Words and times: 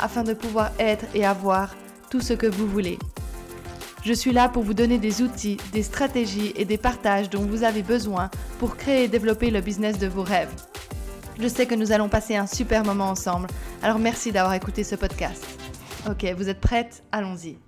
afin 0.00 0.24
de 0.24 0.34
pouvoir 0.34 0.72
être 0.78 1.04
et 1.14 1.24
avoir 1.24 1.74
tout 2.10 2.20
ce 2.20 2.32
que 2.32 2.46
vous 2.46 2.66
voulez. 2.66 2.98
Je 4.04 4.12
suis 4.12 4.32
là 4.32 4.48
pour 4.48 4.62
vous 4.62 4.74
donner 4.74 4.98
des 4.98 5.22
outils, 5.22 5.56
des 5.72 5.82
stratégies 5.82 6.52
et 6.54 6.64
des 6.64 6.78
partages 6.78 7.28
dont 7.28 7.44
vous 7.44 7.64
avez 7.64 7.82
besoin 7.82 8.30
pour 8.58 8.76
créer 8.76 9.04
et 9.04 9.08
développer 9.08 9.50
le 9.50 9.60
business 9.60 9.98
de 9.98 10.06
vos 10.06 10.22
rêves. 10.22 10.54
Je 11.40 11.48
sais 11.48 11.66
que 11.66 11.74
nous 11.74 11.92
allons 11.92 12.08
passer 12.08 12.36
un 12.36 12.46
super 12.46 12.84
moment 12.84 13.10
ensemble, 13.10 13.48
alors 13.82 13.98
merci 13.98 14.32
d'avoir 14.32 14.54
écouté 14.54 14.84
ce 14.84 14.94
podcast. 14.94 15.44
Ok, 16.08 16.24
vous 16.36 16.48
êtes 16.48 16.60
prête 16.60 17.02
Allons-y. 17.10 17.58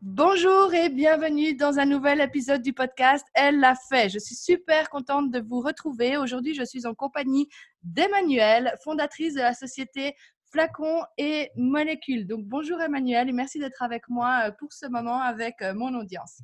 Bonjour 0.00 0.72
et 0.74 0.90
bienvenue 0.90 1.54
dans 1.54 1.80
un 1.80 1.84
nouvel 1.84 2.20
épisode 2.20 2.62
du 2.62 2.72
podcast 2.72 3.26
Elle 3.34 3.58
l'a 3.58 3.74
fait. 3.88 4.08
Je 4.08 4.20
suis 4.20 4.36
super 4.36 4.90
contente 4.90 5.32
de 5.32 5.40
vous 5.40 5.60
retrouver. 5.60 6.16
Aujourd'hui, 6.16 6.54
je 6.54 6.62
suis 6.62 6.86
en 6.86 6.94
compagnie 6.94 7.48
d'Emmanuelle, 7.82 8.74
fondatrice 8.84 9.34
de 9.34 9.40
la 9.40 9.54
société 9.54 10.14
flacons 10.50 11.02
et 11.16 11.50
molécules. 11.56 12.26
Donc 12.26 12.44
bonjour 12.44 12.80
Emmanuel 12.80 13.28
et 13.28 13.32
merci 13.32 13.58
d'être 13.58 13.82
avec 13.82 14.08
moi 14.08 14.44
euh, 14.46 14.50
pour 14.58 14.72
ce 14.72 14.86
moment 14.86 15.20
avec 15.20 15.60
euh, 15.62 15.74
mon 15.74 15.94
audience. 15.94 16.40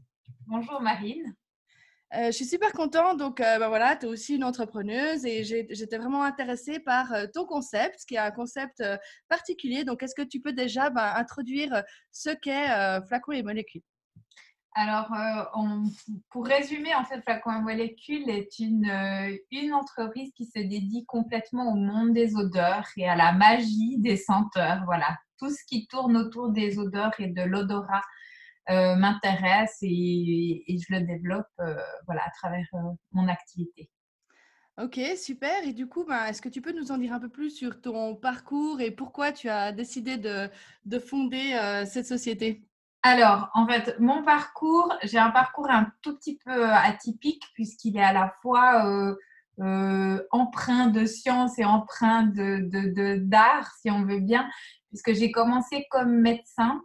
Bonjour 0.47 0.81
Marine. 0.81 1.35
Euh, 2.15 2.27
je 2.27 2.33
suis 2.33 2.45
super 2.45 2.71
contente. 2.73 3.19
Donc, 3.19 3.39
ben 3.39 3.67
voilà, 3.67 3.97
tu 3.97 4.07
es 4.07 4.09
aussi 4.09 4.37
une 4.37 4.45
entrepreneuse 4.45 5.25
et 5.25 5.43
j'étais 5.43 5.99
vraiment 5.99 6.23
intéressée 6.23 6.79
par 6.79 7.13
ton 7.33 7.45
concept, 7.45 8.05
qui 8.07 8.15
est 8.15 8.19
un 8.19 8.31
concept 8.31 8.85
particulier. 9.29 9.83
Donc, 9.83 10.01
est-ce 10.05 10.15
que 10.15 10.23
tu 10.23 10.41
peux 10.41 10.53
déjà 10.53 10.91
ben, 10.91 11.13
introduire 11.17 11.83
ce 12.13 12.31
qu'est 12.31 12.69
Flacons 13.09 13.33
et 13.33 13.43
Molécules? 13.43 13.83
Alors, 14.77 15.13
euh, 15.15 15.89
pour 16.31 16.47
résumer, 16.47 16.93
en 16.97 17.05
fait, 17.05 17.21
Flacon 17.21 17.61
Molécule 17.61 18.29
est 18.29 18.59
une, 18.59 18.91
euh, 18.91 19.37
une 19.53 19.73
entreprise 19.73 20.33
qui 20.35 20.47
se 20.47 20.59
dédie 20.59 21.05
complètement 21.07 21.73
au 21.73 21.77
monde 21.77 22.13
des 22.13 22.35
odeurs 22.35 22.85
et 22.97 23.09
à 23.09 23.15
la 23.15 23.33
magie 23.33 23.99
des 23.99 24.17
senteurs. 24.17 24.83
Voilà, 24.85 25.17
tout 25.39 25.49
ce 25.49 25.65
qui 25.69 25.87
tourne 25.87 26.17
autour 26.17 26.51
des 26.51 26.81
odeurs 26.81 27.13
et 27.21 27.29
de 27.29 27.43
l'odorat 27.43 28.03
euh, 28.71 28.97
m'intéresse 28.97 29.79
et, 29.83 30.65
je 30.69 30.93
le 30.93 31.03
développe 31.03 31.47
à 31.59 32.31
travers 32.41 32.67
mon 33.13 33.29
activité. 33.29 33.89
Ok, 34.83 34.99
super. 35.17 35.63
Et 35.63 35.73
du 35.73 35.87
coup, 35.87 36.05
ben, 36.05 36.25
est-ce 36.25 36.43
que 36.43 36.49
tu 36.49 36.61
peux 36.61 36.73
nous 36.73 36.91
en 36.91 36.99
dire 36.99 37.13
un 37.13 37.21
peu 37.21 37.29
plus 37.29 37.51
sur 37.51 37.81
ton 37.81 38.17
parcours 38.17 38.81
et 38.81 38.91
pourquoi 38.91 39.31
tu 39.31 39.49
as 39.49 39.71
décidé 39.71 40.17
de 40.17 40.99
fonder 40.99 41.85
cette 41.87 42.07
société? 42.07 42.65
Alors, 43.07 43.51
en 43.53 43.67
fait, 43.67 44.01
mon 44.01 44.23
parcours, 44.23 44.91
j'ai 45.03 45.19
un 45.19 45.31
parcours 45.31 45.69
un 45.69 45.93
tout 46.01 46.17
petit 46.17 46.39
peu 46.43 46.71
euh, 46.71 46.75
atypique 46.75 47.45
puisqu'il 47.53 47.99
est 47.99 48.03
à 48.03 48.15
la 48.15 48.35
fois 48.41 48.87
euh, 48.87 49.15
euh, 49.61 50.27
empreint 50.31 50.87
de 50.87 51.05
science 51.05 51.59
et 51.59 51.67
empreint 51.67 52.23
de, 52.23 53.19
d'art, 53.19 53.71
si 53.83 53.91
on 53.91 54.07
veut 54.07 54.21
bien, 54.21 54.49
puisque 54.89 55.13
j'ai 55.13 55.31
commencé 55.31 55.87
comme 55.91 56.19
médecin. 56.19 56.81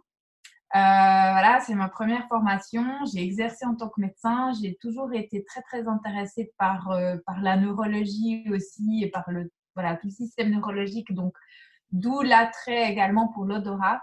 voilà, 0.74 1.58
c'est 1.64 1.74
ma 1.74 1.88
première 1.88 2.28
formation. 2.28 2.84
J'ai 3.10 3.22
exercé 3.22 3.64
en 3.64 3.74
tant 3.74 3.88
que 3.88 4.02
médecin. 4.02 4.52
J'ai 4.60 4.76
toujours 4.78 5.14
été 5.14 5.42
très, 5.44 5.62
très 5.62 5.88
intéressée 5.88 6.52
par, 6.58 6.94
par 7.24 7.40
la 7.40 7.56
neurologie 7.56 8.44
aussi 8.52 9.04
et 9.04 9.08
par 9.08 9.24
le, 9.28 9.44
tout 9.74 9.82
le 10.04 10.10
système 10.10 10.50
neurologique. 10.50 11.14
Donc, 11.14 11.32
d'où 11.92 12.20
l'attrait 12.20 12.92
également 12.92 13.28
pour 13.28 13.46
l'odorat. 13.46 14.02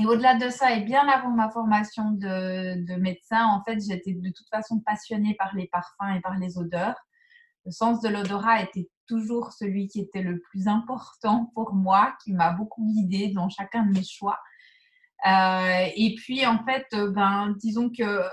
Et 0.00 0.06
au-delà 0.06 0.34
de 0.34 0.50
ça, 0.50 0.72
et 0.74 0.82
bien 0.82 1.08
avant 1.08 1.30
ma 1.30 1.48
formation 1.48 2.10
de, 2.10 2.96
médecin, 2.98 3.46
en 3.46 3.62
fait, 3.64 3.78
j'étais 3.80 4.12
de 4.12 4.30
toute 4.30 4.48
façon 4.50 4.80
passionnée 4.80 5.34
par 5.34 5.54
les 5.54 5.68
parfums 5.68 6.16
et 6.16 6.20
par 6.20 6.36
les 6.36 6.58
odeurs. 6.58 6.96
Le 7.64 7.72
sens 7.72 8.00
de 8.02 8.08
l'odorat 8.08 8.62
était 8.62 8.88
toujours 9.06 9.52
celui 9.52 9.88
qui 9.88 10.00
était 10.00 10.22
le 10.22 10.40
plus 10.40 10.68
important 10.68 11.50
pour 11.54 11.74
moi, 11.74 12.14
qui 12.22 12.32
m'a 12.32 12.50
beaucoup 12.50 12.84
guidée 12.86 13.28
dans 13.28 13.48
chacun 13.48 13.84
de 13.84 13.92
mes 13.92 14.04
choix. 14.04 14.38
Euh, 15.26 15.86
et 15.96 16.14
puis, 16.16 16.46
en 16.46 16.62
fait, 16.64 16.86
ben, 16.92 17.54
disons 17.58 17.88
que 17.88 18.02
euh, 18.02 18.28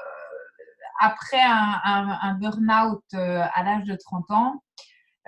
après 1.00 1.42
un, 1.42 2.34
burn-out 2.40 3.04
euh, 3.14 3.44
à 3.54 3.64
l'âge 3.64 3.86
de 3.86 3.96
30 3.96 4.32
ans, 4.32 4.64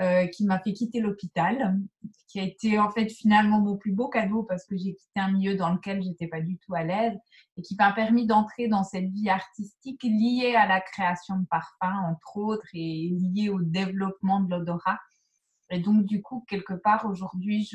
euh, 0.01 0.27
qui 0.27 0.45
m'a 0.45 0.59
fait 0.59 0.73
quitter 0.73 0.99
l'hôpital, 0.99 1.79
qui 2.27 2.41
a 2.41 2.43
été 2.43 2.77
en 2.79 2.91
fait 2.91 3.07
finalement 3.07 3.61
mon 3.61 3.77
plus 3.77 3.93
beau 3.93 4.09
cadeau 4.09 4.43
parce 4.43 4.65
que 4.65 4.75
j'ai 4.75 4.93
quitté 4.93 5.21
un 5.21 5.31
milieu 5.31 5.55
dans 5.55 5.69
lequel 5.69 6.03
j'étais 6.03 6.27
pas 6.27 6.41
du 6.41 6.57
tout 6.57 6.75
à 6.75 6.83
l'aise 6.83 7.17
et 7.55 7.61
qui 7.61 7.77
m'a 7.77 7.93
permis 7.93 8.27
d'entrer 8.27 8.67
dans 8.67 8.83
cette 8.83 9.09
vie 9.11 9.29
artistique 9.29 10.03
liée 10.03 10.53
à 10.53 10.67
la 10.67 10.81
création 10.81 11.37
de 11.37 11.45
parfums 11.45 12.09
entre 12.09 12.35
autres 12.35 12.67
et 12.73 13.09
liée 13.09 13.47
au 13.47 13.61
développement 13.61 14.41
de 14.41 14.49
l'odorat. 14.49 14.99
Et 15.69 15.79
donc 15.79 16.03
du 16.03 16.21
coup 16.21 16.43
quelque 16.49 16.73
part 16.73 17.05
aujourd'hui 17.05 17.69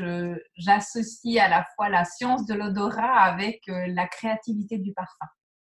j'associe 0.57 1.43
à 1.43 1.49
la 1.49 1.65
fois 1.75 1.89
la 1.89 2.05
science 2.05 2.45
de 2.45 2.53
l'odorat 2.53 3.19
avec 3.19 3.67
euh, 3.71 3.87
la 3.89 4.07
créativité 4.07 4.77
du 4.77 4.93
parfum. 4.93 5.27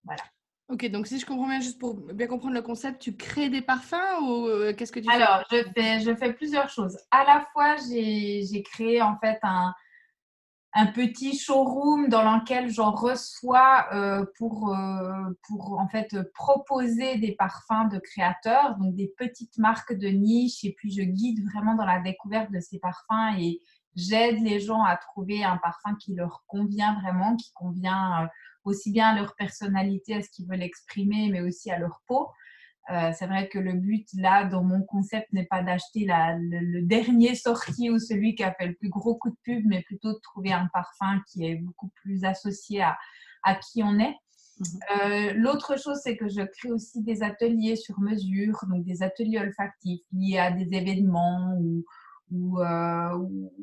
Voilà. 0.04 0.22
Ok, 0.68 0.90
donc 0.90 1.06
si 1.06 1.20
je 1.20 1.26
comprends 1.26 1.48
bien, 1.48 1.60
juste 1.60 1.80
pour 1.80 1.94
bien 1.94 2.26
comprendre 2.26 2.56
le 2.56 2.62
concept, 2.64 3.00
tu 3.00 3.16
crées 3.16 3.50
des 3.50 3.62
parfums 3.62 4.20
ou 4.24 4.48
euh, 4.48 4.74
qu'est-ce 4.74 4.92
que 4.92 5.00
tu 5.00 5.08
fais? 5.08 5.16
Alors, 5.16 5.44
je 5.52 5.58
fais, 5.76 6.00
je 6.00 6.16
fais 6.16 6.34
plusieurs 6.34 6.70
choses. 6.70 6.98
À 7.12 7.24
la 7.24 7.46
fois, 7.54 7.76
j'ai 7.78 8.64
créé 8.64 9.00
en 9.00 9.16
fait 9.20 9.38
un, 9.44 9.76
un 10.74 10.88
petit 10.88 11.38
showroom 11.38 12.10
dans 12.10 12.24
lequel 12.24 12.72
j'en 12.72 12.92
reçois 12.92 13.86
euh, 13.94 14.26
pour, 14.40 14.74
euh, 14.74 15.12
pour 15.48 15.80
en 15.80 15.88
fait 15.88 16.18
proposer 16.34 17.18
des 17.18 17.34
parfums 17.34 17.88
de 17.92 18.00
créateurs, 18.00 18.76
donc 18.78 18.96
des 18.96 19.14
petites 19.18 19.60
marques 19.60 19.94
de 19.94 20.08
niche, 20.08 20.66
et 20.66 20.74
puis 20.74 20.92
je 20.92 21.04
guide 21.04 21.46
vraiment 21.46 21.76
dans 21.76 21.86
la 21.86 22.00
découverte 22.00 22.52
de 22.52 22.60
ces 22.60 22.80
parfums 22.80 23.38
et 23.38 23.62
j'aide 23.96 24.42
les 24.42 24.60
gens 24.60 24.84
à 24.84 24.98
trouver 24.98 25.44
un 25.44 25.58
parfum 25.58 25.96
qui 25.96 26.16
leur 26.16 26.44
convient 26.48 27.00
vraiment, 27.02 27.36
qui 27.38 27.54
convient 27.54 28.28
aussi 28.66 28.92
bien 28.92 29.10
à 29.10 29.16
leur 29.16 29.36
personnalité, 29.36 30.16
à 30.16 30.22
ce 30.22 30.30
qu'ils 30.30 30.48
veulent 30.48 30.64
exprimer, 30.64 31.30
mais 31.32 31.42
aussi 31.42 31.72
à 31.72 31.80
leur 31.80 32.02
peau. 32.08 32.28
Euh, 32.92 33.12
c'est 33.18 33.26
vrai 33.26 33.50
que 33.50 33.58
le 33.58 33.74
but 33.74 34.08
là, 34.14 34.46
dans 34.46 34.64
mon 34.64 34.84
concept, 34.84 35.32
n'est 35.34 35.46
pas 35.46 35.64
d'acheter 35.64 36.06
le, 36.08 36.82
dernier 36.82 37.34
sorti 37.34 37.90
ou 37.90 37.98
celui 37.98 38.36
qui 38.36 38.44
a 38.44 38.54
fait 38.54 38.68
le 38.68 38.76
plus 38.76 38.90
gros 38.90 39.16
coup 39.16 39.30
de 39.30 39.38
pub, 39.44 39.66
mais 39.66 39.82
plutôt 39.84 40.14
de 40.14 40.20
trouver 40.22 40.52
un 40.52 40.68
parfum 40.72 41.22
qui 41.28 41.46
est 41.46 41.56
beaucoup 41.56 41.90
plus 41.96 42.24
associé 42.24 42.84
à, 42.84 42.98
à 43.44 43.56
qui 43.56 43.82
on 43.82 43.98
est. 43.98 44.16
Mhm. 44.60 44.66
Euh, 45.02 45.34
l'autre 45.34 45.80
chose, 45.80 46.00
c'est 46.04 46.16
que 46.16 46.30
je 46.30 46.42
crée 46.42 46.72
aussi 46.72 47.02
des 47.02 47.24
ateliers 47.24 47.76
sur 47.76 48.00
mesure, 48.00 48.60
donc 48.70 48.86
des 48.86 49.02
ateliers 49.02 49.40
olfactifs 49.40 50.02
liés 50.14 50.38
à 50.38 50.52
des 50.52 50.74
événements 50.76 51.56
ou, 51.60 51.84
euh, 52.34 53.18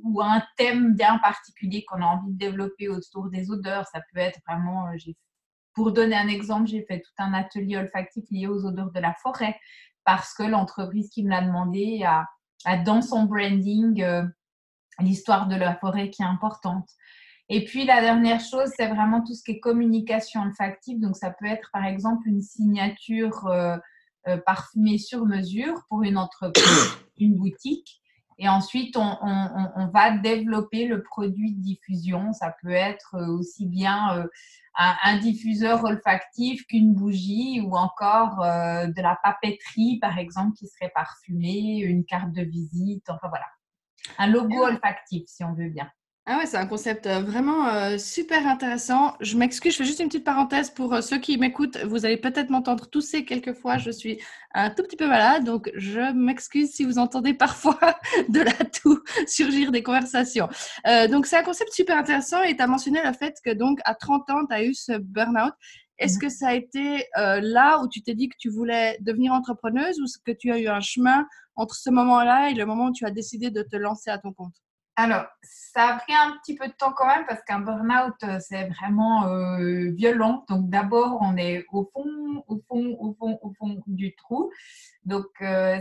ou, 0.05 0.21
un 0.23 0.43
thème 0.57 0.95
bien 0.95 1.19
particulier 1.19 1.85
qu'on 1.85 2.01
a 2.01 2.07
envie 2.07 2.33
de 2.33 2.39
développer 2.39 2.89
autour 2.89 3.29
des 3.29 3.51
odeurs. 3.51 3.87
Ça 3.89 4.01
peut 4.13 4.21
être 4.21 4.39
vraiment, 4.47 4.89
euh, 4.89 5.13
pour 5.75 5.93
donner 5.93 6.17
un 6.17 6.29
exemple, 6.29 6.69
j'ai 6.69 6.85
fait 6.85 7.01
tout 7.01 7.13
un 7.19 7.35
atelier 7.35 7.77
olfactif 7.77 8.25
lié 8.31 8.47
aux 8.47 8.65
odeurs 8.65 8.93
de 8.93 9.01
la 9.01 9.15
forêt 9.15 9.59
parce 10.05 10.33
que 10.35 10.45
l'entreprise 10.45 11.11
qui 11.11 11.25
me 11.25 11.31
l'a 11.31 11.43
demandé 11.43 12.05
a, 12.05 12.27
dans 12.85 13.03
son 13.03 13.25
branding 13.25 14.01
euh, 14.03 14.23
l'histoire 15.01 15.49
de 15.49 15.57
la 15.57 15.75
forêt 15.77 16.11
qui 16.11 16.23
est 16.23 16.27
importante. 16.27 16.89
Et 17.49 17.65
puis 17.65 17.85
la 17.85 18.01
dernière 18.01 18.41
chose, 18.41 18.71
c'est 18.77 18.89
vraiment 18.89 19.23
tout 19.23 19.35
ce 19.35 19.43
qui 19.43 19.53
est 19.53 19.61
communication 19.61 20.43
olfactive. 20.43 21.01
Donc 21.01 21.17
ça 21.17 21.31
peut 21.31 21.47
être 21.47 21.69
par 21.73 21.85
exemple 21.85 22.29
une 22.29 22.41
signature 22.41 23.51
parfumée 24.47 24.99
sur 24.99 25.27
mesure 25.27 25.83
pour 25.89 26.05
une 26.05 26.17
entreprise, 26.17 26.97
une 27.19 27.35
boutique. 27.35 28.02
Et 28.39 28.49
ensuite, 28.49 28.97
on, 28.97 29.89
va 29.93 30.17
développer 30.17 30.87
le 30.87 31.03
produit 31.03 31.53
de 31.53 31.61
diffusion. 31.61 32.33
Ça 32.33 32.55
peut 32.63 32.71
être 32.71 33.15
euh, 33.15 33.39
aussi 33.39 33.67
bien 33.67 34.17
euh, 34.17 34.27
un, 34.77 35.19
diffuseur 35.19 35.85
olfactif 35.85 36.67
qu'une 36.67 36.95
bougie 36.95 37.61
ou 37.61 37.77
encore 37.77 38.43
euh, 38.43 38.87
de 38.87 39.03
la 39.03 39.19
papeterie, 39.23 39.99
par 40.01 40.19
exemple, 40.19 40.57
qui 40.57 40.67
serait 40.67 40.93
parfumée, 40.95 41.79
une 41.79 42.05
carte 42.05 42.33
de 42.33 42.43
visite, 42.43 43.09
enfin 43.11 43.29
voilà. 43.29 43.47
Un 44.19 44.27
logo 44.27 44.65
olfactif, 44.65 45.25
si 45.27 45.45
on 45.45 45.53
veut 45.53 45.69
bien. 45.69 45.91
Ah 46.25 46.39
ouais, 46.39 46.47
c'est 46.47 46.57
un 46.57 46.67
concept 46.69 47.07
euh, 47.09 47.21
vraiment 47.21 47.67
euh, 47.67 47.99
super 47.99 48.47
intéressant. 48.47 49.17
Je 49.19 49.37
m'excuse, 49.37 49.73
je 49.73 49.79
fais 49.79 49.85
juste 49.85 49.99
une 49.99 50.07
petite 50.07 50.23
parenthèse 50.23 50.71
pour 50.71 50.95
euh, 50.95 51.01
ceux 51.01 51.19
qui 51.19 51.37
m'écoutent. 51.37 51.79
Vous 51.79 52.07
allez 52.07 52.17
peut-être 52.17 52.49
m'entendre 52.49 52.89
tousser 52.89 53.25
quelquefois. 53.25 53.77
Je 53.79 53.91
suis 53.91 54.21
un 54.55 54.71
tout 54.71 54.85
petit 54.85 54.95
peu 54.97 55.09
malade, 55.09 55.43
donc 55.43 55.69
je 55.75 56.13
m'excuse 56.13 56.71
si 56.71 56.85
vous 56.85 56.99
entendez 56.99 57.35
parfois 57.35 57.77
de 58.29 58.39
la 58.39 58.53
toux 58.53 59.03
surgir 59.27 59.73
des 59.73 59.83
conversations. 59.83 60.49
donc 61.11 61.27
c'est 61.27 61.37
un 61.39 61.43
concept 61.43 61.73
super 61.73 61.99
intéressant 61.99 62.43
et 62.43 62.57
tu 62.57 62.63
as 62.63 62.69
mentionné 62.69 63.01
le 63.05 63.13
fait 63.13 63.35
que 63.45 63.51
donc 63.51 63.81
à 63.85 63.97
30 63.97 64.31
ans, 64.31 64.47
tu 64.49 64.55
as 64.55 64.63
eu 64.65 64.75
ce 64.75 64.93
burn-out. 64.99 65.55
Est-ce 65.99 66.19
que 66.21 66.29
ça 66.29 66.49
a 66.51 66.55
été 66.55 67.05
là 67.17 67.81
où 67.83 67.89
tu 67.89 68.01
t'es 68.03 68.15
dit 68.15 68.29
que 68.29 68.37
tu 68.39 68.49
voulais 68.49 68.97
devenir 69.01 69.33
entrepreneuse 69.33 69.99
ou 70.01 70.05
que 70.25 70.33
tu 70.33 70.53
as 70.53 70.59
eu 70.61 70.69
un 70.69 70.81
chemin 70.81 71.27
entre 71.57 71.75
ce 71.75 71.91
moment-là 71.91 72.51
et 72.51 72.55
le 72.55 72.65
moment 72.65 72.87
où 72.87 72.93
tu 72.93 73.05
as 73.07 73.11
décidé 73.11 73.51
de 73.51 73.63
te 73.63 73.77
lancer 73.77 74.11
à 74.11 74.19
ton 74.19 74.33
compte? 74.33 74.55
Alors, 74.97 75.25
ça 75.43 75.95
a 75.95 75.99
pris 75.99 76.13
un 76.13 76.37
petit 76.39 76.55
peu 76.55 76.67
de 76.69 76.73
temps 76.73 76.93
quand 76.93 77.07
même 77.07 77.25
parce 77.27 77.43
qu'un 77.45 77.61
burn-out, 77.61 78.15
euh, 78.25 78.39
c'est 78.41 78.69
vraiment 78.69 79.27
euh, 79.27 79.91
violent. 79.93 80.45
Donc, 80.49 80.69
d'abord, 80.69 81.19
on 81.23 81.37
est 81.37 81.65
au 81.73 81.91
fond, 81.95 82.45
au 82.47 82.61
fond, 82.69 82.97
au 82.99 83.15
fond, 83.19 83.39
au 83.41 83.53
fond 83.55 83.83
du 83.87 84.15
trou. 84.15 84.51
Donc, 85.07 85.27
euh, 85.41 85.81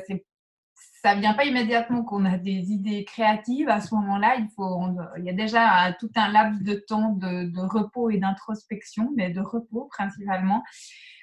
ça 1.04 1.16
ne 1.16 1.20
vient 1.20 1.34
pas 1.34 1.44
immédiatement 1.44 2.04
qu'on 2.06 2.24
a 2.24 2.38
des 2.38 2.72
idées 2.72 3.04
créatives. 3.04 3.68
À 3.68 3.82
ce 3.82 3.94
moment-là, 3.96 4.36
il, 4.38 4.48
faut, 4.56 4.80
il 5.18 5.26
y 5.26 5.30
a 5.30 5.34
déjà 5.34 5.94
tout 6.00 6.12
un 6.16 6.32
laps 6.32 6.64
de 6.64 6.76
temps 6.76 7.10
de, 7.10 7.44
de 7.44 7.60
repos 7.60 8.10
et 8.12 8.18
d'introspection, 8.18 9.12
mais 9.18 9.32
de 9.32 9.42
repos 9.42 9.90
principalement. 9.92 10.64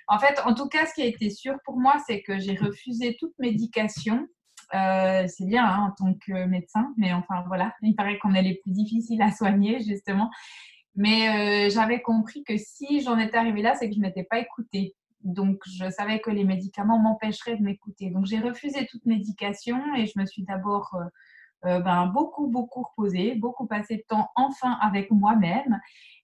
En 0.08 0.18
fait, 0.18 0.40
en 0.44 0.54
tout 0.54 0.68
cas, 0.68 0.84
ce 0.84 0.94
qui 0.94 1.02
a 1.02 1.06
été 1.06 1.30
sûr 1.30 1.54
pour 1.64 1.78
moi, 1.78 1.94
c'est 2.06 2.22
que 2.22 2.38
j'ai 2.38 2.56
refusé 2.56 3.16
toute 3.18 3.38
médication 3.38 4.26
euh, 4.74 5.26
c'est 5.26 5.46
bien 5.46 5.64
hein, 5.64 5.88
en 5.88 5.90
tant 5.92 6.14
que 6.14 6.44
médecin, 6.46 6.92
mais 6.96 7.12
enfin 7.12 7.42
voilà, 7.46 7.74
il 7.82 7.94
paraît 7.94 8.18
qu'on 8.18 8.34
est 8.34 8.42
les 8.42 8.54
plus 8.56 8.72
difficiles 8.72 9.22
à 9.22 9.32
soigner 9.32 9.80
justement. 9.80 10.30
Mais 10.94 11.66
euh, 11.68 11.70
j'avais 11.70 12.02
compris 12.02 12.42
que 12.44 12.56
si 12.56 13.00
j'en 13.00 13.18
étais 13.18 13.36
arrivée 13.36 13.62
là, 13.62 13.74
c'est 13.74 13.88
que 13.88 13.94
je 13.94 14.00
ne 14.00 14.06
m'étais 14.06 14.24
pas 14.24 14.38
écoutée. 14.38 14.94
Donc, 15.22 15.58
je 15.66 15.90
savais 15.90 16.20
que 16.20 16.30
les 16.30 16.44
médicaments 16.44 16.98
m'empêcheraient 16.98 17.56
de 17.56 17.62
m'écouter. 17.62 18.10
Donc, 18.10 18.26
j'ai 18.26 18.38
refusé 18.40 18.86
toute 18.86 19.04
médication 19.04 19.80
et 19.96 20.06
je 20.06 20.18
me 20.18 20.26
suis 20.26 20.42
d'abord 20.42 20.96
euh, 21.64 21.80
ben, 21.80 22.06
beaucoup, 22.06 22.46
beaucoup 22.46 22.82
reposée, 22.82 23.34
beaucoup 23.34 23.66
passé 23.66 23.96
de 23.96 24.04
temps 24.08 24.28
enfin 24.36 24.78
avec 24.80 25.10
moi-même. 25.10 25.80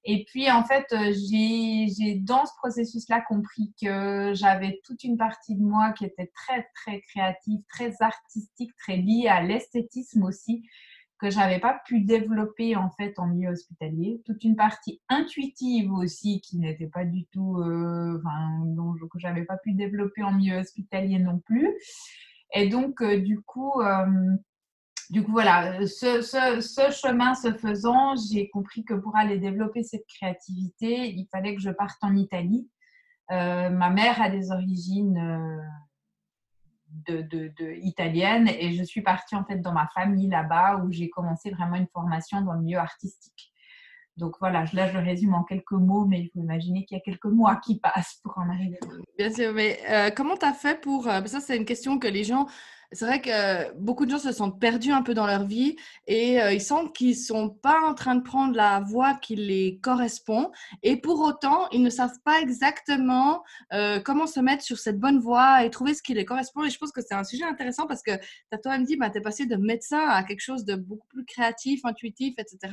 Et 0.07 0.25
puis, 0.27 0.51
en 0.51 0.65
fait, 0.65 0.87
euh, 0.93 1.13
j'ai 1.15 2.17
dans 2.17 2.45
ce 2.45 2.53
processus-là 2.59 3.23
compris 3.23 3.73
que 3.81 4.33
j'avais 4.35 4.81
toute 4.85 5.03
une 5.03 5.17
partie 5.17 5.57
de 5.57 5.63
moi 5.63 5.93
qui 5.93 6.05
était 6.05 6.31
très, 6.35 6.69
très 6.75 7.01
créative, 7.01 7.61
très 7.71 7.95
artistique, 8.01 8.77
très 8.77 8.99
liée 8.99 9.29
à 9.29 9.43
l'esthétisme 9.43 10.25
aussi, 10.25 10.63
que 11.19 11.31
j'avais 11.31 11.59
pas 11.59 11.81
pu 11.87 12.01
développer 12.01 12.77
en 12.77 12.91
fait 12.91 13.19
en 13.19 13.29
milieu 13.29 13.51
hospitalier. 13.51 14.21
Toute 14.27 14.45
une 14.45 14.57
partie 14.57 15.01
intuitive 15.09 15.91
aussi 15.93 16.43
qui 16.43 16.59
n'était 16.59 16.89
pas 16.89 17.07
du 17.07 17.25
tout, 17.33 17.57
euh, 17.61 18.19
enfin, 18.19 18.63
donc, 18.67 18.99
que 19.11 19.19
j'avais 19.19 19.45
pas 19.45 19.57
pu 19.57 19.73
développer 19.73 20.23
en 20.23 20.33
milieu 20.33 20.59
hospitalier 20.59 21.19
non 21.19 21.39
plus. 21.39 21.75
Et 22.53 22.69
donc, 22.69 23.01
euh, 23.01 23.21
du 23.21 23.41
coup, 23.41 23.81
du 25.11 25.23
coup, 25.23 25.33
voilà, 25.33 25.81
euh, 25.81 25.87
ce, 25.87 26.91
chemin 26.91 27.35
se 27.35 27.53
faisant, 27.53 28.15
j'ai 28.17 28.49
compris 28.49 28.85
que 28.85 28.95
pour 28.95 29.17
aller 29.17 29.39
développer 29.39 29.83
cette 29.83 30.07
créativité, 30.07 31.11
il 31.11 31.27
fallait 31.31 31.55
que 31.55 31.61
je 31.61 31.71
parte 31.71 31.99
en 32.03 32.17
Italie. 32.17 32.69
Euh, 33.31 33.71
ma 33.71 33.91
mère 33.91 34.21
a 34.21 34.29
des 34.29 34.51
origines 34.51 35.63
euh, 37.09 37.23
de, 37.23 37.75
italiennes 37.83 38.49
et 38.49 38.73
je 38.73 38.83
suis 38.83 39.03
partie 39.03 39.35
en 39.35 39.45
fait 39.45 39.59
dans 39.59 39.73
ma 39.73 39.89
famille 39.95 40.29
là-bas 40.29 40.83
où 40.85 40.93
j'ai 40.93 41.09
commencé 41.09 41.51
vraiment 41.51 41.77
une 41.77 41.89
formation 41.89 42.43
dans 42.43 42.53
le 42.53 42.61
milieu 42.61 42.79
artistique. 42.79 43.53
Donc 44.17 44.37
voilà, 44.39 44.65
là 44.75 44.93
je 44.93 44.99
résume 44.99 45.35
en 45.35 45.43
quelques 45.43 45.73
mots, 45.73 46.05
mais 46.05 46.21
il 46.21 46.29
faut 46.29 46.39
imaginer 46.39 46.85
qu'il 46.85 46.97
y 46.97 47.01
a 47.01 47.03
quelques 47.03 47.25
mois 47.25 47.57
qui 47.57 47.81
passent 47.81 48.21
pour 48.23 48.39
en 48.39 48.49
arriver. 48.49 48.79
Bien 49.19 49.33
sûr, 49.33 49.53
mais 49.53 49.81
comment 50.15 50.37
tu 50.37 50.47
as 50.47 50.53
fait 50.53 50.81
pour... 50.81 51.05
ça 51.05 51.41
c'est 51.41 51.57
une 51.57 51.65
question 51.65 51.99
que 51.99 52.07
les 52.07 52.23
gens 52.23 52.47
c'est 52.93 53.05
vrai 53.07 53.21
que 53.21 53.73
beaucoup 53.75 54.07
de 54.07 54.11
gens 54.11 54.19
se 54.19 54.33
sentent 54.33 54.61
perdus 54.61 54.93
un 54.93 55.03
peu 55.03 55.15
dans 55.15 55.27
leur 55.27 55.45
vie 55.45 55.77
et 56.07 56.41
euh, 56.41 56.53
ils 56.53 56.61
sentent 56.61 56.95
qu'ils 56.95 57.17
sont 57.17 57.51
pas 57.51 57.81
en 57.83 57.95
train 57.95 58.15
de 58.15 58.23
prendre 58.23 58.55
la 58.57 58.81
voie 58.81 59.15
qui 59.15 59.37
les 59.37 59.79
correspond. 59.83 60.51
Et 60.83 60.97
pour 60.97 61.21
autant, 61.21 61.69
ils 61.71 61.83
ne 61.83 61.91
savent 61.91 62.19
pas 62.25 62.41
exactement 62.41 63.43
euh, 63.73 64.01
comment 64.01 64.27
se 64.27 64.41
mettre 64.41 64.63
sur 64.63 64.79
cette 64.79 64.99
bonne 64.99 65.19
voie 65.19 65.65
et 65.65 65.71
trouver 65.71 65.95
ce 65.95 66.03
qui 66.03 66.15
les 66.15 66.25
correspond. 66.25 66.65
Et 66.65 66.71
je 66.71 66.79
pense 66.79 66.93
que 66.93 67.01
c'est 67.01 67.15
un 67.15 67.25
sujet 67.25 67.45
intéressant 67.45 67.87
parce 67.87 68.03
que 68.03 68.17
tu 68.17 68.23
as 68.53 68.59
toi-même 68.59 68.85
dit, 68.85 68.97
bah, 68.97 69.11
tu 69.11 69.19
es 69.19 69.21
passé 69.21 69.47
de 69.47 69.57
médecin 69.57 70.07
à 70.09 70.23
quelque 70.23 70.43
chose 70.43 70.65
de 70.65 70.77
beaucoup 70.77 71.07
plus 71.09 71.25
créatif, 71.25 71.85
intuitif, 71.85 72.35
etc. 72.39 72.73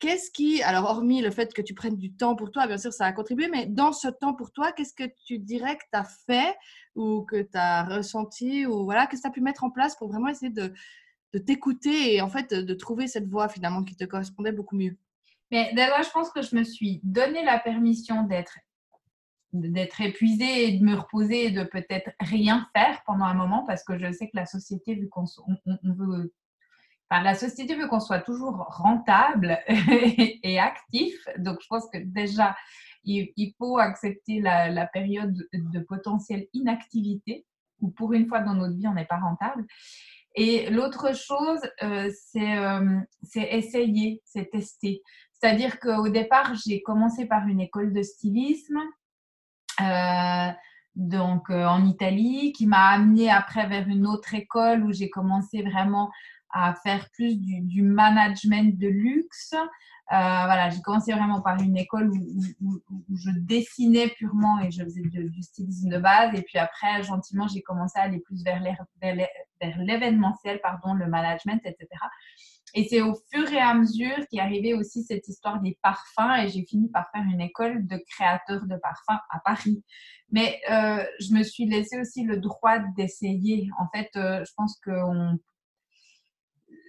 Qu'est-ce 0.00 0.30
qui, 0.30 0.62
alors 0.62 0.86
hormis 0.86 1.20
le 1.20 1.30
fait 1.30 1.52
que 1.52 1.60
tu 1.60 1.74
prennes 1.74 1.96
du 1.96 2.10
temps 2.14 2.34
pour 2.34 2.50
toi, 2.50 2.66
bien 2.66 2.78
sûr, 2.78 2.90
ça 2.90 3.04
a 3.04 3.12
contribué, 3.12 3.48
mais 3.48 3.66
dans 3.66 3.92
ce 3.92 4.08
temps 4.08 4.32
pour 4.32 4.50
toi, 4.50 4.72
qu'est-ce 4.72 4.94
que 4.94 5.04
tu 5.26 5.38
dirais 5.38 5.76
que 5.76 5.84
tu 5.92 5.98
as 5.98 6.08
fait 6.26 6.56
ou 6.94 7.22
que 7.22 7.42
tu 7.42 7.58
as 7.58 7.84
ressenti 7.84 8.64
ou 8.64 8.84
voilà, 8.84 9.06
qu'est-ce 9.06 9.20
que 9.20 9.26
tu 9.26 9.30
as 9.30 9.34
pu 9.34 9.42
mettre 9.42 9.62
en 9.62 9.70
place 9.70 9.96
pour 9.96 10.08
vraiment 10.08 10.28
essayer 10.28 10.50
de, 10.50 10.72
t'écouter 11.46 12.14
et 12.14 12.22
en 12.22 12.28
fait 12.28 12.52
de, 12.52 12.74
trouver 12.74 13.08
cette 13.08 13.28
voie 13.28 13.48
finalement 13.50 13.84
qui 13.84 13.94
te 13.94 14.04
correspondait 14.04 14.52
beaucoup 14.52 14.74
mieux? 14.74 14.96
Mais 15.50 15.70
d'abord, 15.74 16.02
je 16.02 16.10
pense 16.10 16.30
que 16.30 16.40
je 16.40 16.56
me 16.56 16.64
suis 16.64 17.00
donné 17.04 17.44
la 17.44 17.58
permission 17.58 18.24
d'être 18.24 18.56
d'être 19.52 20.00
épuisée 20.00 20.78
de 20.78 20.84
me 20.84 20.94
reposer 20.94 21.46
et 21.46 21.50
de 21.50 21.64
peut-être 21.64 22.12
rien 22.20 22.68
faire 22.72 23.02
pendant 23.04 23.24
un 23.24 23.34
moment 23.34 23.64
parce 23.66 23.82
que 23.82 23.98
je 23.98 24.12
sais 24.12 24.26
que 24.26 24.36
la 24.36 24.46
société, 24.46 24.94
vu 24.94 25.08
qu'on 25.08 25.24
on 25.66 25.92
veut 25.92 26.32
la 27.10 27.34
société 27.34 27.74
veut 27.74 27.88
qu'on 27.88 28.00
soit 28.00 28.20
toujours 28.20 28.66
rentable 28.68 29.58
et, 29.68 30.58
actif. 30.60 31.14
Donc, 31.38 31.58
je 31.60 31.66
pense 31.68 31.88
que 31.92 31.98
déjà, 31.98 32.56
il, 33.04 33.54
faut 33.58 33.78
accepter 33.78 34.40
la, 34.40 34.86
période 34.86 35.36
de 35.52 35.80
potentielle 35.80 36.46
inactivité 36.52 37.46
où 37.80 37.90
pour 37.90 38.12
une 38.12 38.26
fois 38.26 38.40
dans 38.40 38.54
notre 38.54 38.76
vie, 38.76 38.86
on 38.86 38.94
n'est 38.94 39.06
pas 39.06 39.18
rentable. 39.18 39.64
Et 40.36 40.70
l'autre 40.70 41.14
chose, 41.16 41.60
euh, 41.82 42.10
euh, 42.36 43.00
c'est 43.22 43.48
essayer, 43.52 44.22
c'est 44.24 44.50
tester. 44.50 45.02
C'est-à-dire 45.32 45.80
qu'au 45.80 46.08
départ, 46.08 46.54
j'ai 46.54 46.82
commencé 46.82 47.26
par 47.26 47.46
une 47.46 47.60
école 47.60 47.92
de 47.92 48.02
stylisme. 48.02 48.78
Euh, 49.80 50.50
donc 50.94 51.50
en 51.50 51.86
Italie, 51.86 52.52
qui 52.52 52.66
m'a 52.66 52.88
amené 52.88 53.30
après 53.30 53.66
vers 53.66 53.88
une 53.88 54.06
autre 54.06 54.34
école 54.34 54.84
où 54.84 54.92
j'ai 54.92 55.08
commencé 55.08 55.62
vraiment 55.62 56.10
à 56.52 56.74
faire 56.74 57.08
plus 57.12 57.38
du, 57.38 57.82
management 57.82 58.78
de 58.78 58.88
luxe. 58.88 59.52
Euh, 59.52 59.64
voilà, 60.08 60.70
j'ai 60.70 60.80
commencé 60.80 61.12
vraiment 61.12 61.40
par 61.40 61.60
une 61.60 61.76
école 61.76 62.10
où, 62.10 62.80
je 63.14 63.30
dessinais 63.30 64.08
purement 64.08 64.60
et 64.60 64.70
je 64.70 64.82
faisais 64.82 65.02
du 65.02 65.42
stylisme 65.42 65.88
de 65.88 65.98
base. 65.98 66.34
Et 66.34 66.42
puis 66.42 66.58
après, 66.58 67.02
gentiment, 67.02 67.46
j'ai 67.46 67.62
commencé 67.62 67.98
à 67.98 68.02
aller 68.02 68.20
plus 68.20 68.42
vers 68.42 68.60
l'événementiel, 69.78 70.60
pardon, 70.60 70.94
le 70.94 71.06
management, 71.06 71.60
etc. 71.64 71.86
Et 72.74 72.86
c'est 72.88 73.00
au 73.02 73.14
fur 73.32 73.50
et 73.52 73.58
à 73.58 73.74
mesure 73.74 74.16
qu'est 74.30 74.40
arrivée 74.40 74.74
aussi 74.74 75.02
cette 75.02 75.26
histoire 75.26 75.60
des 75.60 75.76
parfums 75.82 76.36
et 76.38 76.48
j'ai 76.48 76.64
fini 76.64 76.88
par 76.88 77.10
faire 77.12 77.24
une 77.24 77.40
école 77.40 77.86
de 77.86 78.00
créateurs 78.08 78.66
de 78.66 78.76
parfums 78.76 79.20
à 79.30 79.40
Paris. 79.44 79.82
Mais 80.30 80.60
euh, 80.70 81.04
je 81.18 81.34
me 81.34 81.42
suis 81.42 81.66
laissé 81.66 81.98
aussi 81.98 82.22
le 82.22 82.36
droit 82.36 82.78
d'essayer. 82.96 83.68
En 83.78 83.88
fait, 83.88 84.10
euh, 84.16 84.44
je 84.44 84.52
pense 84.56 84.78
qu'on 84.84 85.38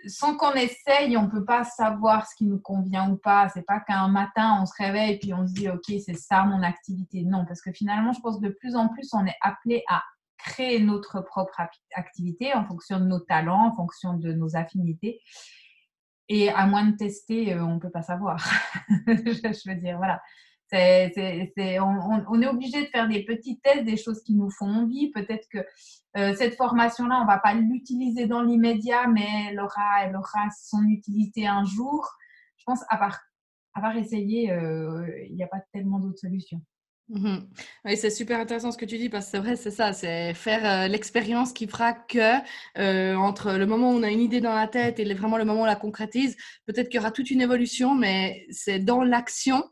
sans 0.07 0.35
qu'on 0.35 0.53
essaye, 0.53 1.15
on 1.17 1.23
ne 1.23 1.29
peut 1.29 1.45
pas 1.45 1.63
savoir 1.63 2.27
ce 2.27 2.35
qui 2.35 2.45
nous 2.45 2.59
convient 2.59 3.09
ou 3.09 3.17
pas. 3.17 3.49
C'est 3.49 3.65
pas 3.65 3.79
qu'un 3.79 4.07
matin, 4.07 4.59
on 4.61 4.65
se 4.65 4.73
réveille 4.77 5.13
et 5.13 5.19
puis 5.19 5.33
on 5.33 5.47
se 5.47 5.53
dit, 5.53 5.69
OK, 5.69 5.85
c'est 5.87 6.17
ça 6.17 6.43
mon 6.43 6.63
activité. 6.63 7.23
Non, 7.23 7.45
parce 7.45 7.61
que 7.61 7.71
finalement, 7.71 8.13
je 8.13 8.19
pense 8.21 8.39
que 8.39 8.45
de 8.45 8.53
plus 8.59 8.75
en 8.75 8.87
plus, 8.89 9.13
on 9.13 9.25
est 9.25 9.37
appelé 9.41 9.83
à 9.89 10.03
créer 10.37 10.79
notre 10.79 11.21
propre 11.21 11.61
activité 11.93 12.53
en 12.53 12.65
fonction 12.65 12.99
de 12.99 13.05
nos 13.05 13.19
talents, 13.19 13.67
en 13.67 13.75
fonction 13.75 14.15
de 14.15 14.33
nos 14.33 14.55
affinités. 14.55 15.21
Et 16.29 16.49
à 16.49 16.65
moins 16.65 16.85
de 16.85 16.95
tester, 16.95 17.53
euh, 17.53 17.63
on 17.63 17.75
ne 17.75 17.79
peut 17.79 17.91
pas 17.91 18.03
savoir. 18.03 18.37
je 19.07 19.69
veux 19.69 19.75
dire, 19.75 19.97
voilà 19.97 20.21
on, 20.73 22.41
est 22.41 22.47
obligé 22.47 22.81
de 22.81 22.87
faire 22.87 23.07
des 23.07 23.23
petits 23.23 23.59
tests, 23.59 23.83
des 23.83 23.97
choses 23.97 24.21
qui 24.23 24.35
nous 24.35 24.49
font 24.49 24.67
envie. 24.67 25.11
Peut-être 25.11 25.47
que 25.49 25.59
euh, 26.17 26.33
cette 26.35 26.55
formation-là, 26.55 27.19
on 27.19 27.23
ne 27.23 27.27
va 27.27 27.39
pas 27.39 27.53
l'utiliser 27.53 28.25
dans 28.25 28.41
l'immédiat, 28.41 29.07
mais 29.07 29.27
elle 29.49 29.59
aura, 29.59 30.49
son 30.57 30.83
utilité 30.83 31.47
un 31.47 31.63
jour. 31.63 32.07
Je 32.57 32.63
pense, 32.65 32.83
à 32.89 32.97
part, 32.97 33.97
essayer, 33.97 34.51
euh, 34.51 35.07
il 35.29 35.35
n'y 35.35 35.43
a 35.43 35.47
pas 35.47 35.61
tellement 35.73 35.99
d'autres 35.99 36.19
solutions. 36.19 36.61
Mmh 37.09 37.39
oui, 37.83 37.97
c'est 37.97 38.09
super 38.09 38.39
intéressant 38.39 38.71
ce 38.71 38.77
que 38.77 38.85
tu 38.85 38.97
dis 38.97 39.09
parce 39.09 39.25
que 39.25 39.31
c'est 39.31 39.39
vrai, 39.39 39.57
c'est 39.57 39.71
ça, 39.71 39.91
c'est 39.91 40.33
faire 40.33 40.65
euh, 40.65 40.87
l'expérience 40.87 41.51
qui 41.51 41.67
fera 41.67 41.91
que 41.91 43.17
entre 43.17 43.57
le 43.57 43.65
moment 43.65 43.91
où 43.91 43.95
on 43.95 44.03
a 44.03 44.09
une 44.09 44.21
idée 44.21 44.39
dans 44.39 44.55
la 44.55 44.69
tête 44.69 44.97
et 44.97 45.13
vraiment 45.13 45.37
le 45.37 45.43
moment 45.43 45.61
où 45.61 45.63
on 45.63 45.65
la 45.65 45.75
concrétise, 45.75 46.37
peut-être 46.67 46.87
qu'il 46.87 46.99
y 46.99 47.01
aura 47.01 47.11
toute 47.11 47.29
une 47.29 47.41
évolution, 47.41 47.95
mais 47.95 48.45
c'est 48.49 48.79
dans 48.79 49.03
l'action 49.03 49.65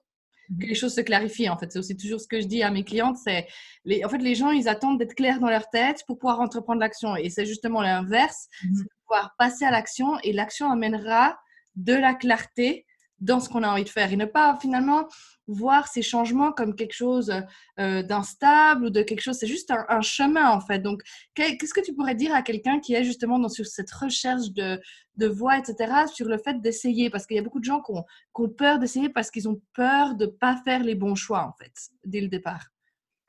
que 0.60 0.66
les 0.66 0.76
choses 0.76 0.96
se 0.96 1.02
clarifient. 1.02 1.50
En 1.50 1.58
fait, 1.58 1.72
c'est 1.72 1.80
aussi 1.80 1.96
toujours 1.96 2.20
ce 2.20 2.28
que 2.28 2.42
je 2.42 2.48
dis 2.48 2.64
à 2.64 2.72
mes 2.72 2.84
clientes. 2.84 3.18
C'est 3.24 3.48
les, 3.86 4.04
en 4.04 4.10
fait, 4.10 4.18
les 4.18 4.36
gens, 4.36 4.52
ils 4.52 4.68
attendent 4.68 4.98
d'être 4.98 5.14
clairs 5.14 5.40
dans 5.40 5.50
leur 5.50 5.70
tête 5.70 6.04
pour 6.08 6.18
pouvoir 6.18 6.40
entreprendre 6.40 6.80
l'action. 6.80 7.16
Et 7.16 7.30
c'est 7.30 7.46
justement 7.46 7.82
l'inverse, 7.82 8.48
mmh 8.64 8.76
c'est 8.76 8.88
pouvoir 9.08 9.36
passer 9.38 9.66
à 9.66 9.72
l'action 9.72 10.20
et 10.24 10.34
l'action 10.34 10.72
amènera 10.72 11.40
de 11.76 11.94
la 11.94 12.14
clarté 12.14 12.86
dans 13.20 13.40
ce 13.40 13.50
qu'on 13.50 13.64
a 13.64 13.70
envie 13.70 13.84
de 13.84 13.90
faire 13.90 14.12
et 14.12 14.16
ne 14.16 14.26
pas 14.26 14.58
finalement 14.62 15.08
voir 15.50 15.88
ces 15.88 16.02
changements 16.02 16.52
comme 16.52 16.76
quelque 16.76 16.94
chose 16.94 17.34
euh, 17.80 18.04
d'instable 18.04 18.86
ou 18.86 18.90
de 18.90 19.02
quelque 19.02 19.22
chose, 19.22 19.36
c'est 19.38 19.48
juste 19.48 19.72
un, 19.72 20.02
chemin 20.02 20.50
en 20.52 20.62
fait. 20.62 20.80
Donc, 20.80 21.02
qu'est-ce 21.34 21.74
que 21.74 21.82
tu 21.82 21.94
pourrais 21.94 22.16
dire 22.16 22.34
à 22.34 22.42
quelqu'un 22.42 22.80
qui 22.80 22.94
est 22.94 23.04
justement 23.04 23.40
dans 23.40 23.50
sur 23.50 23.66
cette 23.66 23.92
recherche 23.92 24.52
de, 24.52 24.80
de 25.18 25.28
voie, 25.28 25.58
etc., 25.58 26.06
sur 26.14 26.28
le 26.28 26.38
fait 26.38 26.62
d'essayer? 26.62 27.10
Parce 27.10 27.26
qu'il 27.26 27.36
y 27.36 27.40
a 27.40 27.44
beaucoup 27.44 27.60
de 27.60 27.66
gens 27.66 27.82
qui 27.82 27.92
ont, 27.92 28.04
qui 28.04 28.42
ont 28.42 28.50
peur 28.50 28.80
d'essayer 28.80 29.10
parce 29.10 29.32
qu'ils 29.32 29.50
ont 29.50 29.60
peur 29.74 30.16
de 30.16 30.26
ne 30.26 30.32
pas 30.32 30.56
faire 30.64 30.84
les 30.84 30.96
bons 30.96 31.16
choix 31.16 31.44
en 31.44 31.54
fait, 31.54 31.74
dès 32.06 32.22
le 32.22 32.28
départ. 32.28 32.70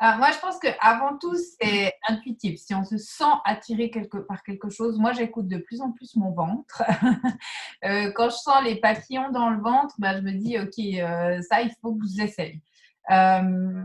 Moi, 0.00 0.30
je 0.32 0.38
pense 0.38 0.58
qu'avant 0.58 1.18
tout, 1.18 1.36
c'est 1.60 1.92
intuitif. 2.08 2.58
Si 2.58 2.74
on 2.74 2.84
se 2.84 2.96
sent 2.96 3.24
attiré 3.44 3.90
par 4.26 4.42
quelque 4.42 4.70
chose, 4.70 4.98
moi, 4.98 5.12
j'écoute 5.12 5.46
de 5.46 5.58
plus 5.58 5.82
en 5.82 5.92
plus 5.92 6.16
mon 6.16 6.32
ventre. 6.32 6.82
euh, 7.84 8.10
quand 8.14 8.30
je 8.30 8.36
sens 8.36 8.64
les 8.64 8.76
papillons 8.76 9.30
dans 9.30 9.50
le 9.50 9.60
ventre, 9.60 9.94
bah, 9.98 10.16
je 10.16 10.22
me 10.22 10.32
dis, 10.32 10.58
OK, 10.58 10.78
euh, 10.78 11.42
ça, 11.42 11.60
il 11.60 11.70
faut 11.82 11.94
que 11.94 12.06
j'essaye. 12.16 12.62
Euh, 13.10 13.84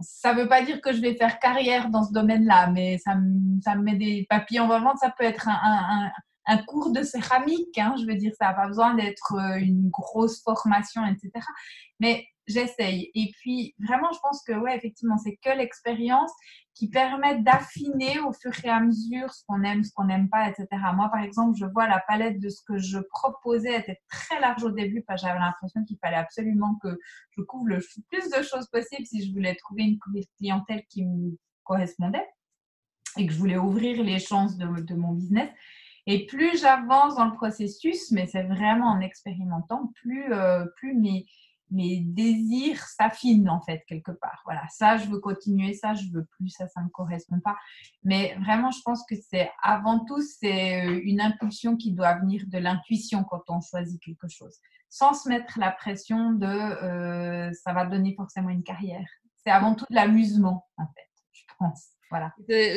ça 0.00 0.34
ne 0.34 0.42
veut 0.42 0.48
pas 0.48 0.62
dire 0.62 0.80
que 0.80 0.92
je 0.92 1.00
vais 1.00 1.14
faire 1.14 1.38
carrière 1.40 1.88
dans 1.90 2.04
ce 2.04 2.12
domaine-là, 2.12 2.68
mais 2.68 2.98
ça, 2.98 3.14
me 3.16 3.82
met 3.82 3.96
des 3.96 4.26
papillons 4.28 4.68
dans 4.68 4.78
le 4.78 4.84
ventre. 4.84 5.00
Ça 5.00 5.12
peut 5.16 5.24
être 5.24 5.48
un 6.46 6.58
cours 6.58 6.92
de 6.92 7.02
céramique, 7.02 7.76
hein, 7.78 7.94
je 7.98 8.06
veux 8.06 8.14
dire, 8.14 8.32
ça 8.38 8.46
n'a 8.46 8.54
pas 8.54 8.66
besoin 8.68 8.94
d'être 8.94 9.34
euh, 9.34 9.56
une 9.56 9.90
grosse 9.90 10.42
formation, 10.42 11.04
etc. 11.06 11.30
Mais 12.00 12.26
j'essaye. 12.46 13.10
Et 13.14 13.30
puis, 13.40 13.74
vraiment, 13.78 14.10
je 14.12 14.18
pense 14.20 14.42
que, 14.42 14.52
ouais, 14.52 14.76
effectivement, 14.76 15.18
c'est 15.18 15.36
que 15.36 15.50
l'expérience 15.56 16.32
qui 16.76 16.88
permet 16.90 17.38
d'affiner 17.38 18.20
au 18.20 18.32
fur 18.32 18.52
et 18.62 18.68
à 18.68 18.80
mesure 18.80 19.32
ce 19.32 19.42
qu'on 19.46 19.62
aime, 19.62 19.82
ce 19.82 19.92
qu'on 19.92 20.04
n'aime 20.04 20.28
pas, 20.28 20.50
etc. 20.50 20.68
Moi, 20.94 21.08
par 21.10 21.22
exemple, 21.22 21.56
je 21.58 21.64
vois 21.64 21.88
la 21.88 22.00
palette 22.06 22.38
de 22.38 22.50
ce 22.50 22.60
que 22.62 22.76
je 22.76 22.98
proposais 22.98 23.78
était 23.80 24.00
très 24.10 24.38
large 24.40 24.62
au 24.62 24.70
début 24.70 25.02
parce 25.02 25.22
que 25.22 25.26
j'avais 25.26 25.40
l'impression 25.40 25.82
qu'il 25.84 25.96
fallait 25.98 26.16
absolument 26.16 26.78
que 26.82 26.98
je 27.30 27.42
couvre 27.42 27.68
le 27.68 27.80
plus 28.10 28.28
de 28.30 28.42
choses 28.42 28.68
possible 28.68 29.06
si 29.06 29.26
je 29.26 29.32
voulais 29.32 29.54
trouver 29.54 29.84
une 29.84 29.98
clientèle 30.36 30.84
qui 30.90 31.06
me 31.06 31.38
correspondait 31.64 32.28
et 33.16 33.26
que 33.26 33.32
je 33.32 33.38
voulais 33.38 33.56
ouvrir 33.56 34.02
les 34.02 34.18
chances 34.18 34.58
de, 34.58 34.94
mon 34.94 35.12
business. 35.12 35.48
Et 36.06 36.26
plus 36.26 36.60
j'avance 36.60 37.16
dans 37.16 37.24
le 37.24 37.34
processus, 37.34 38.10
mais 38.12 38.26
c'est 38.26 38.44
vraiment 38.44 38.88
en 38.88 39.00
expérimentant, 39.00 39.90
plus, 40.02 40.32
euh, 40.32 40.66
plus 40.76 40.94
mes, 40.94 41.24
mes 41.70 42.00
désirs 42.00 42.80
s'affinent 42.80 43.48
en 43.48 43.60
fait 43.60 43.82
quelque 43.86 44.12
part. 44.12 44.42
Voilà, 44.44 44.62
ça 44.68 44.96
je 44.96 45.08
veux 45.08 45.18
continuer, 45.18 45.74
ça 45.74 45.94
je 45.94 46.10
veux 46.12 46.24
plus, 46.24 46.50
ça 46.50 46.68
ça 46.68 46.80
me 46.82 46.88
correspond 46.88 47.40
pas. 47.40 47.56
Mais 48.04 48.36
vraiment, 48.42 48.70
je 48.70 48.80
pense 48.84 49.04
que 49.08 49.14
c'est 49.28 49.50
avant 49.62 50.04
tout 50.04 50.20
c'est 50.22 50.86
euh, 50.86 51.00
une 51.04 51.20
impulsion 51.20 51.76
qui 51.76 51.92
doit 51.92 52.18
venir 52.18 52.44
de 52.46 52.58
l'intuition 52.58 53.24
quand 53.24 53.42
on 53.48 53.60
choisit 53.60 54.00
quelque 54.02 54.28
chose, 54.28 54.56
sans 54.88 55.14
se 55.14 55.28
mettre 55.28 55.58
la 55.58 55.72
pression 55.72 56.32
de 56.32 56.46
euh, 56.46 57.52
ça 57.52 57.72
va 57.72 57.86
donner 57.86 58.14
forcément 58.14 58.50
une 58.50 58.62
carrière. 58.62 59.08
C'est 59.44 59.50
avant 59.50 59.74
tout 59.74 59.86
de 59.90 59.94
l'amusement 59.94 60.66
en 60.76 60.86
fait, 60.86 61.15
je 61.48 61.54
pense. 61.58 61.96
Voilà. 62.10 62.32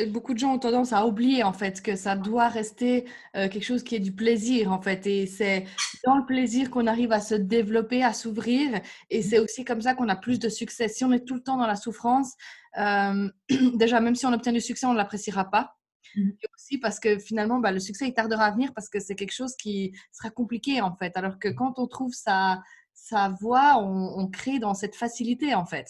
Beaucoup 0.08 0.34
de 0.34 0.38
gens 0.38 0.54
ont 0.54 0.58
tendance 0.58 0.92
à 0.92 1.06
oublier 1.06 1.44
en 1.44 1.52
fait 1.52 1.82
que 1.82 1.94
ça 1.94 2.16
doit 2.16 2.48
rester 2.48 3.04
euh, 3.36 3.48
quelque 3.48 3.62
chose 3.62 3.84
qui 3.84 3.94
est 3.94 4.00
du 4.00 4.12
plaisir 4.12 4.72
en 4.72 4.80
fait 4.80 5.06
et 5.06 5.26
c'est 5.26 5.66
dans 6.04 6.16
le 6.16 6.26
plaisir 6.26 6.68
qu'on 6.68 6.88
arrive 6.88 7.12
à 7.12 7.20
se 7.20 7.36
développer, 7.36 8.02
à 8.02 8.12
s'ouvrir 8.12 8.80
et 9.08 9.22
c'est 9.22 9.38
aussi 9.38 9.64
comme 9.64 9.82
ça 9.82 9.94
qu'on 9.94 10.08
a 10.08 10.16
plus 10.16 10.40
de 10.40 10.48
succès. 10.48 10.88
Si 10.88 11.04
on 11.04 11.12
est 11.12 11.24
tout 11.24 11.34
le 11.34 11.42
temps 11.42 11.56
dans 11.56 11.68
la 11.68 11.76
souffrance, 11.76 12.34
euh, 12.78 13.30
déjà 13.74 14.00
même 14.00 14.16
si 14.16 14.26
on 14.26 14.32
obtient 14.32 14.52
du 14.52 14.60
succès, 14.60 14.86
on 14.86 14.92
ne 14.92 14.98
l'appréciera 14.98 15.48
pas. 15.48 15.76
Mmh. 16.16 16.30
Et 16.42 16.46
aussi 16.56 16.78
parce 16.78 16.98
que 16.98 17.20
finalement, 17.20 17.60
bah, 17.60 17.70
le 17.70 17.78
succès 17.78 18.08
il 18.08 18.14
tardera 18.14 18.46
à 18.46 18.50
venir 18.50 18.72
parce 18.74 18.88
que 18.88 18.98
c'est 18.98 19.14
quelque 19.14 19.34
chose 19.34 19.54
qui 19.54 19.92
sera 20.10 20.30
compliqué 20.30 20.80
en 20.80 20.96
fait. 20.96 21.16
Alors 21.16 21.38
que 21.38 21.48
quand 21.48 21.78
on 21.78 21.86
trouve 21.86 22.12
sa, 22.12 22.60
sa 22.94 23.28
voie, 23.40 23.76
on, 23.78 24.18
on 24.18 24.28
crée 24.28 24.58
dans 24.58 24.74
cette 24.74 24.96
facilité 24.96 25.54
en 25.54 25.66
fait. 25.66 25.86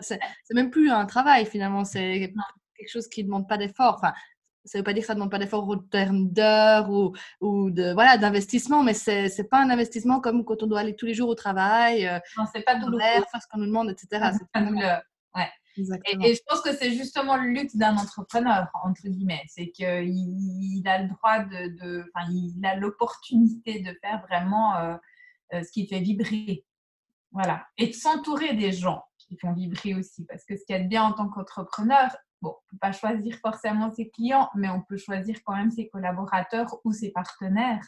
C'est 0.00 0.18
même 0.50 0.70
plus 0.70 0.90
un 0.90 1.06
travail 1.06 1.46
finalement, 1.46 1.84
c'est 1.84 2.32
quelque 2.76 2.90
chose 2.90 3.08
qui 3.08 3.22
ne 3.22 3.28
demande 3.28 3.48
pas 3.48 3.58
d'effort. 3.58 3.96
Enfin, 3.96 4.12
ça 4.64 4.78
ne 4.78 4.80
veut 4.80 4.84
pas 4.84 4.92
dire 4.92 5.02
que 5.02 5.06
ça 5.06 5.14
ne 5.14 5.18
demande 5.18 5.30
pas 5.30 5.38
d'effort 5.38 5.68
en 5.68 5.78
termes 5.78 6.30
d'heures 6.30 6.90
ou, 6.90 7.14
ou 7.40 7.70
de 7.70 7.92
voilà 7.92 8.16
d'investissement, 8.16 8.82
mais 8.82 8.94
ce 8.94 9.36
n'est 9.36 9.48
pas 9.48 9.60
un 9.60 9.70
investissement 9.70 10.20
comme 10.20 10.44
quand 10.44 10.62
on 10.62 10.66
doit 10.66 10.80
aller 10.80 10.94
tous 10.94 11.06
les 11.06 11.14
jours 11.14 11.28
au 11.28 11.34
travail, 11.34 12.06
euh, 12.06 12.18
non, 12.36 12.44
c'est 12.52 12.62
pas 12.62 12.76
douloureux. 12.76 13.00
faire 13.00 13.42
ce 13.42 13.46
qu'on 13.50 13.58
nous 13.58 13.66
demande, 13.66 13.90
etc. 13.90 14.30
C'est 14.32 14.50
pas 14.52 14.62
douloureux. 14.62 15.00
Ouais. 15.34 15.48
Et, 15.76 16.34
je 16.34 16.40
pense 16.46 16.60
que 16.60 16.74
c'est 16.74 16.92
justement 16.92 17.36
le 17.36 17.48
luxe 17.48 17.76
d'un 17.76 17.96
entrepreneur, 17.96 18.68
entre 18.84 19.08
guillemets. 19.08 19.42
C'est 19.48 19.70
qu'il 19.70 19.86
il 19.86 20.82
a 20.86 21.02
le 21.02 21.08
droit 21.08 21.40
de, 21.40 21.68
de 21.78 22.04
il 22.30 22.64
a 22.64 22.76
l'opportunité 22.76 23.80
de 23.80 23.96
faire 24.02 24.22
vraiment 24.28 24.76
euh, 24.76 24.96
euh, 25.54 25.62
ce 25.62 25.72
qui 25.72 25.86
fait 25.86 26.00
vibrer. 26.00 26.64
Voilà. 27.30 27.66
Et 27.78 27.86
de 27.88 27.92
s'entourer 27.94 28.54
des 28.54 28.72
gens 28.72 29.02
font 29.38 29.52
vibrer 29.52 29.94
aussi. 29.94 30.24
Parce 30.26 30.44
que 30.44 30.56
ce 30.56 30.64
qu'il 30.64 30.76
y 30.76 30.78
a 30.78 30.82
de 30.82 30.88
bien 30.88 31.02
en 31.04 31.12
tant 31.12 31.28
qu'entrepreneur, 31.28 32.16
bon, 32.40 32.50
on 32.50 32.52
ne 32.52 32.70
peut 32.70 32.78
pas 32.80 32.92
choisir 32.92 33.36
forcément 33.36 33.92
ses 33.92 34.10
clients, 34.10 34.50
mais 34.54 34.68
on 34.68 34.82
peut 34.82 34.96
choisir 34.96 35.38
quand 35.44 35.56
même 35.56 35.70
ses 35.70 35.88
collaborateurs 35.88 36.80
ou 36.84 36.92
ses 36.92 37.10
partenaires. 37.10 37.84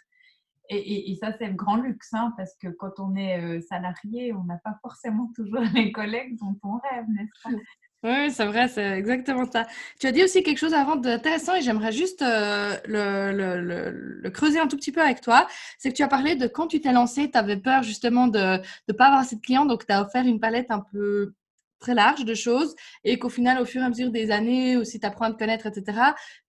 Et, 0.71 1.15
ça, 1.21 1.31
c'est 1.37 1.49
le 1.49 1.55
grand 1.55 1.77
luxe, 1.77 2.15
hein, 2.15 2.33
parce 2.39 2.57
que 2.57 2.69
quand 2.69 2.99
on 2.99 3.15
est 3.17 3.39
euh, 3.39 3.61
salarié, 3.61 4.33
on 4.33 4.45
n'a 4.45 4.57
pas 4.65 4.79
forcément 4.81 5.31
toujours 5.35 5.61
les 5.75 5.93
collègues 5.93 6.39
dont 6.39 6.59
on 6.63 6.79
rêve, 6.79 7.05
n'est-ce 7.09 7.51
pas? 7.51 7.57
Oui, 8.05 8.31
c'est 8.31 8.45
vrai, 8.45 8.69
c'est 8.69 8.99
exactement 8.99 9.51
ça. 9.51 9.67
Tu 9.99 10.07
as 10.07 10.13
dit 10.13 10.23
aussi 10.23 10.43
quelque 10.43 10.59
chose 10.59 10.75
avant 10.75 10.97
d'intéressant 10.97 11.55
et 11.55 11.63
j'aimerais 11.63 11.91
juste 11.91 12.21
euh, 12.21 12.77
le, 12.87 14.29
creuser 14.29 14.61
un 14.61 14.67
tout 14.67 14.77
petit 14.77 14.93
peu 14.93 15.01
avec 15.01 15.23
toi. 15.23 15.47
C'est 15.79 15.91
que 15.91 15.97
tu 15.97 16.03
as 16.03 16.09
parlé 16.09 16.37
de 16.37 16.47
quand 16.47 16.67
tu 16.67 16.83
t'es 16.83 16.93
lancé, 16.93 17.31
tu 17.31 17.39
avais 17.39 17.57
peur 17.57 17.83
justement 17.83 18.29
de 18.29 18.61
ne 18.89 18.93
pas 18.93 19.07
avoir 19.07 19.23
assez 19.23 19.37
de 19.37 19.41
clients, 19.41 19.65
donc 19.65 19.87
tu 19.87 19.93
as 19.93 20.03
offert 20.03 20.27
une 20.27 20.39
palette 20.39 20.71
un 20.71 20.81
peu 20.93 21.33
très 21.81 21.95
large 21.95 22.27
de 22.27 22.35
choses 22.35 22.75
et 23.05 23.19
qu'au 23.19 23.31
final, 23.31 23.59
au 23.59 23.65
fur 23.65 23.81
et 23.81 23.85
à 23.87 23.89
mesure 23.89 24.11
des 24.11 24.31
années, 24.31 24.77
aussi 24.77 25.01
tu 25.01 25.07
apprends 25.07 25.25
à 25.25 25.33
te 25.33 25.39
connaître, 25.39 25.67
etc., 25.67 25.99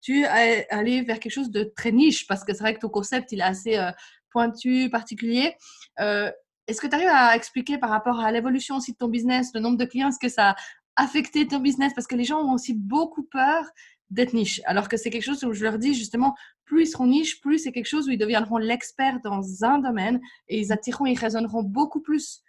tu 0.01 0.23
es 0.23 0.67
allé 0.71 1.03
vers 1.03 1.21
quelque 1.21 1.33
chose 1.33 1.51
de 1.53 1.63
très 1.77 1.93
niche 1.93 2.27
parce 2.27 2.43
que 2.43 2.53
c'est 2.53 2.65
vrai 2.65 2.75
que 2.75 2.81
ton 2.81 2.89
concept, 2.89 3.31
il 3.31 3.39
est 3.41 3.45
assez 3.45 3.77
euh, 3.79 3.93
pointu, 4.33 4.91
particulier. 4.91 5.55
Euh, 6.01 6.33
est-ce 6.67 6.81
que 6.81 6.87
tu 6.87 6.95
arrives 6.97 7.13
à 7.13 7.37
expliquer 7.37 7.79
par 7.79 7.91
rapport 7.91 8.21
à 8.21 8.33
l'évolution 8.33 8.77
aussi 8.77 8.93
de 8.93 8.97
ton 8.97 9.09
business, 9.09 9.51
le 9.55 9.61
nombre 9.61 9.77
de 9.77 9.85
clients, 9.85 10.09
est-ce 10.09 10.19
que 10.19 10.29
ça 10.29 10.57
a 10.97 11.03
affecté 11.03 11.47
ton 11.47 11.61
business 11.61 11.93
Parce 11.95 12.07
que 12.07 12.17
les 12.17 12.25
gens 12.25 12.41
ont 12.41 12.53
aussi 12.53 12.75
beaucoup 12.75 13.25
peur 13.25 13.65
d'être 14.11 14.33
niche. 14.33 14.61
Alors 14.67 14.89
que 14.89 14.97
c'est 14.97 15.11
quelque 15.11 15.25
chose 15.25 15.45
où 15.45 15.53
je 15.53 15.65
leur 15.65 15.79
dis 15.79 15.95
justement, 15.95 16.35
plus 16.65 16.83
ils 16.83 16.87
seront 16.91 17.07
niches, 17.07 17.41
plus 17.41 17.59
c'est 17.59 17.73
quelque 17.73 17.87
chose 17.87 18.09
où 18.09 18.11
ils 18.11 18.19
deviendront 18.19 18.59
l'expert 18.59 19.21
dans 19.23 19.65
un 19.65 19.79
domaine 19.79 20.21
et 20.49 20.61
ils 20.61 20.73
attireront, 20.73 21.07
ils 21.07 21.19
résonneront 21.19 21.63
beaucoup 21.63 22.01
plus 22.01 22.43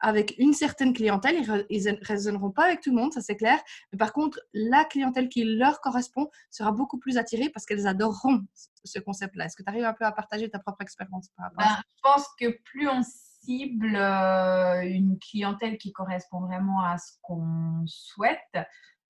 avec 0.00 0.34
une 0.38 0.54
certaine 0.54 0.94
clientèle. 0.94 1.36
Ils 1.68 1.84
ne 1.84 2.04
résonneront 2.04 2.50
pas 2.50 2.64
avec 2.64 2.80
tout 2.80 2.90
le 2.90 2.96
monde, 2.96 3.12
ça 3.12 3.20
c'est 3.20 3.36
clair. 3.36 3.60
Mais 3.92 3.98
par 3.98 4.12
contre, 4.12 4.40
la 4.54 4.84
clientèle 4.84 5.28
qui 5.28 5.44
leur 5.44 5.80
correspond 5.80 6.30
sera 6.50 6.72
beaucoup 6.72 6.98
plus 6.98 7.18
attirée 7.18 7.50
parce 7.50 7.66
qu'elles 7.66 7.86
adoreront 7.86 8.40
ce 8.84 8.98
concept-là. 8.98 9.44
Est-ce 9.44 9.56
que 9.56 9.62
tu 9.62 9.68
arrives 9.68 9.84
un 9.84 9.92
peu 9.92 10.04
à 10.04 10.12
partager 10.12 10.48
ta 10.48 10.58
propre 10.58 10.80
expérience 10.80 11.28
par 11.36 11.46
rapport 11.46 11.64
à 11.64 11.76
ben, 11.76 11.82
Je 11.86 12.00
pense 12.02 12.26
que 12.38 12.62
plus 12.64 12.88
on 12.88 13.02
cible 13.40 13.96
euh, 13.96 14.82
une 14.82 15.18
clientèle 15.18 15.78
qui 15.78 15.92
correspond 15.92 16.40
vraiment 16.40 16.82
à 16.82 16.98
ce 16.98 17.12
qu'on 17.22 17.84
souhaite, 17.86 18.58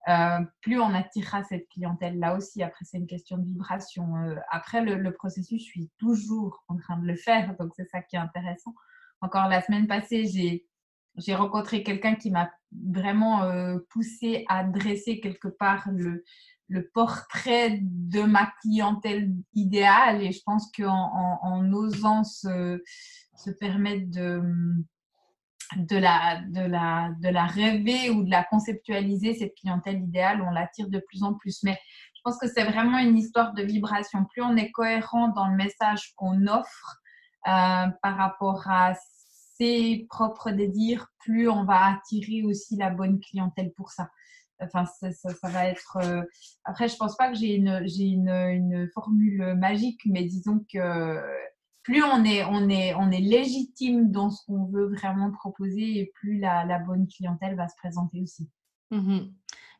euh, 0.09 0.41
plus 0.63 0.81
on 0.81 0.95
attirera 0.95 1.43
cette 1.45 1.69
clientèle-là 1.69 2.37
aussi. 2.37 2.63
Après, 2.63 2.85
c'est 2.85 2.99
une 2.99 3.07
question 3.07 3.37
de 3.39 3.45
vibration. 3.45 4.17
Euh, 4.17 4.37
après, 4.51 4.83
le, 4.83 5.13
processus, 5.13 5.63
je 5.63 5.67
suis 5.67 5.91
toujours 5.99 6.65
en 6.69 6.77
train 6.77 6.99
de 6.99 7.07
le 7.07 7.17
faire, 7.17 7.55
donc 7.59 7.73
c'est 7.77 7.89
ça 7.89 8.01
qui 8.03 8.17
est 8.17 8.21
intéressant. 8.21 8.75
Encore 9.21 9.49
la 9.49 9.61
semaine 9.61 9.87
passée, 9.87 10.63
j'ai 11.17 11.35
rencontré 11.35 11.83
quelqu'un 11.83 12.15
qui 12.15 12.31
m'a 12.31 12.51
vraiment 12.73 13.43
poussé 13.91 14.47
à 14.49 14.65
dresser 14.65 15.21
quelque 15.21 15.49
part 15.49 15.91
le, 15.93 16.25
le, 16.69 16.89
portrait 16.95 17.81
de 17.83 18.23
ma 18.23 18.51
clientèle 18.63 19.31
idéale. 19.53 20.23
Et 20.23 20.33
je 20.33 20.41
pense 20.43 20.73
qu'en 20.73 20.89
en, 21.43 21.71
osant 21.75 22.25
se, 22.25 22.83
se, 23.44 23.50
permettre 23.50 24.11
de, 24.11 24.42
de, 25.76 25.97
la, 25.97 26.42
de, 26.49 26.61
la, 26.61 27.11
de 27.20 27.28
la 27.28 27.47
rêver 27.47 28.11
ou 28.11 28.25
de 28.25 28.30
la 28.30 28.44
conceptualiser, 28.44 29.35
cette 29.35 29.54
clientèle 29.54 30.02
idéale, 30.02 30.42
on 30.42 30.50
l'attire 30.50 30.88
de 30.88 31.00
plus 31.09 31.23
en 31.23 31.35
plus. 31.35 31.62
Mais 31.62 31.78
je 32.14 32.20
pense 32.25 32.38
que 32.38 32.49
c'est 32.49 32.64
vraiment 32.64 32.99
une 32.99 33.16
histoire 33.16 33.54
de 33.54 33.62
vibration. 33.62 34.25
Plus 34.26 34.42
on 34.42 34.56
est 34.56 34.70
cohérent 34.70 35.28
dans 35.28 35.47
le 35.47 35.56
message 35.56 36.12
qu'on 36.16 36.47
offre, 36.47 37.00
euh, 37.47 37.87
par 38.02 38.16
rapport 38.16 38.68
à 38.68 38.92
propres 40.09 40.50
désirs, 40.50 41.06
plus 41.18 41.49
on 41.49 41.64
va 41.64 41.94
attirer 41.94 42.42
aussi 42.44 42.76
la 42.76 42.90
bonne 42.90 43.20
clientèle 43.20 43.73
pour 43.76 43.90
ça. 43.90 44.11
Enfin, 44.62 44.85
ça, 44.85 45.49
va 45.49 45.66
être. 45.66 45.99
Euh, 46.02 46.23
après, 46.64 46.88
je 46.88 46.97
pense 46.97 47.16
pas 47.16 47.30
que 47.30 47.37
j'ai 47.37 47.54
une, 47.54 47.82
une, 47.99 48.28
une, 48.28 48.88
formule 48.92 49.54
magique, 49.56 50.00
mais 50.04 50.25
disons 50.25 50.64
que 50.73 51.18
plus 51.90 52.04
on 52.04 52.25
est, 52.25 52.44
on 52.44 52.68
est, 52.68 52.94
on 52.94 53.11
est 53.11 53.20
légitime 53.20 54.11
dans 54.12 54.30
ce 54.30 54.44
qu'on 54.47 54.66
veut 54.66 54.87
vraiment 54.94 55.32
proposer, 55.32 55.99
et 55.99 56.12
plus 56.14 56.38
la, 56.38 56.64
la 56.64 56.78
bonne 56.78 57.09
clientèle 57.09 57.56
va 57.56 57.68
se 57.68 57.76
présenter 57.76 58.20
aussi. 58.23 58.49
Mmh 58.90 59.18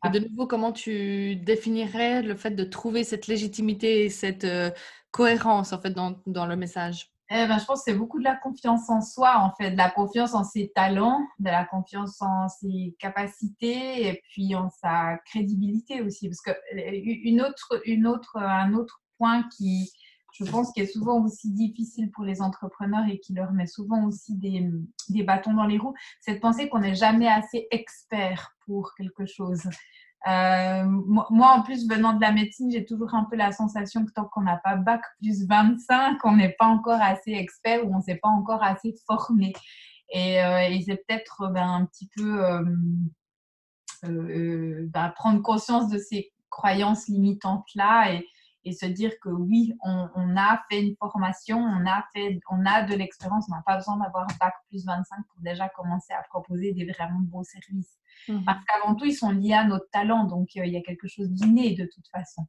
et 0.03 0.09
de 0.09 0.17
nouveau, 0.17 0.47
comment 0.47 0.71
tu 0.71 1.35
définirais 1.35 2.23
le 2.23 2.35
fait 2.35 2.49
de 2.49 2.63
trouver 2.63 3.03
cette 3.03 3.27
légitimité 3.27 4.03
et 4.03 4.09
cette 4.09 4.45
euh, 4.45 4.71
cohérence 5.11 5.73
en 5.73 5.79
fait 5.79 5.91
dans, 5.91 6.15
dans 6.25 6.47
le 6.47 6.55
message? 6.55 7.11
Eh 7.29 7.47
ben, 7.47 7.59
je 7.59 7.65
pense 7.65 7.83
que 7.83 7.91
c'est 7.91 7.97
beaucoup 7.97 8.17
de 8.17 8.23
la 8.23 8.35
confiance 8.35 8.89
en 8.89 8.99
soi, 9.01 9.37
en 9.37 9.53
fait, 9.55 9.71
de 9.71 9.77
la 9.77 9.91
confiance 9.91 10.33
en 10.33 10.43
ses 10.43 10.71
talents, 10.73 11.21
de 11.37 11.45
la 11.51 11.65
confiance 11.65 12.19
en 12.21 12.49
ses 12.49 12.95
capacités 12.99 14.07
et 14.07 14.21
puis 14.23 14.55
en 14.55 14.69
sa 14.71 15.17
crédibilité 15.25 16.01
aussi. 16.01 16.27
Parce 16.27 16.41
que 16.41 16.49
euh, 16.51 17.01
une 17.23 17.41
autre, 17.41 17.81
une 17.85 18.07
autre, 18.07 18.37
un 18.37 18.73
autre 18.73 19.01
point 19.19 19.43
qui, 19.55 19.93
je 20.33 20.45
pense, 20.45 20.71
qui 20.71 20.81
est 20.81 20.87
souvent 20.87 21.23
aussi 21.23 21.51
difficile 21.51 22.11
pour 22.11 22.23
les 22.23 22.41
entrepreneurs 22.41 23.05
et 23.09 23.19
qui 23.19 23.33
leur 23.33 23.51
met 23.51 23.67
souvent 23.67 24.05
aussi 24.05 24.35
des, 24.35 24.69
des 25.09 25.23
bâtons 25.23 25.53
dans 25.53 25.65
les 25.65 25.77
roues, 25.77 25.95
c'est 26.19 26.35
de 26.35 26.39
penser 26.39 26.69
qu'on 26.69 26.79
n'est 26.79 26.95
jamais 26.95 27.27
assez 27.27 27.67
expert 27.71 28.55
pour 28.65 28.93
quelque 28.95 29.25
chose. 29.25 29.63
Euh, 30.27 30.85
moi, 30.85 31.53
en 31.55 31.63
plus, 31.63 31.87
venant 31.89 32.13
de 32.13 32.21
la 32.21 32.31
médecine, 32.31 32.71
j'ai 32.71 32.85
toujours 32.85 33.15
un 33.15 33.23
peu 33.23 33.35
la 33.35 33.51
sensation 33.51 34.05
que 34.05 34.11
tant 34.11 34.25
qu'on 34.25 34.41
n'a 34.41 34.57
pas 34.57 34.75
bac 34.75 35.01
plus 35.19 35.47
25, 35.47 36.19
on 36.23 36.35
n'est 36.35 36.53
pas 36.59 36.67
encore 36.67 37.01
assez 37.01 37.31
expert 37.31 37.85
ou 37.85 37.93
on 37.93 37.97
ne 37.97 38.03
s'est 38.03 38.19
pas 38.21 38.29
encore 38.29 38.63
assez 38.63 38.93
formé. 39.07 39.53
Et, 40.13 40.43
euh, 40.43 40.79
c'est 40.85 41.03
peut-être 41.07 41.51
ben, 41.51 41.67
un 41.67 41.85
petit 41.85 42.07
peu 42.15 42.45
euh, 42.45 42.63
ben, 44.03 45.09
prendre 45.15 45.41
conscience 45.41 45.89
de 45.89 45.97
ces 45.97 46.31
croyances 46.49 47.07
limitantes-là 47.07 48.13
et, 48.13 48.27
et 48.63 48.73
se 48.73 48.85
dire 48.85 49.11
que 49.21 49.29
oui, 49.29 49.73
on, 49.83 50.35
a 50.37 50.61
fait 50.69 50.81
une 50.81 50.95
formation, 50.95 51.57
on 51.57 51.85
a, 51.87 52.05
fait, 52.13 52.39
on 52.49 52.65
a 52.65 52.83
de 52.83 52.95
l'expérience, 52.95 53.45
on 53.49 53.55
n'a 53.55 53.63
pas 53.65 53.77
besoin 53.77 53.97
d'avoir 53.97 54.27
bac 54.39 54.53
plus 54.69 54.85
25 54.85 55.17
pour 55.33 55.41
déjà 55.41 55.69
commencer 55.69 56.13
à 56.13 56.21
proposer 56.29 56.73
des 56.73 56.85
vraiment 56.85 57.19
beaux 57.19 57.43
services. 57.43 57.97
Mmh. 58.27 58.43
Parce 58.45 58.63
qu'avant 58.65 58.95
tout, 58.95 59.05
ils 59.05 59.15
sont 59.15 59.31
liés 59.31 59.53
à 59.53 59.63
notre 59.63 59.89
talent, 59.89 60.25
donc 60.25 60.49
euh, 60.57 60.65
il 60.65 60.73
y 60.73 60.77
a 60.77 60.81
quelque 60.81 61.07
chose 61.07 61.29
d'inné 61.31 61.75
de 61.75 61.85
toute 61.85 62.07
façon. 62.07 62.45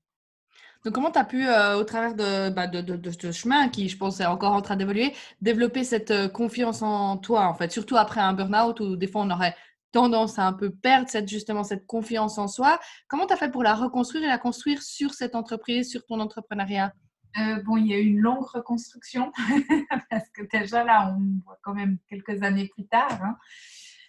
Donc, 0.84 0.94
comment 0.94 1.12
tu 1.12 1.18
as 1.18 1.24
pu, 1.24 1.46
euh, 1.46 1.78
au 1.78 1.84
travers 1.84 2.14
bah, 2.52 2.66
de, 2.66 2.80
de, 2.80 2.96
de, 2.96 3.10
ce 3.10 3.30
chemin 3.30 3.68
qui, 3.68 3.88
je 3.88 3.96
pense, 3.96 4.20
est 4.20 4.26
encore 4.26 4.52
en 4.52 4.62
train 4.62 4.74
d'évoluer, 4.74 5.14
développer 5.40 5.84
cette 5.84 6.10
euh, 6.10 6.28
confiance 6.28 6.82
en 6.82 7.16
toi, 7.18 7.46
en 7.46 7.54
fait, 7.54 7.70
surtout 7.70 7.96
après 7.96 8.20
un 8.20 8.32
burn-out 8.32 8.80
où 8.80 8.96
des 8.96 9.06
fois 9.06 9.22
on 9.22 9.30
aurait 9.30 9.54
tendance 9.92 10.38
à 10.38 10.46
un 10.46 10.52
peu 10.52 10.70
perdre 10.70 11.08
cette, 11.08 11.28
justement 11.28 11.64
cette 11.64 11.86
confiance 11.86 12.38
en 12.38 12.48
soi. 12.48 12.80
Comment 13.08 13.26
tu 13.26 13.34
as 13.34 13.36
fait 13.36 13.50
pour 13.50 13.62
la 13.62 13.74
reconstruire 13.74 14.24
et 14.24 14.28
la 14.28 14.38
construire 14.38 14.82
sur 14.82 15.14
cette 15.14 15.34
entreprise, 15.34 15.90
sur 15.90 16.04
ton 16.06 16.18
entrepreneuriat? 16.20 16.92
Euh, 17.38 17.62
bon, 17.62 17.76
il 17.78 17.86
y 17.86 17.94
a 17.94 17.98
eu 17.98 18.06
une 18.06 18.20
longue 18.20 18.44
reconstruction 18.44 19.32
parce 20.10 20.28
que 20.30 20.42
déjà 20.52 20.84
là, 20.84 21.14
on 21.16 21.40
voit 21.44 21.58
quand 21.62 21.74
même 21.74 21.98
quelques 22.08 22.42
années 22.42 22.68
plus 22.68 22.86
tard. 22.86 23.22
Hein. 23.22 23.36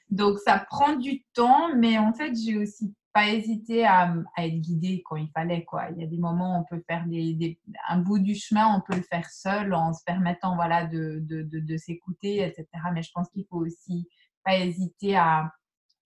Donc, 0.10 0.40
ça 0.40 0.66
prend 0.70 0.96
du 0.96 1.24
temps, 1.34 1.74
mais 1.75 1.98
en 1.98 2.13
fait, 2.13 2.34
j'ai 2.36 2.58
aussi 2.58 2.94
pas 3.13 3.30
hésité 3.30 3.86
à, 3.86 4.13
être 4.38 4.60
guidée 4.60 5.04
quand 5.06 5.16
il 5.16 5.30
fallait. 5.34 5.63
Quoi. 5.63 5.90
Il 5.92 6.02
y 6.02 6.04
a 6.04 6.08
des 6.08 6.18
moments 6.18 6.58
où 6.58 6.62
on 6.62 6.66
peut 6.66 6.84
faire 6.88 7.06
des, 7.06 7.60
un 7.88 8.00
bout 8.00 8.20
du 8.20 8.36
chemin, 8.36 8.75
on 8.75 8.82
peut 8.82 8.98
le 8.98 9.04
faire 9.04 9.30
seul 9.30 9.74
en 9.74 9.94
se 9.94 10.04
permettant 10.04 10.56
voilà, 10.56 10.86
de, 10.86 11.20
de, 11.22 11.78
s'écouter, 11.78 12.44
etc. 12.44 12.68
Mais 12.94 13.04
je 13.04 13.12
pense 13.13 13.30
qu'il 13.30 13.46
faut 13.50 13.63
aussi 13.63 14.08
pas 14.44 14.58
hésiter 14.58 15.16
à, 15.16 15.52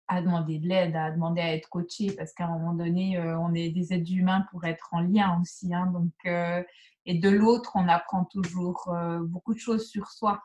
à 0.07 0.21
demander 0.21 0.59
de 0.59 0.67
l'aide, 0.67 0.95
à 0.95 1.11
demander 1.11 1.41
à 1.41 1.53
être 1.53 1.69
coaché, 1.69 2.11
parce 2.11 2.33
qu'à 2.33 2.45
un 2.45 2.57
moment 2.57 2.73
donné, 2.73 3.17
euh, 3.17 3.39
on 3.39 3.53
est 3.53 3.69
des 3.69 3.93
êtres 3.93 4.11
humains 4.11 4.45
pour 4.51 4.65
être 4.65 4.89
en 4.91 5.01
lien 5.01 5.39
aussi. 5.41 5.73
Hein, 5.73 5.87
donc, 5.87 6.13
euh, 6.25 6.63
et 7.05 7.15
de 7.15 7.29
l'autre, 7.29 7.71
on 7.75 7.87
apprend 7.87 8.25
toujours 8.25 8.89
euh, 8.89 9.19
beaucoup 9.23 9.53
de 9.53 9.59
choses 9.59 9.89
sur 9.89 10.09
soi. 10.09 10.41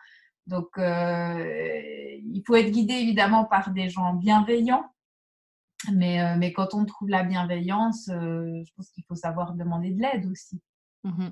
Donc, 0.46 0.68
il 0.76 2.42
faut 2.44 2.56
être 2.56 2.70
guidé 2.70 2.94
évidemment 2.94 3.44
par 3.44 3.70
des 3.70 3.88
gens 3.88 4.14
bienveillants. 4.14 4.90
Mais, 5.92 6.36
mais 6.36 6.52
quand 6.52 6.74
on 6.74 6.84
trouve 6.84 7.08
la 7.08 7.22
bienveillance, 7.22 8.06
je 8.08 8.72
pense 8.74 8.90
qu'il 8.90 9.04
faut 9.04 9.14
savoir 9.14 9.54
demander 9.54 9.90
de 9.90 10.00
l'aide 10.00 10.26
aussi. 10.26 10.60
Mmh. 11.04 11.28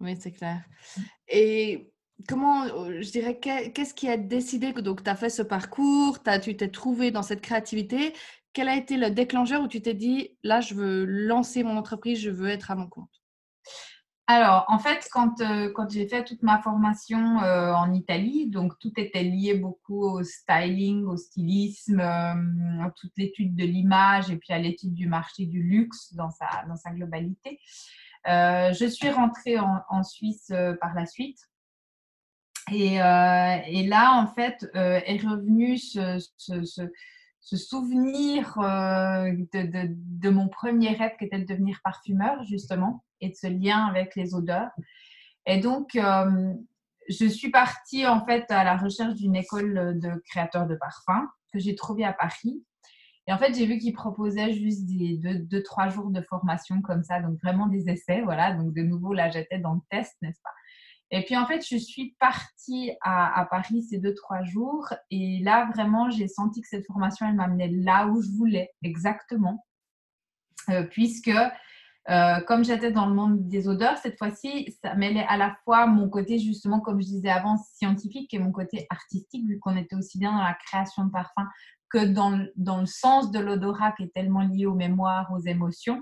Oui, 0.00 0.16
c'est 0.20 0.32
clair. 0.32 0.62
Et 1.26 1.90
comment, 2.28 2.64
euh, 2.64 3.02
je 3.02 3.10
dirais, 3.10 3.38
qu'est-ce 3.38 3.94
qui 3.94 4.08
a 4.08 4.16
décidé 4.16 4.72
que 4.72 4.80
donc 4.80 5.02
tu 5.02 5.10
as 5.10 5.16
fait 5.16 5.30
ce 5.30 5.42
parcours, 5.42 6.18
as, 6.26 6.38
tu 6.38 6.56
t'es 6.56 6.68
trouvé 6.68 7.10
dans 7.10 7.22
cette 7.22 7.40
créativité? 7.40 8.14
Quel 8.52 8.68
a 8.68 8.76
été 8.76 8.96
le 8.96 9.10
déclencheur 9.10 9.62
où 9.62 9.68
tu 9.68 9.80
t'es 9.80 9.94
dit, 9.94 10.36
là, 10.42 10.60
je 10.60 10.74
veux 10.74 11.04
lancer 11.04 11.62
mon 11.62 11.76
entreprise, 11.76 12.20
je 12.20 12.30
veux 12.30 12.48
être 12.48 12.70
à 12.70 12.74
mon 12.74 12.88
compte? 12.88 13.10
Alors, 14.26 14.64
en 14.68 14.78
fait, 14.78 15.08
quand, 15.10 15.40
euh, 15.40 15.72
quand 15.74 15.90
j'ai 15.90 16.06
fait 16.06 16.22
toute 16.24 16.42
ma 16.42 16.60
formation 16.62 17.42
euh, 17.42 17.72
en 17.72 17.92
Italie, 17.92 18.48
donc 18.48 18.78
tout 18.78 18.92
était 18.96 19.24
lié 19.24 19.54
beaucoup 19.54 20.04
au 20.04 20.22
styling, 20.22 21.04
au 21.04 21.16
stylisme, 21.16 21.98
à 22.00 22.36
toute 22.96 23.12
l'étude 23.16 23.56
de 23.56 23.64
l'image 23.64 24.30
et 24.30 24.36
puis 24.36 24.52
à 24.52 24.58
l'étude 24.58 24.94
du 24.94 25.08
marché 25.08 25.46
du 25.46 25.62
luxe 25.62 26.14
dans 26.14 26.30
sa, 26.30 26.48
dans 26.68 26.76
sa 26.76 26.90
globalité. 26.90 27.58
je 28.24 28.86
suis 28.88 29.10
rentrée 29.10 29.58
en, 29.58 29.80
en 29.88 30.04
Suisse 30.04 30.52
par 30.80 30.94
la 30.94 31.06
suite 31.06 31.49
euh, 32.72 33.56
et, 33.66 33.86
là, 33.86 34.14
en 34.14 34.26
fait, 34.26 34.68
euh, 34.74 35.00
est 35.04 35.18
revenu 35.18 35.78
ce, 35.78 36.18
souvenir 37.40 38.58
euh, 38.58 39.32
de, 39.52 40.30
mon 40.30 40.48
premier 40.48 40.90
rêve 40.90 41.12
qui 41.18 41.24
était 41.24 41.38
de 41.38 41.46
devenir 41.46 41.80
parfumeur, 41.82 42.42
justement, 42.44 43.04
et 43.20 43.30
de 43.30 43.34
ce 43.34 43.48
lien 43.48 43.86
avec 43.86 44.14
les 44.16 44.34
odeurs. 44.34 44.70
Et 45.46 45.58
donc, 45.58 45.98
je 47.08 47.26
suis 47.26 47.50
partie, 47.50 48.06
en 48.06 48.24
fait, 48.24 48.50
à 48.50 48.62
la 48.62 48.76
recherche 48.76 49.14
d'une 49.14 49.36
école 49.36 49.98
de 49.98 50.22
créateurs 50.30 50.66
de 50.66 50.76
parfums 50.76 51.26
que 51.52 51.58
j'ai 51.58 51.74
trouvée 51.74 52.04
à 52.04 52.12
Paris. 52.12 52.62
Et 53.26 53.32
en 53.32 53.38
fait, 53.38 53.54
j'ai 53.54 53.66
vu 53.66 53.78
qu'ils 53.78 53.92
proposaient 53.92 54.52
juste 54.52 54.86
deux, 54.86 55.62
trois 55.62 55.88
jours 55.88 56.10
de 56.10 56.20
formation 56.20 56.82
comme 56.82 57.02
ça, 57.02 57.20
donc 57.20 57.38
vraiment 57.42 57.66
des 57.66 57.88
essais, 57.88 58.22
voilà. 58.22 58.52
Donc, 58.54 58.74
de 58.74 58.82
nouveau, 58.82 59.12
là, 59.12 59.30
j'étais 59.30 59.58
dans 59.58 59.74
le 59.74 59.80
test, 59.90 60.16
n'est-ce 60.22 60.40
pas? 60.42 60.50
Et 61.10 61.24
puis 61.24 61.36
en 61.36 61.46
fait, 61.46 61.66
je 61.66 61.76
suis 61.76 62.14
partie 62.20 62.92
à, 63.02 63.46
Paris 63.50 63.82
ces 63.82 63.98
deux, 63.98 64.14
trois 64.14 64.44
jours. 64.44 64.92
Et 65.10 65.40
là, 65.42 65.68
vraiment, 65.74 66.08
j'ai 66.10 66.28
senti 66.28 66.60
que 66.60 66.68
cette 66.68 66.86
formation, 66.86 67.26
elle 67.26 67.34
m'amenait 67.34 67.68
là 67.68 68.06
où 68.06 68.22
je 68.22 68.30
voulais, 68.30 68.70
exactement. 68.82 69.64
Euh, 70.68 70.84
puisque 70.84 71.32
euh, 72.08 72.40
comme 72.46 72.64
j'étais 72.64 72.92
dans 72.92 73.06
le 73.06 73.14
monde 73.14 73.48
des 73.48 73.66
odeurs, 73.66 73.98
cette 73.98 74.18
fois-ci, 74.18 74.76
ça 74.82 74.94
mêlait 74.94 75.26
à 75.28 75.36
la 75.36 75.56
fois 75.64 75.86
mon 75.86 76.08
côté, 76.08 76.38
justement, 76.38 76.80
comme 76.80 77.00
je 77.00 77.06
disais 77.06 77.30
avant, 77.30 77.56
scientifique 77.58 78.32
et 78.32 78.38
mon 78.38 78.52
côté 78.52 78.86
artistique, 78.88 79.46
vu 79.46 79.58
qu'on 79.58 79.76
était 79.76 79.96
aussi 79.96 80.18
bien 80.18 80.32
dans 80.32 80.44
la 80.44 80.56
création 80.66 81.04
de 81.04 81.10
parfums 81.10 81.48
que 81.90 82.04
dans, 82.04 82.46
dans 82.54 82.78
le 82.78 82.86
sens 82.86 83.32
de 83.32 83.40
l'odorat 83.40 83.92
qui 83.92 84.04
est 84.04 84.14
tellement 84.14 84.42
lié 84.42 84.66
aux 84.66 84.74
mémoires, 84.74 85.30
aux 85.32 85.40
émotions. 85.40 86.00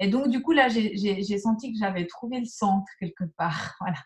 Et 0.00 0.08
donc, 0.08 0.28
du 0.28 0.42
coup, 0.42 0.52
là, 0.52 0.68
j'ai 0.68 1.38
senti 1.38 1.72
que 1.72 1.78
j'avais 1.78 2.06
trouvé 2.06 2.40
le 2.40 2.46
centre 2.46 2.86
quelque 3.00 3.24
part. 3.36 3.76
Voilà 3.80 3.98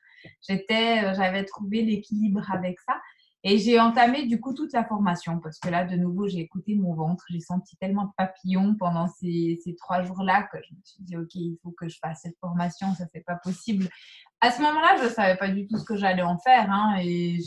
euh, 0.71 1.15
j'avais 1.15 1.45
trouvé 1.45 1.83
l'équilibre 1.83 2.51
avec 2.53 2.79
ça. 2.81 3.01
Et 3.45 3.59
j'ai 3.59 3.81
entamé 3.81 4.27
du 4.27 4.41
coup 4.41 4.55
toute 4.55 4.73
la 4.73 4.85
formation 4.85 5.41
parce 5.41 5.59
que 5.59 5.69
là, 5.69 5.85
de 5.85 5.97
nouveau, 5.97 6.29
j'ai 6.29 6.39
écouté 6.39 6.77
mon 6.77 6.95
ventre. 6.95 7.25
J'ai 7.29 7.41
senti 7.41 7.77
tellement 7.77 8.05
de 8.05 8.13
papillons 8.17 8.77
pendant 8.79 9.09
ces, 9.09 9.59
trois 9.79 10.05
jours-là 10.05 10.45
que 10.45 10.59
je 10.63 10.73
me 10.73 10.81
suis 10.85 11.03
dit, 11.03 11.17
OK, 11.17 11.35
il 11.35 11.59
faut 11.61 11.73
que 11.73 11.89
je 11.89 11.99
fasse 11.99 12.21
cette 12.23 12.39
formation, 12.39 12.95
ça 12.95 13.05
c'est 13.13 13.25
pas 13.25 13.35
possible. 13.35 13.89
À 14.41 14.53
ce 14.53 14.63
moment-là, 14.63 14.97
je 14.99 15.05
ne 15.05 15.09
savais 15.09 15.37
pas 15.37 15.49
du 15.49 15.67
tout 15.67 15.77
ce 15.77 15.85
que 15.85 15.97
j'allais 15.97 16.23
en 16.23 16.39
faire. 16.39 16.71
Hein, 16.71 16.99
et 17.03 17.39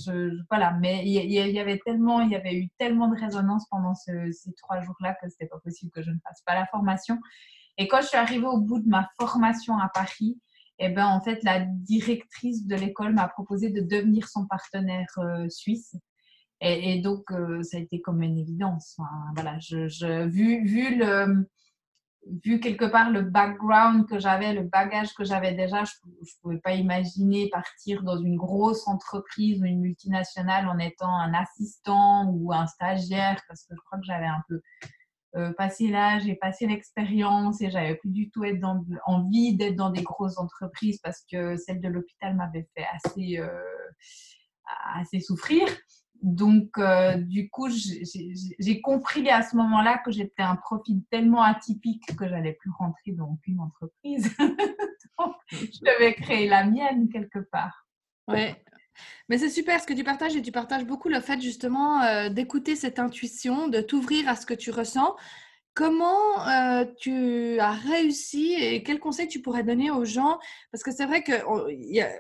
voilà, 0.49 0.71
mais 0.81 1.01
il 1.05 1.11
y, 1.11 1.59
avait 1.59 1.79
tellement, 1.79 2.19
il 2.19 2.31
y 2.31 2.35
avait 2.35 2.55
eu 2.55 2.67
tellement 2.77 3.07
de 3.07 3.17
résonance 3.17 3.65
pendant 3.69 3.95
ces 3.95 4.53
trois 4.57 4.81
jours-là 4.81 5.15
que 5.21 5.29
c'était 5.29 5.47
pas 5.47 5.59
possible 5.59 5.93
que 5.93 6.01
je 6.01 6.11
ne 6.11 6.19
fasse 6.25 6.41
pas 6.45 6.55
la 6.55 6.65
formation. 6.65 7.19
Et 7.77 7.87
quand 7.87 8.01
je 8.01 8.07
suis 8.07 8.17
arrivée 8.17 8.45
au 8.45 8.59
bout 8.59 8.79
de 8.79 8.87
ma 8.87 9.09
formation 9.19 9.77
à 9.77 9.89
Paris, 9.89 10.39
eh 10.79 10.89
ben, 10.89 11.07
en 11.07 11.21
fait, 11.21 11.43
la 11.43 11.59
directrice 11.59 12.65
de 12.65 12.75
l'école 12.75 13.13
m'a 13.13 13.27
proposé 13.27 13.69
de 13.69 13.81
devenir 13.81 14.27
son 14.27 14.45
partenaire 14.45 15.07
euh, 15.17 15.47
suisse. 15.49 15.95
Et, 16.61 16.99
donc, 17.01 17.31
euh, 17.31 17.61
ça 17.63 17.77
a 17.77 17.79
été 17.79 18.01
comme 18.01 18.23
une 18.23 18.37
évidence. 18.37 18.97
voilà, 19.35 19.59
je, 19.59 20.25
vu, 20.25 20.65
vu, 20.65 20.97
le, 20.97 21.47
vu 22.43 22.59
quelque 22.59 22.85
part 22.85 23.11
le 23.11 23.21
background 23.21 24.07
que 24.07 24.19
j'avais, 24.19 24.53
le 24.53 24.63
bagage 24.63 25.13
que 25.13 25.23
j'avais 25.23 25.53
déjà, 25.53 25.83
je 25.83 25.93
ne 26.05 26.25
pouvais 26.41 26.57
pas 26.57 26.73
imaginer 26.73 27.49
partir 27.49 28.03
dans 28.03 28.17
une 28.17 28.37
grosse 28.37 28.87
entreprise 28.87 29.61
ou 29.61 29.65
une 29.65 29.81
multinationale 29.81 30.67
en 30.67 30.79
étant 30.79 31.13
un 31.13 31.33
assistant 31.33 32.29
ou 32.31 32.51
un 32.53 32.67
stagiaire, 32.67 33.41
parce 33.47 33.63
que 33.63 33.75
je 33.75 33.81
crois 33.85 33.99
que 33.99 34.05
j'avais 34.05 34.25
un 34.25 34.41
peu 34.47 34.61
euh, 35.35 35.51
passé 35.53 35.87
l'âge 35.89 36.27
et 36.27 36.35
passé 36.35 36.65
l'expérience 36.65 37.61
et 37.61 37.69
j'avais 37.69 37.95
plus 37.95 38.09
du 38.09 38.29
tout 38.29 38.43
envie 39.05 39.55
d'être 39.55 39.75
dans 39.75 39.89
des 39.89 40.01
grosses 40.01 40.37
entreprises 40.37 40.99
parce 41.01 41.25
que 41.29 41.57
celle 41.57 41.81
de 41.81 41.89
l'hôpital 41.89 42.35
m'avait 42.35 42.67
fait 42.75 42.85
assez, 42.93 43.39
euh, 43.39 45.19
souffrir. 45.19 45.67
Donc, 46.21 46.77
euh, 46.77 47.17
du 47.17 47.49
coup, 47.49 47.67
j'ai 47.69 48.81
compris 48.81 49.29
à 49.29 49.43
ce 49.43 49.55
moment-là 49.57 49.99
que 50.05 50.11
j'étais 50.11 50.41
un 50.41 50.55
profil 50.55 51.03
tellement 51.11 51.43
atypique 51.43 52.15
que 52.17 52.27
j'allais 52.27 52.53
plus 52.53 52.71
rentrer 52.79 53.11
dans 53.11 53.27
aucune 53.27 53.59
entreprise. 53.59 54.33
Donc, 55.19 55.35
je 55.51 55.79
devais 55.81 56.13
créer 56.13 56.47
la 56.47 56.65
mienne 56.65 57.09
quelque 57.09 57.39
part. 57.39 57.87
Ouais, 58.27 58.55
mais 59.29 59.37
c'est 59.37 59.49
super 59.49 59.81
ce 59.81 59.87
que 59.87 59.93
tu 59.93 60.03
partages 60.03 60.35
et 60.35 60.41
tu 60.41 60.51
partages 60.51 60.85
beaucoup 60.85 61.09
le 61.09 61.19
fait 61.19 61.41
justement 61.41 62.01
euh, 62.01 62.29
d'écouter 62.29 62.75
cette 62.75 62.99
intuition, 62.99 63.67
de 63.67 63.81
t'ouvrir 63.81 64.27
à 64.29 64.35
ce 64.35 64.45
que 64.45 64.53
tu 64.53 64.71
ressens. 64.71 65.15
Comment 65.75 66.47
euh, 66.47 66.85
tu 67.01 67.59
as 67.59 67.73
réussi 67.73 68.53
et 68.53 68.81
quels 68.81 68.97
conseils 68.97 69.27
tu 69.27 69.41
pourrais 69.41 69.63
donner 69.63 69.91
aux 69.91 70.05
gens? 70.05 70.39
Parce 70.71 70.85
que 70.85 70.91
c'est 70.93 71.05
vrai 71.05 71.21
qu'on 71.21 71.67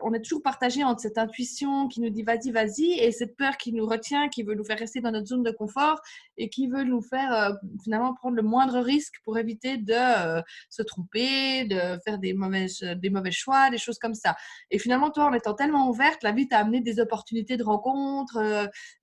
on 0.01 0.13
est 0.13 0.19
toujours 0.19 0.43
partagé 0.43 0.83
entre 0.83 0.99
cette 0.99 1.17
intuition 1.17 1.87
qui 1.87 2.01
nous 2.01 2.09
dit 2.09 2.23
vas-y, 2.23 2.51
vas-y, 2.51 2.99
et 2.99 3.13
cette 3.13 3.37
peur 3.37 3.55
qui 3.55 3.71
nous 3.71 3.85
retient, 3.85 4.27
qui 4.27 4.43
veut 4.43 4.55
nous 4.55 4.65
faire 4.65 4.77
rester 4.77 4.99
dans 4.99 5.11
notre 5.11 5.27
zone 5.27 5.41
de 5.41 5.51
confort 5.51 6.01
et 6.35 6.49
qui 6.49 6.67
veut 6.67 6.83
nous 6.83 7.01
faire 7.01 7.31
euh, 7.31 7.53
finalement 7.81 8.13
prendre 8.13 8.35
le 8.35 8.41
moindre 8.41 8.79
risque 8.79 9.13
pour 9.23 9.37
éviter 9.37 9.77
de 9.77 9.93
euh, 9.93 10.41
se 10.69 10.81
tromper, 10.81 11.63
de 11.63 11.97
faire 12.03 12.17
des 12.19 12.33
mauvais, 12.33 12.65
des 12.97 13.09
mauvais 13.09 13.31
choix, 13.31 13.69
des 13.69 13.77
choses 13.77 13.99
comme 13.99 14.15
ça. 14.15 14.35
Et 14.69 14.79
finalement, 14.79 15.11
toi, 15.11 15.27
en 15.27 15.33
étant 15.33 15.53
tellement 15.53 15.89
ouverte, 15.89 16.23
la 16.23 16.33
vie 16.33 16.49
t'a 16.49 16.57
amené 16.57 16.81
des 16.81 16.99
opportunités 16.99 17.55
de 17.55 17.63
rencontres, 17.63 18.37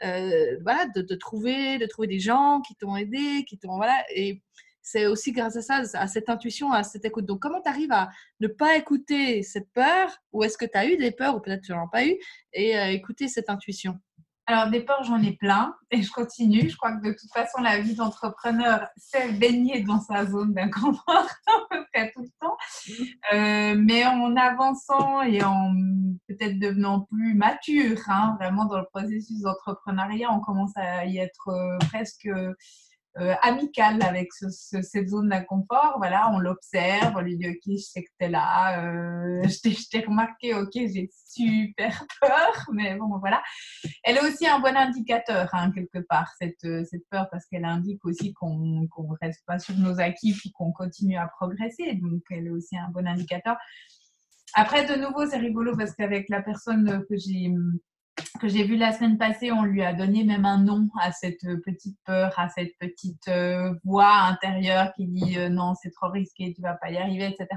voilà, 0.03 0.87
de, 0.95 1.01
de, 1.01 1.15
trouver, 1.15 1.79
de 1.79 1.87
trouver 1.87 2.09
des 2.09 2.21
gens 2.21 2.61
qui 2.61 2.75
t'ont 2.75 2.97
aidé, 2.97 3.47
qui 3.49 3.57
t'ont 3.57 3.77
voilà. 3.77 4.05
Et 4.15 4.42
c'est 4.83 5.07
aussi 5.07 5.33
grâce 5.33 5.57
à 5.57 5.63
ça, 5.63 5.83
à 5.95 6.07
cette 6.07 6.29
intuition, 6.29 6.73
à 6.73 6.83
cette 6.83 7.05
écoute. 7.05 7.25
Donc, 7.25 7.41
comment 7.41 7.61
tu 7.63 7.71
arrives 7.71 7.93
à 7.93 8.11
ne 8.41 8.49
pas 8.49 8.77
écouter 8.77 9.43
cette 9.43 9.73
peur? 9.73 10.11
Ou 10.33 10.45
est-ce 10.45 10.59
que 10.59 10.65
tu 10.65 10.77
as 10.77 10.87
eu 10.87 10.97
des 10.97 11.13
peurs, 11.13 11.37
ou 11.37 11.41
peut-être 11.41 11.63
tu 11.63 11.73
n'en 11.73 11.85
as 11.87 11.91
pas 11.91 12.05
eu, 12.05 12.17
et 12.53 12.79
euh, 12.79 12.91
écouter 12.91 13.29
cette 13.29 13.49
intuition? 13.49 13.99
Alors, 14.47 14.69
des 14.69 14.81
peurs, 14.81 15.05
j'en 15.05 15.23
ai 15.23 15.37
plein 15.37 15.73
et 15.93 16.03
je 16.03 16.11
continue. 16.11 16.69
Je 16.69 16.77
crois 16.77 16.97
que 16.97 17.07
de 17.07 17.13
toute 17.13 17.31
façon, 17.33 17.63
la 17.63 17.79
vie 17.79 17.95
d'entrepreneur, 17.95 18.89
c'est 18.97 19.33
baigner 19.33 19.83
dans 19.83 20.01
sa 20.01 20.27
zone 20.27 20.53
d'inconfort 20.53 21.05
à 21.47 21.61
peu 21.71 21.85
près 21.93 22.11
tout 22.11 22.23
le 22.23 22.29
temps. 22.41 22.57
Euh, 23.33 23.77
mais 23.79 24.05
en 24.05 24.35
avançant 24.35 25.23
et 25.23 25.45
en 25.45 25.73
peut-être 26.29 26.59
devenant 26.59 27.03
plus 27.03 27.35
mature, 27.35 27.99
hein, 28.09 28.37
vraiment 28.41 28.65
dans 28.65 28.79
le 28.79 28.87
processus 28.93 29.43
d'entrepreneuriat, 29.43 30.33
on 30.33 30.41
commence 30.41 30.77
à 30.77 31.07
y 31.07 31.19
être 31.19 31.49
euh, 31.49 31.79
presque 31.89 32.29
euh, 33.19 33.35
amicale 33.43 34.03
avec 34.03 34.33
cette 34.33 35.09
zone 35.09 35.29
d'inconfort. 35.29 35.97
Voilà, 35.99 36.31
on 36.33 36.39
l'observe, 36.39 37.13
on 37.15 37.21
lui 37.21 37.37
dit 37.37 37.47
Ok, 37.47 37.61
je 37.67 37.77
sais 37.77 38.03
que 38.03 38.09
tu 38.19 38.25
es 38.25 38.29
là, 38.31 38.83
euh, 38.83 39.43
je 39.49 39.89
t'ai 39.91 40.01
remarqué, 40.01 40.55
ok, 40.55 40.71
j'ai 40.73 41.11
super 41.27 42.07
peur, 42.23 42.67
mais 42.73 42.97
bon, 42.97 43.19
voilà. 43.19 43.43
Elle 44.03 44.17
est 44.17 44.23
aussi 44.27 44.47
un 44.47 44.61
bon 44.61 44.75
indicateur, 44.75 45.51
hein, 45.53 45.71
quelque 45.73 45.99
part, 45.99 46.33
cette, 46.41 46.65
euh, 46.65 46.85
cette 46.85 47.07
peur, 47.11 47.29
parce 47.31 47.45
qu'elle 47.47 47.67
indique 47.67 48.03
aussi 48.07 48.33
qu'on 48.33 48.57
ne 48.57 49.17
reste 49.21 49.45
pas 49.47 49.59
sur 49.59 49.77
nos 49.77 50.01
acquis 50.01 50.33
puis 50.33 50.51
qu'on 50.51 50.73
continue 50.73 51.19
à 51.19 51.27
progresser. 51.27 51.95
Donc, 51.95 52.23
elle 52.31 52.47
est 52.47 52.51
aussi 52.51 52.79
un 52.79 52.89
bon 52.89 53.07
indicateur. 53.07 53.57
Après, 54.55 54.87
de 54.87 54.99
nouveau, 54.99 55.27
c'est 55.27 55.39
rigolo 55.39 55.77
parce 55.77 55.95
qu'avec 55.95 56.31
la 56.31 56.43
personne 56.43 57.05
que 57.09 57.17
j'ai 57.17 57.53
que 58.39 58.49
j'ai 58.49 58.65
vu 58.65 58.77
la 58.77 58.93
semaine 58.93 59.19
passée, 59.19 59.53
on 59.53 59.65
lui 59.65 59.83
a 59.83 59.93
donné 59.93 60.25
même 60.25 60.45
un 60.45 60.59
nom 60.59 60.89
à 61.01 61.13
cette 61.13 61.47
petite 61.65 61.99
peur, 62.05 62.33
à 62.39 62.49
cette 62.49 62.77
petite 62.79 63.29
euh, 63.29 63.75
voix 63.85 64.15
intérieure 64.15 64.93
qui 64.95 65.07
dit 65.07 65.39
euh, 65.39 65.49
non, 65.49 65.75
c'est 65.81 65.91
trop 65.91 66.09
risqué, 66.09 66.53
tu 66.55 66.63
vas 66.63 66.75
pas 66.75 66.91
y 66.91 66.97
arriver, 66.97 67.27
etc. 67.27 67.49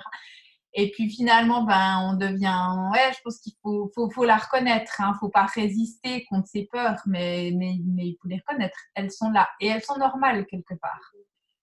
Et 0.77 0.91
puis 0.91 1.09
finalement, 1.09 1.63
ben, 1.63 1.99
on 2.09 2.13
devient, 2.15 2.91
ouais, 2.91 3.13
je 3.13 3.21
pense 3.23 3.39
qu'il 3.39 3.53
faut, 3.61 3.89
faut, 3.95 4.09
faut, 4.09 4.25
la 4.25 4.35
reconnaître, 4.35 4.93
il 4.99 5.03
hein, 5.03 5.11
ne 5.13 5.17
faut 5.17 5.29
pas 5.29 5.45
résister 5.45 6.25
contre 6.25 6.47
ses 6.49 6.65
peurs, 6.65 7.01
mais, 7.05 7.51
mais, 7.55 7.77
mais 7.85 8.07
il 8.07 8.17
faut 8.21 8.27
les 8.27 8.37
reconnaître. 8.45 8.77
Elles 8.93 9.11
sont 9.11 9.31
là 9.31 9.47
et 9.61 9.67
elles 9.67 9.83
sont 9.83 9.97
normales 9.97 10.45
quelque 10.47 10.73
part. 10.73 11.13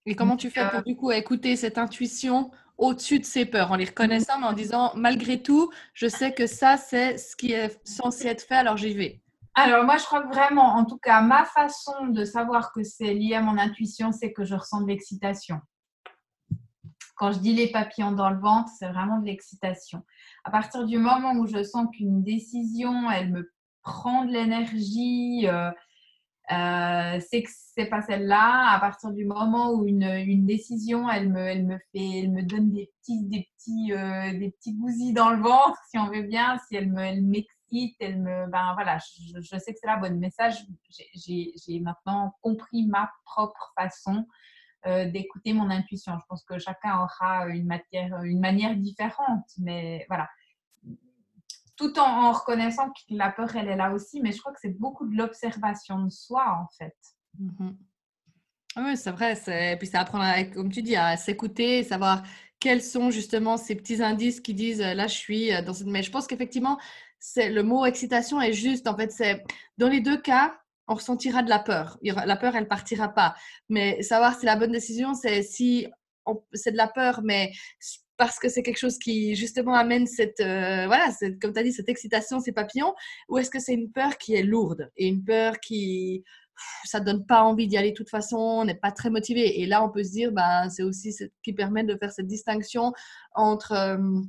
Et 0.07 0.15
comment 0.15 0.37
tu 0.37 0.51
fais 0.51 0.69
pour 0.69 0.81
euh, 0.81 0.83
du 0.83 0.97
coup 0.97 1.13
écouter 1.13 1.57
cette 1.57 1.79
intuition 1.79 2.51
au-dessus 2.83 3.21
de 3.21 3.25
ses 3.25 3.47
peurs, 3.47 3.71
en 3.71 3.77
les 3.77 3.85
reconnaissant, 3.85 4.41
mais 4.41 4.47
en 4.47 4.53
disant 4.53 4.93
malgré 4.97 5.41
tout, 5.41 5.71
je 5.95 6.09
sais 6.09 6.35
que 6.35 6.49
ça, 6.49 6.77
c'est 6.77 7.17
ce 7.17 7.37
qui 7.37 7.53
est 7.53 7.81
censé 7.87 8.27
être 8.27 8.43
fait, 8.43 8.57
alors 8.57 8.77
j'y 8.77 8.93
vais. 8.93 9.23
Alors 9.55 9.85
moi, 9.85 9.99
je 9.99 10.05
crois 10.05 10.23
que 10.23 10.35
vraiment, 10.35 10.75
en 10.75 10.85
tout 10.85 10.99
cas, 10.99 11.21
ma 11.21 11.45
façon 11.45 12.09
de 12.09 12.25
savoir 12.25 12.73
que 12.73 12.83
c'est 12.83 13.15
lié 13.15 13.37
à 13.37 13.41
mon 13.41 13.57
intuition, 13.57 14.11
c'est 14.11 14.33
que 14.33 14.45
je 14.45 14.57
ressens 14.57 14.81
de 14.81 14.89
l'excitation. 14.89 15.61
Quand 17.15 17.31
je 17.31 17.39
dis 17.39 17.53
les 17.53 17.71
papillons 17.71 18.13
dans 18.13 18.31
le 18.31 18.41
ventre, 18.41 18.71
c'est 18.77 18.89
vraiment 18.89 19.21
de 19.21 19.27
l'excitation. 19.27 20.03
À 20.43 20.51
partir 20.51 20.85
du 20.85 20.99
moment 20.99 21.35
où 21.35 21.47
je 21.47 21.63
sens 21.63 21.87
qu'une 21.95 22.25
décision, 22.25 23.09
elle 23.13 23.31
me 23.31 23.53
prend 23.83 24.25
de 24.25 24.33
l'énergie, 24.33 25.47
euh, 25.47 25.71
euh, 26.51 27.21
c'est 27.21 27.43
que 27.43 27.51
c'est 27.53 27.87
pas 27.87 28.03
celle-là. 28.03 28.73
À 28.75 28.81
partir 28.81 29.13
du 29.13 29.25
moment 29.25 29.73
où 29.73 29.87
une, 29.87 30.03
une, 30.03 30.45
décision, 30.45 31.09
elle 31.09 31.31
me, 31.31 31.41
elle 31.41 31.65
me 31.65 31.79
fait, 31.93 32.21
elle 32.21 32.33
me 32.33 32.43
donne 32.43 32.71
des 32.73 32.91
petits, 33.01 33.25
des 33.27 33.49
petits, 33.57 33.93
euh, 33.93 34.39
des 34.39 34.51
petits 34.51 34.75
gousilles 34.75 35.13
dans 35.13 35.31
le 35.31 35.41
ventre, 35.41 35.79
si 35.91 35.99
on 35.99 36.11
veut 36.11 36.23
bien. 36.23 36.59
Si 36.67 36.75
elle 36.75 36.91
me, 36.91 37.01
elle 37.01 37.23
m'excite, 37.23 37.97
elle 38.01 38.21
me, 38.21 38.51
ben 38.51 38.75
voilà, 38.75 38.99
je, 38.99 39.41
je 39.41 39.59
sais 39.59 39.73
que 39.73 39.79
c'est 39.81 39.87
la 39.87 39.99
bonne 39.99 40.19
message. 40.19 40.65
J'ai 41.15 41.81
maintenant 41.81 42.35
compris 42.41 42.87
ma 42.87 43.11
propre 43.25 43.73
façon 43.79 44.27
euh, 44.87 45.09
d'écouter 45.09 45.53
mon 45.53 45.71
intuition. 45.71 46.19
Je 46.19 46.25
pense 46.29 46.45
que 46.45 46.59
chacun 46.59 46.99
aura 46.99 47.47
une 47.47 47.67
matière, 47.67 48.21
une 48.25 48.41
manière 48.41 48.77
différente, 48.77 49.47
mais 49.59 50.05
voilà 50.09 50.29
tout 51.83 51.99
en, 51.99 52.33
reconnaissant 52.33 52.89
que 52.91 53.01
la 53.11 53.31
peur, 53.31 53.57
elle 53.57 53.69
est 53.69 53.77
là 53.77 53.93
aussi, 53.93 54.21
mais 54.21 54.33
je 54.33 54.39
crois 54.39 54.53
que 54.53 54.61
c'est 54.61 54.79
beaucoup 54.79 55.09
de 55.09 55.17
l'observation 55.17 56.05
de 56.05 56.11
soi, 56.11 56.45
en 56.63 56.69
fait. 56.79 56.97
Mhm. 57.39 57.77
Oui, 58.77 58.97
c'est 58.97 59.11
vrai. 59.11 59.37
Et 59.49 59.77
puis, 59.77 59.87
ça 59.87 60.01
apprendre, 60.01 60.25
comme 60.55 60.71
tu 60.71 60.83
dis, 60.83 60.97
à 60.97 61.17
s'écouter, 61.17 61.83
savoir 61.83 62.23
quels 62.59 62.83
sont 62.83 63.11
justement 63.11 63.57
ces 63.57 63.75
petits 63.75 64.03
indices 64.03 64.41
qui 64.41 64.55
disent 64.55 64.81
euh, 64.81 64.95
là, 64.95 65.09
je 65.09 65.15
suis 65.15 65.53
euh, 65.53 65.63
dans 65.63 65.75
cette. 65.75 65.89
Mais 65.89 66.03
je 66.03 66.11
pense 66.11 66.27
qu'effectivement, 66.27 66.79
c'est 67.19 67.51
le 67.51 67.63
mot 67.63 67.85
excitation 67.85 68.41
est 68.41 68.53
juste. 68.53 68.87
En 68.87 68.97
fait, 68.97 69.11
c'est 69.11 69.45
dans 69.77 69.89
les 69.89 70.01
deux 70.01 70.21
cas, 70.21 70.55
on 70.87 70.95
ressentira 70.95 71.43
de 71.43 71.51
la 71.51 71.59
peur. 71.59 71.99
La 72.03 72.37
peur, 72.37 72.55
elle 72.55 72.69
partira 72.69 73.09
pas. 73.09 73.35
Mais 73.69 74.03
savoir 74.03 74.39
si 74.39 74.47
la 74.47 74.57
bonne 74.57 74.73
décision, 74.73 75.15
c'est 75.15 75.43
si 75.43 75.89
c'est 76.53 76.73
de 76.73 76.77
la 76.77 76.89
peur, 76.89 77.21
mais 77.25 77.53
parce 78.17 78.39
que 78.39 78.49
c'est 78.49 78.63
quelque 78.63 78.79
chose 78.79 78.99
qui 78.99 79.35
justement 79.35 79.75
amène 79.75 80.07
cette, 80.07 80.41
euh, 80.41 80.87
voilà, 80.87 81.11
comme 81.41 81.53
tu 81.53 81.59
as 81.59 81.63
dit, 81.63 81.73
cette 81.73 81.89
excitation, 81.89 82.41
ces 82.41 82.53
papillons, 82.53 82.95
ou 83.29 83.39
est-ce 83.39 83.51
que 83.51 83.59
c'est 83.59 83.75
une 83.75 83.91
peur 83.91 84.19
qui 84.19 84.35
est 84.35 84.43
lourde 84.43 84.91
et 84.97 85.07
une 85.07 85.25
peur 85.25 85.59
qui, 85.61 86.25
ça 86.85 87.01
donne 87.01 87.27
pas 87.27 87.43
envie 87.43 87.67
d'y 87.67 87.77
aller 87.77 87.91
de 87.91 87.97
toute 87.97 88.11
façon, 88.11 88.37
on 88.37 88.65
n'est 88.65 88.75
pas 88.75 88.93
très 88.93 89.11
motivé? 89.11 89.61
Et 89.61 89.67
là, 89.67 89.85
on 89.85 89.91
peut 89.91 90.05
se 90.05 90.11
dire, 90.11 90.33
bah, 90.33 90.69
c'est 90.69 90.83
aussi 90.83 91.13
ce 91.13 91.25
qui 91.43 91.53
permet 91.53 91.85
de 91.85 91.97
faire 91.97 92.13
cette 92.13 92.27
distinction 92.27 92.93
entre... 93.35 93.73
Euh, 93.73 94.21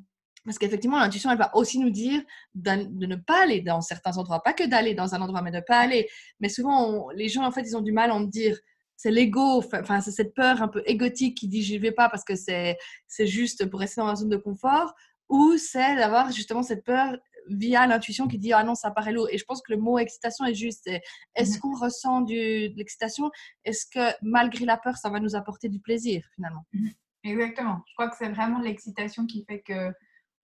parce 0.46 0.58
qu'effectivement, 0.58 1.00
l'intuition, 1.00 1.32
elle 1.32 1.38
va 1.38 1.56
aussi 1.56 1.80
nous 1.80 1.90
dire 1.90 2.22
de 2.54 3.06
ne 3.06 3.16
pas 3.16 3.44
aller 3.44 3.62
dans 3.62 3.80
certains 3.80 4.18
endroits. 4.18 4.44
Pas 4.44 4.52
que 4.52 4.66
d'aller 4.66 4.94
dans 4.94 5.16
un 5.16 5.22
endroit, 5.22 5.42
mais 5.42 5.52
de 5.52 5.58
ne 5.58 5.62
pas 5.62 5.80
aller. 5.80 6.10
Mais 6.42 6.50
souvent, 6.50 7.10
les 7.16 7.30
gens, 7.30 7.46
en 7.46 7.52
fait, 7.52 7.62
ils 7.62 7.78
ont 7.78 7.82
du 7.82 7.94
mal 7.94 8.12
à 8.12 8.20
me 8.20 8.26
dire 8.26 8.60
c'est 8.96 9.12
l'ego, 9.12 9.64
enfin, 9.74 10.02
c'est 10.02 10.12
cette 10.12 10.34
peur 10.34 10.62
un 10.62 10.68
peu 10.68 10.84
égotique 10.86 11.38
qui 11.38 11.48
dit 11.48 11.62
j'y 11.62 11.78
vais 11.78 11.92
pas 11.92 12.10
parce 12.10 12.24
que 12.24 12.36
c'est, 12.36 12.78
juste 13.20 13.70
pour 13.70 13.80
rester 13.80 14.02
dans 14.02 14.08
ma 14.08 14.16
zone 14.16 14.30
de 14.30 14.38
confort, 14.38 14.94
ou 15.30 15.58
c'est 15.58 15.96
d'avoir 15.96 16.32
justement 16.32 16.64
cette 16.64 16.84
peur 16.84 17.18
via 17.50 17.86
l'intuition 17.88 18.28
qui 18.28 18.38
dit 18.38 18.54
ah 18.54 18.64
non, 18.64 18.76
ça 18.76 18.92
paraît 18.92 19.12
lourd. 19.12 19.28
Et 19.32 19.38
je 19.38 19.44
pense 19.46 19.62
que 19.62 19.74
le 19.74 19.80
mot 19.80 19.98
excitation 20.00 20.46
est 20.46 20.54
juste. 20.54 20.90
Est-ce 21.36 21.58
mmh 21.58 21.60
qu'on 21.60 21.76
ressent 21.76 22.22
du, 22.22 22.70
de 22.70 22.78
l'excitation? 22.78 23.32
Est-ce 23.66 23.86
que 23.86 24.16
malgré 24.22 24.66
la 24.66 24.78
peur, 24.78 24.96
ça 24.98 25.10
va 25.10 25.20
nous 25.20 25.36
apporter 25.36 25.70
du 25.70 25.80
plaisir 25.80 26.24
finalement? 26.36 26.66
Mmh 26.74 26.90
Exactement. 27.24 27.82
Je 27.88 27.94
crois 27.94 28.10
que 28.10 28.18
c'est 28.18 28.30
vraiment 28.30 28.60
l'excitation 28.60 29.26
qui 29.26 29.46
fait 29.46 29.62
que 29.62 29.94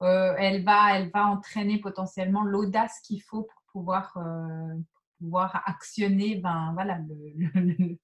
euh, 0.02 0.36
elle, 0.38 0.64
va, 0.64 0.98
elle 0.98 1.10
va 1.12 1.28
entraîner 1.28 1.80
potentiellement 1.80 2.44
l'audace 2.44 3.00
qu'il 3.06 3.22
faut 3.22 3.44
pour 3.44 3.62
pouvoir, 3.74 4.16
euh, 4.18 4.76
pouvoir 5.20 5.62
actionner 5.66 6.38
ben, 6.38 6.72
voilà, 6.74 7.00
le, 7.00 7.98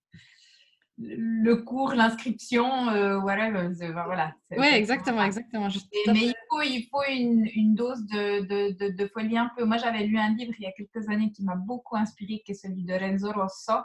le 0.98 1.56
cours, 1.58 1.94
l'inscription, 1.94 2.90
euh, 2.90 3.20
voilà. 3.20 3.52
voilà 3.52 4.34
oui, 4.52 4.68
exactement, 4.68 5.24
exactement. 5.24 5.68
mais 6.08 6.28
il 6.28 6.36
faut, 6.50 6.62
il 6.62 6.88
faut 6.90 7.04
une, 7.10 7.46
une 7.54 7.76
dose 7.76 8.06
de, 8.08 8.46
de, 8.46 8.96
de, 8.96 9.08
folie 9.08 9.38
un 9.38 9.52
peu. 9.58 9.66
Moi, 9.66 9.78
j'avais 9.78 10.06
lu 10.06 10.18
un 10.18 10.34
livre 10.34 10.54
il 10.58 10.64
y 10.64 10.68
a 10.68 10.72
quelques 10.72 11.10
années 11.10 11.32
qui 11.32 11.44
m'a 11.44 11.56
beaucoup 11.56 11.98
inspiré, 11.98 12.42
qui 12.46 12.54
est 12.54 12.56
celui 12.56 12.84
de 12.84 12.94
Renzo 12.94 13.32
Rosso, 13.32 13.82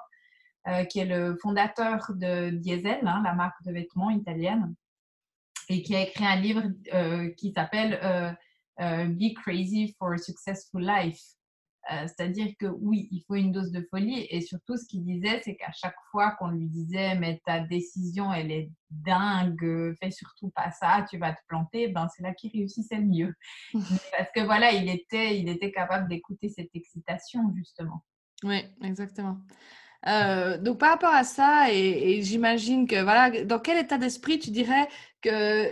euh, 0.69 0.85
qui 0.85 1.01
est 1.01 1.07
le 1.07 1.37
fondateur 1.43 2.13
de 2.15 2.51
Diesel, 2.51 3.01
hein, 3.07 3.23
la 3.25 3.33
marque 3.33 3.61
de 3.65 3.73
vêtements 3.73 4.11
italienne, 4.11 4.75
et 5.69 5.83
qui 5.83 5.97
a 5.97 6.03
écrit 6.03 6.27
un 6.27 6.37
livre 6.37 6.63
euh, 6.95 7.31
qui 7.37 7.53
s'appelle 7.53 8.37
Be 8.79 9.35
Crazy 9.35 9.97
for 9.99 10.13
a 10.13 10.19
Successful 10.19 10.81
Life. 10.81 11.21
Euh, 11.91 12.07
c'est-à-dire 12.07 12.53
que 12.59 12.67
oui, 12.67 13.09
il 13.11 13.23
faut 13.27 13.35
une 13.35 13.53
dose 13.53 13.73
de 13.73 13.87
folie. 13.91 14.27
Et 14.31 14.41
surtout, 14.43 14.77
ce 14.77 14.87
qu'il 14.87 15.05
disait, 15.05 15.41
c'est 15.45 15.57
qu'à 15.57 15.73
chaque 15.73 15.97
fois 16.11 16.33
qu'on 16.33 16.49
lui 16.49 16.67
disait, 16.67 17.15
mais 17.15 17.41
ta 17.45 17.61
décision, 17.61 18.33
elle 18.33 18.51
est 18.51 18.71
dingue, 18.91 19.97
fais 20.01 20.11
surtout 20.11 20.51
pas 20.51 20.71
ça, 20.73 21.07
tu 21.09 21.19
vas 21.19 21.33
te 21.33 21.41
planter, 21.49 21.89
ben 21.89 22.09
c'est 22.15 22.23
là 22.23 22.35
qu'il 22.35 22.51
réussissait 22.53 22.97
le 22.97 23.07
mieux. 23.07 23.35
Parce 23.73 24.31
que 24.35 24.45
voilà, 24.45 24.73
il 24.73 24.89
était, 24.89 25.39
il 25.39 25.49
était 25.49 25.73
capable 25.73 26.09
d'écouter 26.09 26.49
cette 26.49 26.75
excitation, 26.75 27.53
justement. 27.57 28.05
Oui, 28.45 28.63
exactement. 28.83 29.39
Euh, 30.07 30.57
donc 30.59 30.79
par 30.79 30.91
rapport 30.91 31.15
à 31.15 31.25
ça, 31.25 31.73
et, 31.73 32.13
et 32.19 32.23
j'imagine 32.23 32.87
que 32.87 33.03
voilà, 33.03 33.45
dans 33.45 33.59
quel 33.59 33.79
état 33.79 33.99
d'esprit 33.99 34.39
tu 34.39 34.51
dirais 34.51 34.89
que 35.21 35.71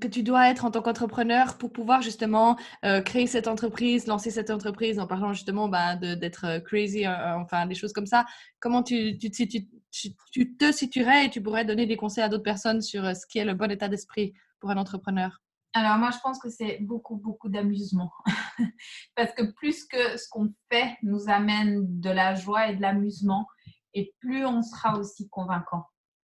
que 0.00 0.08
tu 0.08 0.22
dois 0.22 0.48
être 0.48 0.64
en 0.64 0.70
tant 0.70 0.82
qu'entrepreneur 0.82 1.58
pour 1.58 1.72
pouvoir 1.72 2.02
justement 2.02 2.56
euh, 2.84 3.02
créer 3.02 3.26
cette 3.26 3.46
entreprise, 3.46 4.06
lancer 4.06 4.30
cette 4.30 4.50
entreprise 4.50 4.98
en 4.98 5.06
parlant 5.06 5.32
justement 5.32 5.68
bah, 5.68 5.96
d'être 5.96 6.46
euh, 6.46 6.60
crazy, 6.60 7.06
euh, 7.06 7.36
enfin 7.36 7.66
des 7.66 7.74
choses 7.74 7.92
comme 7.92 8.06
ça. 8.06 8.24
Comment 8.60 8.82
tu, 8.82 9.18
tu 9.18 9.30
tu, 9.30 10.56
te 10.56 10.72
situerais 10.72 11.26
et 11.26 11.30
tu 11.30 11.42
pourrais 11.42 11.66
donner 11.66 11.86
des 11.86 11.96
conseils 11.96 12.24
à 12.24 12.28
d'autres 12.28 12.42
personnes 12.42 12.80
sur 12.80 13.04
ce 13.14 13.26
qui 13.26 13.38
est 13.38 13.44
le 13.44 13.54
bon 13.54 13.70
état 13.70 13.88
d'esprit 13.88 14.32
pour 14.58 14.70
un 14.70 14.78
entrepreneur? 14.78 15.42
Alors 15.74 15.98
moi, 15.98 16.10
je 16.10 16.18
pense 16.22 16.38
que 16.38 16.48
c'est 16.48 16.78
beaucoup, 16.80 17.16
beaucoup 17.16 17.48
d'amusement. 17.48 18.10
Parce 19.16 19.32
que 19.32 19.52
plus 19.52 19.84
que 19.84 20.16
ce 20.16 20.28
qu'on 20.30 20.52
fait 20.70 20.96
nous 21.02 21.28
amène 21.28 22.00
de 22.00 22.10
la 22.10 22.34
joie 22.34 22.68
et 22.68 22.76
de 22.76 22.82
l'amusement, 22.82 23.46
et 23.94 24.14
plus 24.20 24.44
on 24.46 24.62
sera 24.62 24.98
aussi 24.98 25.28
convaincant. 25.28 25.84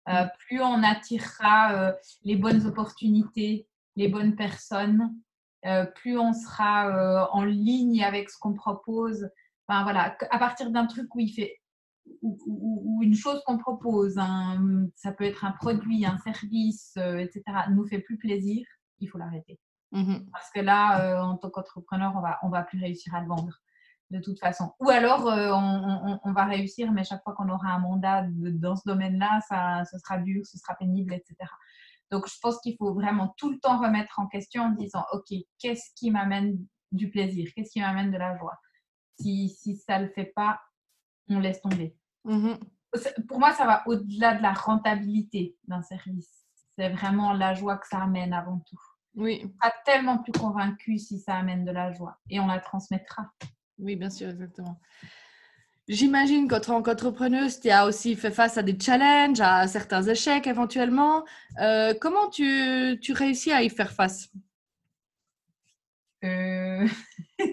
Euh, 0.09 0.25
mm. 0.25 0.31
plus 0.38 0.61
on 0.61 0.83
attirera 0.83 1.73
euh, 1.73 1.92
les 2.25 2.37
bonnes 2.37 2.66
opportunités, 2.66 3.69
les 3.97 4.09
bonnes 4.09 4.37
personnes, 4.37 5.14
euh, 5.64 5.85
plus 5.85 6.19
on 6.19 6.33
sera 6.33 7.31
en 7.33 7.45
ligne 7.45 8.05
avec 8.05 8.31
ce 8.31 8.38
qu'on 8.38 8.55
propose. 8.55 9.29
Enfin 9.69 9.83
voilà, 9.83 10.16
à 10.31 10.38
partir 10.38 10.71
d'un 10.71 10.87
truc 10.87 11.12
où 11.14 11.21
il 11.21 11.33
fait 11.33 11.61
ou, 12.23 13.01
une 13.03 13.16
chose 13.16 13.42
qu'on 13.45 13.59
propose, 13.59 14.14
ça 14.95 15.12
peut 15.12 15.25
être 15.25 15.45
un 15.45 15.51
produit, 15.53 16.07
un 16.07 16.19
service, 16.19 16.97
etc., 16.97 17.42
nous 17.71 17.85
fait 17.85 17.99
plus 17.99 18.16
plaisir, 18.16 18.64
il 19.01 19.09
faut 19.09 19.19
l'arrêter. 19.19 19.59
Mmh 19.90 20.19
Parce 20.33 20.51
que 20.55 20.61
là, 20.61 21.21
en 21.25 21.37
tant 21.37 21.51
qu'entrepreneur, 21.51 22.12
on 22.14 22.21
va, 22.21 22.38
on 22.45 22.49
va 22.49 22.62
plus 22.62 22.81
réussir 22.81 23.12
à 23.12 23.23
le 23.23 23.27
vendre 23.27 23.61
de 24.11 24.21
toute 24.21 24.38
façon. 24.38 24.73
Ou 24.81 24.90
alors, 24.90 25.27
euh, 25.27 25.51
on, 25.53 26.33
va 26.33 26.45
réussir, 26.45 26.92
mais 26.92 27.05
chaque 27.05 27.23
fois 27.23 27.35
qu'on 27.35 27.49
aura 27.49 27.69
un 27.71 27.79
mandat 27.79 28.25
dans 28.29 28.77
ce 28.77 28.83
domaine-là, 28.87 29.40
ça, 29.49 29.85
ce 29.90 29.99
sera 29.99 30.19
dur, 30.19 30.45
ce 30.47 30.59
sera 30.59 30.75
pénible, 30.75 31.12
etc. 31.14 31.37
Donc, 32.11 32.29
je 32.29 32.38
pense 32.40 32.61
qu'il 32.61 32.77
faut 32.77 32.95
vraiment 32.95 33.35
tout 33.37 33.51
le 33.51 33.59
temps 33.59 33.79
remettre 33.79 34.19
en 34.19 34.27
question 34.29 34.64
en 34.64 34.71
disant, 34.71 35.05
OK, 35.12 35.37
qu'est-ce 35.59 35.90
qui 35.97 36.11
m'amène 36.11 36.59
du 36.92 37.11
plaisir? 37.11 37.51
Qu'est-ce 37.55 37.73
qui 37.73 37.81
m'amène 37.81 38.12
de 38.12 38.19
la 38.19 38.37
joie? 38.38 38.59
Si, 39.19 39.49
si 39.49 39.77
ça 39.77 39.99
ne 39.99 40.05
le 40.05 40.11
fait 40.11 40.33
pas, 40.37 40.61
on 41.29 41.40
laisse 41.40 41.61
tomber. 41.61 41.97
Mmh 42.25 42.55
pour 43.29 43.38
moi, 43.38 43.53
ça 43.53 43.66
va 43.66 43.83
au-delà 43.87 44.35
de 44.35 44.42
la 44.42 44.53
rentabilité 44.53 45.57
d'un 45.66 45.83
service. 45.83 46.47
C'est 46.79 46.88
vraiment 46.90 47.33
la 47.33 47.55
joie 47.55 47.79
que 47.79 47.87
ça 47.87 48.03
amène 48.03 48.33
avant 48.33 48.59
tout. 48.69 48.81
Oui. 49.14 49.42
On 49.45 49.49
sera 49.49 49.75
tellement 49.85 50.19
plus 50.19 50.33
convaincu 50.33 50.99
si 50.99 51.19
ça 51.19 51.37
amène 51.37 51.64
de 51.64 51.73
la 51.73 51.92
joie 51.92 52.19
et 52.29 52.38
on 52.38 52.47
la 52.47 52.61
transmettra. 52.61 53.31
Oui, 53.79 53.97
bien 53.97 54.11
sûr, 54.11 54.31
exactement. 54.31 54.79
J'imagine 55.89 56.49
qu'en 56.49 56.61
tant 56.61 56.83
qu'entrepreneuse, 56.83 57.61
tu 57.61 57.71
as 57.71 57.87
aussi 57.87 58.17
fait 58.17 58.33
face 58.33 58.59
à 58.59 58.62
des 58.62 58.77
challenges, 58.79 59.41
à 59.41 59.69
certains 59.69 60.03
échecs 60.03 60.49
éventuellement. 60.49 61.25
Euh, 61.61 61.95
comment 62.01 62.29
tu, 62.29 62.99
tu, 63.01 63.12
réussis 63.12 63.53
à 63.53 63.62
y 63.62 63.71
faire 63.71 63.93
face? 63.93 64.29
Euh, 66.25 66.89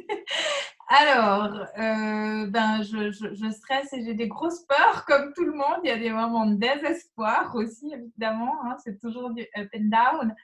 Alors, 0.89 1.59
euh, 1.77 2.47
ben, 2.47 2.81
je, 2.81 3.11
je, 3.11 3.49
stresse 3.51 3.93
et 3.93 4.03
j'ai 4.03 4.15
des 4.15 4.27
grosses 4.27 4.63
peurs 4.65 5.05
comme 5.05 5.31
tout 5.33 5.45
le 5.45 5.53
monde. 5.53 5.79
Il 5.83 5.87
y 5.87 5.91
a 5.91 5.97
des 5.97 6.11
moments 6.11 6.47
de 6.47 6.55
désespoir 6.55 7.55
aussi, 7.55 7.93
évidemment. 7.93 8.53
Hein. 8.65 8.77
C'est 8.83 8.99
toujours 8.99 9.31
du 9.31 9.43
up 9.57 9.69
and 9.75 9.89
down. 9.89 10.35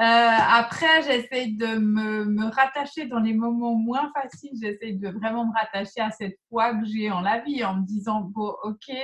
Euh, 0.00 0.04
après, 0.04 1.02
j'essaye 1.02 1.56
de 1.56 1.78
me, 1.78 2.48
rattacher 2.50 3.06
dans 3.06 3.18
les 3.18 3.34
moments 3.34 3.74
moins 3.74 4.12
faciles. 4.12 4.52
J'essaye 4.60 4.96
de 4.96 5.08
vraiment 5.08 5.46
me 5.46 5.52
rattacher 5.52 6.00
à 6.00 6.12
cette 6.12 6.38
foi 6.48 6.74
que 6.74 6.86
j'ai 6.86 7.10
en 7.10 7.20
la 7.20 7.40
vie 7.40 7.64
en 7.64 7.76
me 7.78 7.84
disant, 7.84 8.20
bon, 8.20 8.54
ok, 8.62 8.94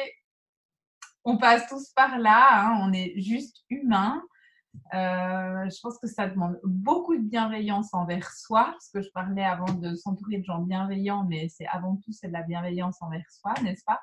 on 1.25 1.37
passe 1.37 1.69
tous 1.69 1.91
par 1.91 2.19
là, 2.19 2.67
hein, 2.67 2.79
on 2.83 2.93
est 2.93 3.15
juste 3.21 3.65
humain. 3.71 4.23
Euh, 4.93 5.69
je 5.69 5.81
pense 5.83 5.99
que 5.99 6.07
ça 6.07 6.29
demande 6.29 6.61
beaucoup 6.63 7.17
de 7.17 7.23
bienveillance 7.23 7.93
envers 7.93 8.31
soi, 8.33 8.67
parce 8.73 8.91
que 8.91 9.03
je 9.03 9.11
parlais 9.11 9.45
avant 9.45 9.73
de 9.73 9.95
s'entourer 9.97 10.39
de 10.39 10.45
gens 10.45 10.61
bienveillants, 10.61 11.25
mais 11.25 11.49
c'est 11.49 11.67
avant 11.67 11.97
tout 11.97 12.13
c'est 12.13 12.29
de 12.29 12.33
la 12.33 12.43
bienveillance 12.43 13.01
envers 13.01 13.29
soi, 13.31 13.55
n'est-ce 13.63 13.85
pas? 13.85 14.01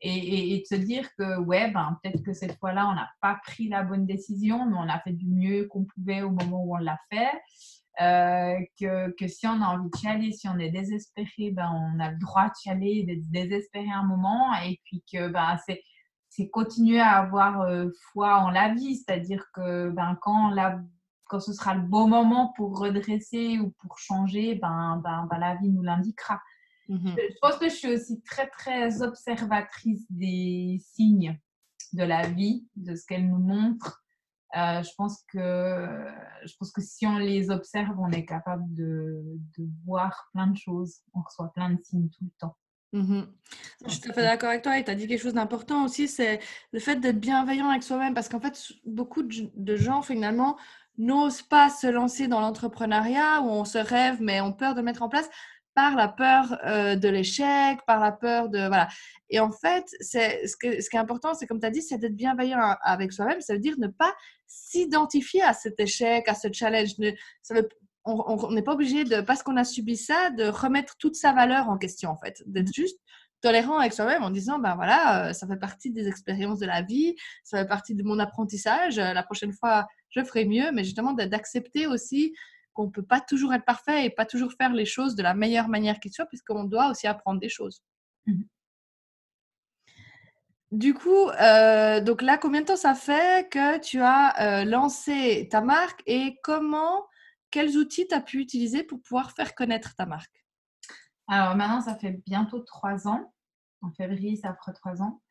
Et, 0.00 0.58
de 0.58 0.76
se 0.76 0.80
dire 0.80 1.08
que 1.16 1.38
ouais, 1.40 1.70
ben, 1.70 1.98
peut-être 2.02 2.22
que 2.22 2.32
cette 2.32 2.58
fois-là, 2.58 2.88
on 2.88 2.94
n'a 2.94 3.08
pas 3.20 3.38
pris 3.44 3.68
la 3.68 3.82
bonne 3.82 4.06
décision, 4.06 4.66
mais 4.66 4.76
on 4.76 4.88
a 4.88 5.00
fait 5.00 5.12
du 5.12 5.26
mieux 5.26 5.66
qu'on 5.66 5.84
pouvait 5.84 6.22
au 6.22 6.30
moment 6.30 6.62
où 6.64 6.74
on 6.74 6.78
l'a 6.78 6.98
fait. 7.10 7.30
Euh, 8.00 8.56
que, 8.78 9.10
que, 9.16 9.26
si 9.26 9.48
on 9.48 9.60
a 9.60 9.66
envie 9.66 9.90
de 9.90 9.96
chialer, 9.96 10.30
si 10.30 10.46
on 10.48 10.56
est 10.58 10.70
désespéré, 10.70 11.50
ben, 11.50 11.68
on 11.74 11.98
a 11.98 12.12
le 12.12 12.18
droit 12.18 12.48
de 12.48 12.54
chialer, 12.62 13.02
d'être 13.02 13.28
désespéré 13.30 13.90
un 13.90 14.04
moment. 14.04 14.54
Et 14.64 14.80
puis 14.84 15.02
que 15.12 15.28
ben, 15.28 15.58
c'est, 15.66 15.82
c'est 16.28 16.48
continuer 16.48 17.00
à 17.00 17.16
avoir 17.16 17.62
euh, 17.62 17.88
foi 18.12 18.38
en 18.38 18.50
la 18.50 18.72
vie, 18.72 18.96
c'est-à-dire 18.96 19.44
que 19.52 19.90
ben, 19.90 20.16
quand, 20.22 20.50
la, 20.50 20.78
quand 21.24 21.40
ce 21.40 21.52
sera 21.52 21.74
le 21.74 21.82
bon 21.82 22.06
moment 22.06 22.52
pour 22.56 22.78
redresser 22.78 23.58
ou 23.58 23.74
pour 23.80 23.98
changer, 23.98 24.54
ben, 24.54 25.00
ben, 25.02 25.26
ben 25.28 25.38
la 25.38 25.56
vie 25.56 25.70
nous 25.70 25.82
l'indiquera. 25.82 26.40
Mmh 26.88 27.16
je 27.16 27.38
pense 27.40 27.56
que 27.58 27.68
je 27.68 27.74
suis 27.74 27.92
aussi 27.92 28.22
très, 28.22 28.48
très 28.48 29.02
observatrice 29.02 30.06
des 30.08 30.80
signes 30.82 31.38
de 31.92 32.02
la 32.02 32.26
vie, 32.28 32.66
de 32.76 32.94
ce 32.94 33.04
qu'elle 33.06 33.28
nous 33.28 33.38
montre. 33.38 34.02
Euh, 34.56 34.82
je, 34.82 34.90
pense 34.96 35.22
que, 35.30 36.06
je 36.46 36.54
pense 36.58 36.72
que 36.72 36.80
si 36.80 37.06
on 37.06 37.18
les 37.18 37.50
observe, 37.50 37.98
on 37.98 38.10
est 38.10 38.24
capable 38.24 38.64
de, 38.74 39.22
de 39.58 39.68
voir 39.84 40.28
plein 40.32 40.46
de 40.46 40.56
choses. 40.56 41.00
On 41.12 41.20
reçoit 41.20 41.52
plein 41.52 41.70
de 41.70 41.82
signes 41.82 42.08
tout 42.08 42.24
le 42.24 42.30
temps. 42.38 42.56
Mmh 42.92 43.24
je 43.84 43.90
suis 43.90 44.00
tout 44.00 44.10
à 44.10 44.14
fait 44.14 44.22
d'accord 44.22 44.48
avec 44.48 44.62
toi 44.62 44.78
et 44.78 44.84
tu 44.84 44.90
as 44.90 44.94
dit 44.94 45.06
quelque 45.06 45.20
chose 45.20 45.34
d'important 45.34 45.84
aussi, 45.84 46.08
c'est 46.08 46.40
le 46.72 46.80
fait 46.80 46.96
d'être 46.96 47.20
bienveillant 47.20 47.68
avec 47.68 47.82
soi-même 47.82 48.14
parce 48.14 48.30
qu'en 48.30 48.40
fait, 48.40 48.72
beaucoup 48.86 49.22
de 49.22 49.76
gens 49.76 50.00
finalement 50.00 50.56
n'osent 50.96 51.42
pas 51.42 51.70
se 51.70 51.86
lancer 51.86 52.28
dans 52.28 52.40
l'entrepreneuriat 52.40 53.42
où 53.42 53.46
on 53.50 53.64
se 53.64 53.78
rêve 53.78 54.20
mais 54.20 54.40
ont 54.40 54.52
peur 54.52 54.74
de 54.74 54.80
mettre 54.80 55.02
en 55.02 55.08
place 55.08 55.28
par 55.78 55.94
la 55.94 56.08
peur 56.08 56.58
euh, 56.66 56.96
de 56.96 57.08
l'échec, 57.08 57.78
par 57.86 58.00
la 58.00 58.10
peur 58.10 58.48
de... 58.48 58.66
Voilà. 58.66 58.88
Et 59.30 59.38
en 59.38 59.52
fait, 59.52 59.84
c'est, 60.00 60.44
ce, 60.44 60.56
qui 60.56 60.66
est 60.66 60.96
important, 60.96 61.34
c'est 61.34 61.46
comme 61.46 61.60
tu 61.60 61.66
as 61.66 61.70
dit, 61.70 61.82
c'est 61.82 61.98
d'être 61.98 62.16
bienveillant 62.16 62.74
avec 62.82 63.12
soi-même. 63.12 63.40
Ça 63.40 63.52
veut 63.52 63.60
dire 63.60 63.76
ne 63.78 63.86
pas 63.86 64.12
s'identifier 64.48 65.40
à 65.40 65.52
cet 65.52 65.78
échec, 65.78 66.26
à 66.26 66.34
ce 66.34 66.48
challenge. 66.52 66.94
on 68.04 68.50
n'est 68.50 68.62
pas 68.62 68.72
obligé 68.72 69.04
de, 69.04 69.20
parce 69.20 69.44
qu'on 69.44 69.56
a 69.56 69.62
subi 69.62 69.96
ça, 69.96 70.30
de 70.30 70.48
remettre 70.48 70.96
toute 70.98 71.14
sa 71.14 71.32
valeur 71.32 71.68
en 71.68 71.78
question, 71.78 72.10
en 72.10 72.16
fait. 72.16 72.42
D'être 72.46 72.74
juste 72.74 72.98
tolérant 73.40 73.78
avec 73.78 73.92
soi-même 73.92 74.24
en 74.24 74.30
disant, 74.30 74.58
ben 74.58 74.74
voilà, 74.74 75.28
euh, 75.28 75.32
ça 75.32 75.46
fait 75.46 75.60
partie 75.60 75.92
des 75.92 76.08
expériences 76.08 76.58
de 76.58 76.66
la 76.66 76.82
vie, 76.82 77.14
ça 77.44 77.58
fait 77.58 77.68
partie 77.68 77.94
de 77.94 78.02
mon 78.02 78.18
apprentissage. 78.18 78.96
La 78.96 79.22
prochaine 79.22 79.52
fois, 79.52 79.86
je 80.10 80.24
ferai 80.24 80.44
mieux, 80.44 80.72
mais 80.72 80.82
justement 80.82 81.12
d'accepter 81.12 81.86
aussi 81.86 82.34
qu'on 82.78 82.86
ne 82.86 82.90
peut 82.92 83.02
pas 83.02 83.20
toujours 83.20 83.52
être 83.54 83.64
parfait 83.64 84.04
et 84.04 84.10
pas 84.10 84.24
toujours 84.24 84.52
faire 84.52 84.72
les 84.72 84.84
choses 84.84 85.16
de 85.16 85.22
la 85.24 85.34
meilleure 85.34 85.68
manière 85.68 85.98
qu'il 85.98 86.12
soit, 86.12 86.26
puisqu'on 86.26 86.62
doit 86.62 86.90
aussi 86.90 87.08
apprendre 87.08 87.40
des 87.40 87.48
choses. 87.48 87.82
Mmh 88.26 88.42
du 90.70 90.92
coup, 90.92 91.30
euh, 91.30 92.02
donc 92.02 92.20
là, 92.20 92.36
combien 92.36 92.60
de 92.60 92.66
temps 92.66 92.76
ça 92.76 92.94
fait 92.94 93.50
que 93.50 93.78
tu 93.78 94.02
as 94.02 94.60
euh, 94.60 94.64
lancé 94.66 95.48
ta 95.50 95.62
marque 95.62 96.02
et 96.04 96.36
comment, 96.42 97.06
quels 97.50 97.78
outils 97.78 98.06
tu 98.06 98.14
as 98.14 98.20
pu 98.20 98.38
utiliser 98.38 98.82
pour 98.82 99.00
pouvoir 99.00 99.32
faire 99.32 99.54
connaître 99.54 99.94
ta 99.94 100.04
marque? 100.04 100.44
Alors 101.26 101.56
maintenant, 101.56 101.80
ça 101.80 101.96
fait 101.96 102.20
bientôt 102.26 102.60
trois 102.60 103.08
ans. 103.08 103.32
En 103.80 103.90
février, 103.92 104.36
ça 104.36 104.54
fera 104.56 104.74
trois 104.74 105.00
ans. 105.00 105.22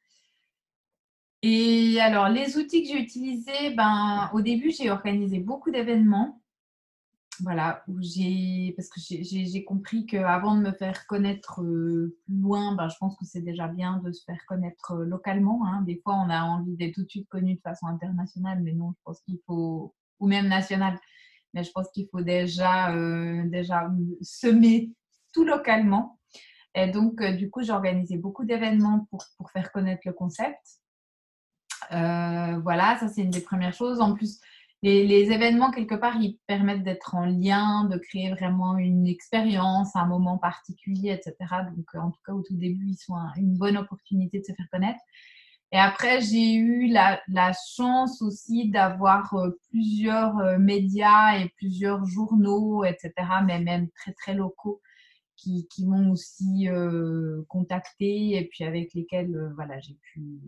Et 1.44 2.02
alors, 2.02 2.30
les 2.30 2.58
outils 2.58 2.82
que 2.82 2.88
j'ai 2.88 3.00
utilisés, 3.00 3.76
ben, 3.76 4.32
au 4.34 4.42
début, 4.42 4.72
j'ai 4.72 4.90
organisé 4.90 5.38
beaucoup 5.38 5.70
d'événements 5.70 6.42
voilà, 7.42 7.84
où 7.88 7.98
j'ai, 8.02 8.74
parce 8.76 8.90
que 8.90 9.00
j'ai 9.00 9.64
compris 9.64 10.06
qu'avant 10.06 10.56
de 10.56 10.62
me 10.62 10.72
faire 10.72 11.06
connaître 11.08 11.62
euh, 11.62 12.18
plus 12.26 12.40
loin, 12.40 12.76
ben, 12.76 12.90
je 12.90 12.96
pense 13.00 13.16
que 13.18 13.26
c'est 13.26 13.42
déjà 13.42 13.68
bien 13.68 13.98
de 13.98 14.12
se 14.12 14.24
faire 14.24 14.44
connaître 14.48 14.94
euh, 14.94 15.06
localement. 15.06 15.66
Hein. 15.66 15.82
Des 15.82 16.00
fois, 16.04 16.16
on 16.16 16.30
a 16.30 16.42
envie 16.42 16.76
d'être 16.76 16.96
tout 16.96 17.04
de 17.04 17.10
suite 17.10 17.30
connu 17.30 17.56
de 17.56 17.62
façon 17.62 17.88
internationale, 17.88 18.62
mais 18.62 18.74
non, 18.74 18.94
je 18.98 19.02
pense 19.04 19.22
qu'il 19.22 19.40
faut, 19.46 19.94
ou 20.20 20.28
même 20.28 20.48
nationale, 20.48 21.00
mais 21.54 21.64
je 21.64 21.72
pense 21.72 21.90
qu'il 21.92 22.08
faut 22.10 22.22
déjà, 22.22 22.94
euh, 22.96 23.44
déjà 23.48 23.90
semer 24.22 24.92
tout 25.34 25.46
localement. 25.46 26.20
Et 26.76 26.88
donc, 26.88 27.24
du 27.24 27.50
coup, 27.50 27.64
j'ai 27.64 27.72
organisé 27.72 28.18
beaucoup 28.18 28.46
d'événements 28.46 29.08
pour, 29.10 29.24
pour 29.38 29.52
faire 29.52 29.72
connaître 29.72 30.02
le 30.06 30.14
concept. 30.14 30.62
voilà, 31.90 32.98
ça 33.00 33.08
c'est 33.08 33.22
une 33.22 33.32
des 33.32 33.42
premières 33.42 33.74
choses. 33.74 34.00
En 34.00 34.14
plus, 34.14 34.40
les, 34.84 35.32
événements, 35.32 35.72
quelque 35.72 35.96
part, 35.96 36.18
ils 36.22 36.38
permettent 36.46 36.84
d'être 36.84 37.16
en 37.16 37.26
lien, 37.26 37.86
de 37.86 37.98
créer 37.98 38.30
vraiment 38.32 38.78
une 38.78 39.08
expérience, 39.08 39.96
un 39.96 40.06
moment 40.06 40.38
particulier, 40.38 41.12
etc. 41.12 41.36
Donc, 41.76 41.86
euh, 41.96 42.00
en 42.00 42.12
tout 42.12 42.22
cas, 42.26 42.34
au 42.34 42.44
tout 42.44 42.56
début, 42.56 42.90
ils 42.90 42.98
sont 42.98 43.16
une 43.38 43.58
bonne 43.58 43.78
opportunité 43.78 44.40
de 44.40 44.46
se 44.46 44.54
faire 44.54 44.68
connaître. 44.72 45.00
Et 45.72 45.78
après, 45.78 46.22
j'ai 46.22 46.54
eu 46.54 46.88
la, 46.88 47.20
chance 47.76 48.22
aussi 48.22 48.70
d'avoir 48.70 49.34
euh, 49.34 49.50
plusieurs 49.70 50.38
euh, 50.40 50.58
médias 50.60 51.40
et 51.40 51.50
plusieurs 51.58 52.06
journaux, 52.06 52.86
etc., 52.86 53.14
mais 53.46 53.60
même 53.60 53.90
très, 53.90 54.14
très 54.14 54.34
locaux, 54.36 54.82
qui, 55.36 55.68
qui 55.68 55.86
m'ont 55.86 56.12
aussi 56.12 56.68
contacté 57.48 58.38
et 58.38 58.48
puis 58.48 58.64
avec 58.64 58.96
lesquels 58.96 59.52
voilà, 59.56 59.80
j'ai 59.80 59.96
pu 60.02 60.40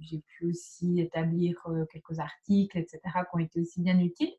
j'ai 0.00 0.18
pu 0.18 0.50
aussi 0.50 1.00
établir 1.00 1.56
euh, 1.66 1.84
quelques 1.92 2.18
articles, 2.18 2.78
etc., 2.78 3.00
qui 3.04 3.34
ont 3.34 3.38
été 3.38 3.60
aussi 3.60 3.80
bien 3.80 3.98
utiles. 3.98 4.32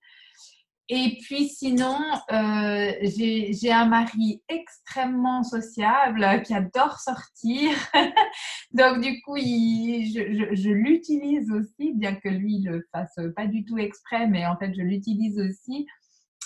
Et 0.91 1.19
puis 1.21 1.47
sinon, 1.49 1.99
euh, 2.31 2.91
j'ai 3.03 3.71
un 3.71 3.85
mari 3.85 4.41
extrêmement 4.49 5.43
sociable 5.43 6.41
qui 6.43 6.55
adore 6.55 6.99
sortir. 6.99 7.69
Donc 8.73 8.99
du 9.01 9.21
coup, 9.21 9.37
je, 9.37 10.49
je, 10.51 10.69
l'utilise 10.71 11.51
aussi, 11.51 11.93
bien 11.93 12.15
que 12.15 12.29
lui 12.29 12.61
le 12.63 12.87
fasse 12.91 13.19
pas 13.35 13.45
du 13.45 13.65
tout 13.65 13.77
exprès, 13.77 14.25
mais 14.25 14.47
en 14.47 14.57
fait, 14.57 14.73
je 14.73 14.81
l'utilise 14.81 15.39
aussi 15.39 15.85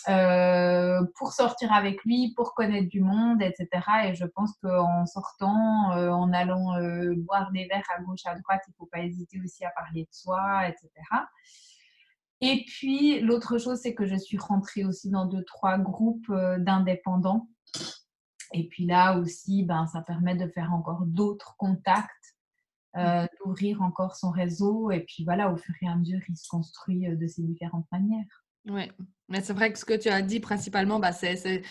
euh, 0.09 1.01
pour 1.17 1.31
sortir 1.31 1.71
avec 1.71 2.03
lui, 2.03 2.33
pour 2.35 2.53
connaître 2.53 2.89
du 2.89 3.01
monde, 3.01 3.41
etc. 3.41 3.67
Et 4.05 4.15
je 4.15 4.25
pense 4.25 4.53
qu'en 4.61 5.05
sortant, 5.05 5.91
euh, 5.93 6.09
en 6.09 6.31
allant 6.33 6.73
boire 7.17 7.51
des 7.51 7.65
verres 7.65 7.89
à 7.97 8.01
gauche, 8.01 8.25
à 8.25 8.35
droite, 8.35 8.61
il 8.67 8.71
ne 8.71 8.75
faut 8.77 8.85
pas 8.85 8.99
hésiter 8.99 9.39
aussi 9.43 9.63
à 9.65 9.71
parler 9.71 10.03
de 10.03 10.13
soi, 10.13 10.67
etc. 10.67 10.89
Et 12.45 12.65
puis, 12.67 13.21
l'autre 13.21 13.57
chose, 13.57 13.79
c'est 13.81 13.93
que 13.93 14.05
je 14.05 14.17
suis 14.17 14.37
rentrée 14.37 14.83
aussi 14.83 15.09
dans 15.09 15.25
deux, 15.25 15.45
trois 15.45 15.77
groupes 15.77 16.29
euh, 16.29 16.59
d'indépendants. 16.59 17.47
Et 18.51 18.67
puis 18.67 18.85
là 18.85 19.17
aussi, 19.17 19.63
ben, 19.63 19.87
ça 19.87 20.01
permet 20.01 20.35
de 20.35 20.49
faire 20.49 20.73
encore 20.73 21.05
d'autres 21.05 21.55
contacts, 21.57 22.35
euh, 22.97 23.25
d'ouvrir 23.39 23.81
encore 23.81 24.17
son 24.17 24.29
réseau. 24.29 24.91
Et 24.91 25.05
puis 25.05 25.23
voilà, 25.23 25.53
au 25.53 25.55
fur 25.55 25.73
et 25.81 25.87
à 25.87 25.95
mesure, 25.95 26.19
il 26.27 26.35
se 26.35 26.49
construit 26.49 27.07
euh, 27.07 27.15
de 27.15 27.27
ces 27.27 27.43
différentes 27.43 27.87
manières. 27.93 28.42
Oui, 28.65 28.89
mais 29.27 29.41
c'est 29.41 29.53
vrai 29.53 29.73
que 29.73 29.79
ce 29.79 29.85
que 29.85 29.93
tu 29.93 30.09
as 30.09 30.21
dit 30.21 30.39
principalement, 30.39 30.99
bah, 30.99 31.11
c'est 31.11 31.61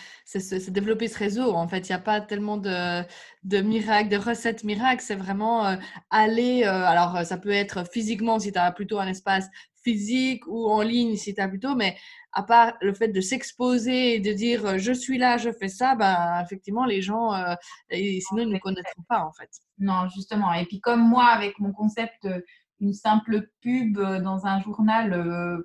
développer 0.69 1.07
ce 1.07 1.17
réseau. 1.17 1.53
En 1.53 1.67
fait, 1.67 1.89
il 1.89 1.91
n'y 1.91 1.95
a 1.95 1.99
pas 1.99 2.21
tellement 2.21 2.57
de, 2.57 3.03
de, 3.43 3.61
miracles, 3.61 4.09
de 4.09 4.17
recettes 4.17 4.63
miracles. 4.63 5.01
C'est 5.03 5.15
vraiment 5.15 5.77
aller. 6.11 6.63
alors, 6.63 7.25
ça 7.25 7.37
peut 7.37 7.51
être 7.51 7.83
physiquement 7.91 8.39
si 8.39 8.51
tu 8.51 8.59
as 8.59 8.71
plutôt 8.71 8.99
un 8.99 9.07
espace 9.07 9.49
physique 9.83 10.47
ou 10.47 10.69
en 10.69 10.81
ligne 10.81 11.15
si 11.15 11.33
tu 11.33 11.41
as 11.41 11.47
plutôt, 11.47 11.75
mais 11.75 11.97
à 12.31 12.43
part 12.43 12.73
le 12.81 12.93
fait 12.93 13.09
de 13.09 13.21
s'exposer 13.21 14.15
et 14.15 14.19
de 14.19 14.33
dire 14.33 14.65
euh, 14.65 14.77
je 14.77 14.91
suis 14.91 15.17
là, 15.17 15.37
je 15.37 15.51
fais 15.51 15.67
ça, 15.67 15.95
ben, 15.95 16.41
effectivement, 16.43 16.85
les 16.85 17.01
gens, 17.01 17.33
euh, 17.33 17.55
sinon, 17.91 18.43
ils 18.43 18.49
ne 18.49 18.59
connaîtront 18.59 19.03
pas 19.07 19.23
en 19.23 19.31
fait. 19.33 19.49
Non, 19.77 20.07
justement. 20.09 20.53
Et 20.53 20.65
puis, 20.65 20.79
comme 20.79 21.07
moi, 21.07 21.25
avec 21.25 21.59
mon 21.59 21.71
concept, 21.73 22.25
euh, 22.25 22.39
une 22.79 22.93
simple 22.93 23.49
pub 23.61 23.97
dans 23.97 24.45
un 24.45 24.59
journal, 24.59 25.63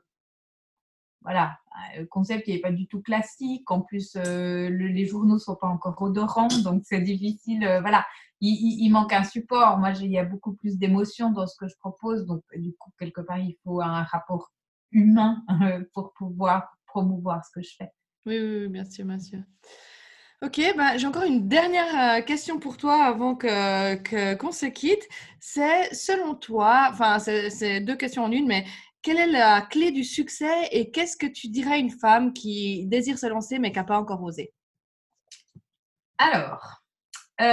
voilà, 1.29 1.59
le 1.99 2.07
concept 2.07 2.45
qui 2.45 2.53
n'est 2.53 2.61
pas 2.61 2.73
du 2.73 2.87
tout 2.87 3.03
classique. 3.03 3.71
En 3.71 3.83
plus, 3.83 4.17
les 4.17 5.05
journaux 5.05 5.35
ne 5.35 5.39
sont 5.39 5.57
pas 5.57 5.67
encore 5.67 6.01
odorants, 6.01 6.49
donc 6.65 6.83
c'est 6.87 7.03
difficile. 7.03 7.61
voilà, 7.83 8.05
il, 8.41 8.89
manque 8.91 9.13
un 9.13 9.25
support. 9.25 9.79
Moi, 9.79 9.93
il 10.01 10.11
y 10.11 10.19
a 10.19 10.25
beaucoup 10.25 10.55
plus 10.55 10.79
d'émotions 10.79 11.31
dans 11.31 11.47
ce 11.47 11.57
que 11.57 11.69
je 11.69 11.77
propose. 11.79 12.27
Donc, 12.27 12.43
du 12.55 12.73
coup, 12.75 12.91
quelque 12.99 13.21
part, 13.21 13.39
il 13.39 13.57
faut 13.65 13.81
un 13.81 14.03
rapport 14.05 14.51
humain 14.93 15.43
euh, 15.63 15.85
pour 15.93 16.13
pouvoir 16.15 16.69
promouvoir 16.87 17.45
ce 17.45 17.51
que 17.53 17.63
je 17.63 17.75
fais. 17.77 17.91
Oui, 18.27 18.39
oui, 18.39 18.91
sûr, 18.91 19.05
bien. 19.05 19.19
Ok, 20.41 20.61
bah, 20.77 20.97
j'ai 20.97 21.07
encore 21.07 21.25
une 21.25 21.49
dernière 21.49 22.19
euh, 22.19 22.23
question 22.23 22.61
pour 22.61 22.77
toi 22.77 23.03
avant 23.03 23.35
que, 23.35 24.35
qu'on 24.35 24.53
se 24.53 24.67
quitte. 24.67 25.03
C'est 25.41 25.93
selon 25.93 26.35
toi, 26.35 26.89
enfin, 26.91 27.19
c'est, 27.19 27.81
deux 27.81 27.97
questions 27.97 28.25
en 28.25 28.31
une, 28.31 28.47
mais 28.47 28.65
quelle 29.03 29.19
est 29.19 29.27
la 29.27 29.63
clé 29.63 29.91
du 29.91 30.05
succès 30.05 30.69
et 30.73 30.91
qu'est-ce 30.91 31.17
que 31.17 31.27
tu 31.27 31.49
dirais 31.49 31.75
à 31.75 31.79
une 31.79 31.91
femme 31.91 32.33
qui 32.33 32.87
désire 32.87 33.19
se 33.19 33.27
lancer 33.27 33.59
mais 33.59 33.71
qui 33.71 33.79
n'a 33.79 33.85
pas 33.85 33.99
encore 33.99 34.23
osé? 34.23 34.53
Alors, 36.19 36.83
euh, 37.41 37.45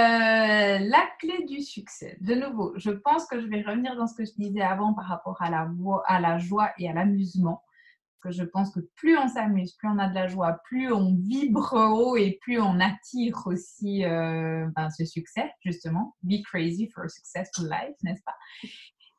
la 0.78 1.08
clé 1.20 1.44
du 1.44 1.60
succès. 1.62 2.18
De 2.20 2.34
nouveau, 2.34 2.72
je 2.76 2.90
pense 2.90 3.26
que 3.26 3.40
je 3.40 3.46
vais 3.46 3.62
revenir 3.62 3.94
dans 3.94 4.08
ce 4.08 4.14
que 4.14 4.24
je 4.24 4.32
disais 4.36 4.60
avant 4.60 4.94
par 4.94 5.06
rapport 5.06 5.40
à 5.40 5.50
la, 5.50 5.68
à 6.06 6.20
la 6.20 6.38
joie 6.38 6.72
et 6.78 6.88
à 6.88 6.92
l'amusement. 6.92 7.62
Que 8.20 8.32
je 8.32 8.42
pense 8.42 8.74
que 8.74 8.80
plus 8.96 9.16
on 9.16 9.28
s'amuse, 9.28 9.74
plus 9.74 9.88
on 9.88 9.98
a 9.98 10.08
de 10.08 10.14
la 10.14 10.26
joie, 10.26 10.58
plus 10.64 10.92
on 10.92 11.14
vibre 11.14 11.74
haut 11.74 12.16
et 12.16 12.38
plus 12.40 12.60
on 12.60 12.80
attire 12.80 13.40
aussi 13.46 14.04
euh, 14.04 14.66
ben, 14.74 14.90
ce 14.90 15.04
succès, 15.04 15.52
justement. 15.64 16.16
Be 16.24 16.42
crazy 16.42 16.90
for 16.92 17.04
a 17.04 17.08
successful 17.08 17.68
life, 17.70 17.94
n'est-ce 18.02 18.22
pas? 18.24 18.34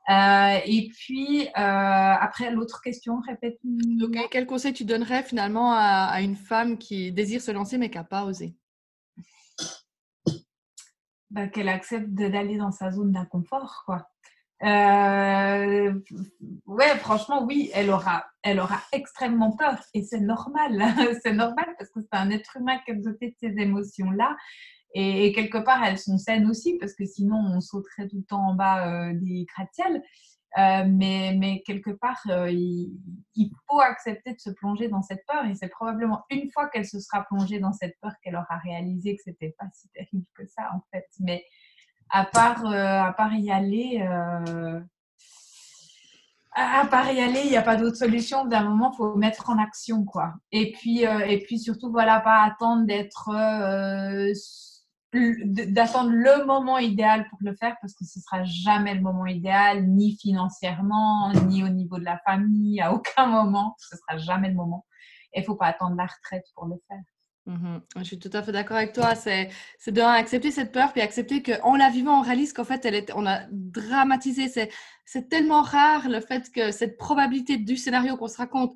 Euh, 0.10 0.60
et 0.66 0.90
puis, 0.90 1.48
après, 1.54 2.52
l'autre 2.52 2.82
question, 2.82 3.20
répète. 3.28 3.60
quel 4.32 4.46
conseil 4.46 4.74
tu 4.74 4.86
donnerais 4.86 5.24
finalement 5.24 5.74
à, 5.74 6.10
à, 6.12 6.22
une 6.22 6.36
femme 6.36 6.78
qui 6.78 7.12
désire 7.12 7.42
se 7.42 7.52
lancer 7.52 7.78
mais 7.78 7.90
qui 7.90 7.98
n'a 7.98 8.04
pas 8.04 8.24
osé? 8.24 8.56
Bah, 11.30 11.48
qu'elle 11.48 11.68
accepte 11.68 12.10
d'aller 12.10 12.58
dans 12.58 12.72
sa 12.72 12.92
zone 12.92 13.12
d'inconfort, 13.12 13.84
quoi. 13.86 14.08
Euh, 14.64 15.94
ouais, 16.66 16.98
franchement, 16.98 17.46
oui, 17.46 17.70
elle 17.74 17.92
aura, 17.92 18.26
elle 18.42 18.60
aura 18.60 18.82
extrêmement 18.92 19.56
peur 19.56 19.78
et 19.94 20.04
c'est 20.04 20.20
normal. 20.20 20.82
c'est 21.24 21.34
normal 21.34 21.76
parce 21.78 21.92
que 21.92 22.00
c'est 22.02 22.18
un 22.18 22.32
être 22.32 22.58
humain 22.58 22.80
qui 22.86 22.92
est 22.92 22.96
doté 22.96 23.28
de 23.28 23.36
ces 23.40 23.62
émotions-là. 23.62 24.36
Et, 24.94 25.32
quelque 25.34 25.58
part, 25.58 25.84
elles 25.84 26.00
sont 26.00 26.18
saines 26.18 26.50
aussi 26.50 26.78
parce 26.78 26.94
que 26.94 27.06
sinon, 27.06 27.38
on 27.38 27.62
sauterait 27.62 28.08
tout 28.08 28.18
le 28.18 28.24
temps 28.24 28.48
en 28.48 28.56
bas 28.56 28.88
euh, 28.88 29.14
des 29.14 29.46
gratte-ciels. 29.46 30.02
Euh, 30.58 30.86
mais, 30.88 31.36
mais, 31.38 31.62
quelque 31.66 31.92
part, 31.92 32.22
euh, 32.30 32.50
il, 32.50 32.98
faut 33.70 33.80
accepter 33.82 34.34
de 34.34 34.40
se 34.40 34.50
plonger 34.50 34.88
dans 34.88 35.02
cette 35.02 35.24
peur. 35.28 35.46
Et 35.46 35.56
c'est 35.56 35.68
probablement 35.68 36.24
une 36.32 36.50
fois 36.52 36.70
qu'elle 36.70 36.86
se 36.86 37.00
sera 37.00 37.24
plongée 37.26 37.60
dans 37.60 37.74
cette 37.74 37.96
peur 38.02 38.14
qu'elle 38.24 38.36
aura 38.36 38.58
réalisé 38.64 39.16
que 39.16 39.22
c'était 39.24 39.54
pas 39.60 39.66
si 39.74 39.90
terrible 39.90 40.26
que 40.36 40.48
ça, 40.48 40.72
en 40.74 40.82
fait. 40.92 41.06
Mais 41.20 41.44
à 42.10 42.24
part, 42.24 42.66
à 42.66 43.14
part 43.14 43.34
y 43.34 43.52
aller, 43.52 44.00
à 46.54 46.88
part 46.88 47.12
y 47.12 47.20
aller, 47.20 47.42
il 47.44 47.52
n'y 47.52 47.58
a 47.58 47.62
pas 47.62 47.76
d'autre 47.76 47.98
solution. 47.98 48.46
D'un 48.46 48.64
moment, 48.64 48.94
faut 48.94 49.16
mettre 49.16 49.50
en 49.50 49.60
action, 49.60 50.06
quoi. 50.06 50.34
Et 50.52 50.72
puis, 50.72 51.02
et 51.02 51.44
puis 51.46 51.60
surtout, 51.60 51.92
voilà, 51.92 52.22
pas 52.22 52.42
attendre 52.42 52.88
d'être 52.88 53.30
d'attendre 55.46 56.12
le 56.12 56.46
moment 56.46 56.78
idéal 56.78 57.28
pour 57.30 57.40
le 57.42 57.56
faire 57.56 57.76
parce 57.82 57.94
que 57.94 58.06
ce 58.06 58.20
sera 58.20 58.44
jamais 58.44 58.94
le 58.96 59.02
moment 59.02 59.26
idéal, 59.26 59.88
ni 59.88 60.18
financièrement, 60.18 61.32
ni 61.48 61.64
au 61.64 61.70
niveau 61.70 61.98
de 61.98 62.06
la 62.06 62.20
famille, 62.26 62.82
à 62.82 62.94
aucun 62.94 63.28
moment, 63.28 63.76
ce 63.80 63.98
sera 63.98 64.18
jamais 64.18 64.50
le 64.50 64.56
moment. 64.56 64.86
Et 65.34 65.40
il 65.40 65.46
faut 65.46 65.56
pas 65.56 65.68
attendre 65.68 65.96
la 65.96 66.06
retraite 66.06 66.46
pour 66.56 66.66
le 66.66 66.76
faire. 66.88 67.04
Mhm. 67.48 67.82
Je 67.98 68.04
suis 68.04 68.20
tout 68.20 68.30
à 68.34 68.44
fait 68.44 68.52
d'accord 68.52 68.78
avec 68.78 68.94
toi. 68.94 69.16
C'est 69.16 69.50
de 69.88 70.02
accepter 70.02 70.52
cette 70.52 70.72
peur, 70.72 70.92
puis 70.92 71.02
accepter 71.02 71.42
qu'en 71.42 71.78
la 71.78 71.90
vivant, 71.90 72.20
on 72.20 72.22
réalise 72.22 72.52
qu'en 72.54 72.66
fait, 72.66 72.86
elle 72.86 72.96
est, 72.96 73.12
on 73.16 73.26
a 73.26 73.42
dramatisé. 73.52 74.50
C'est 75.06 75.30
tellement 75.30 75.62
rare 75.62 76.10
le 76.10 76.20
fait 76.20 76.52
que 76.52 76.72
cette 76.72 76.98
probabilité 76.98 77.58
du 77.58 77.78
scénario 77.78 78.18
qu'on 78.18 78.28
se 78.28 78.38
raconte 78.38 78.74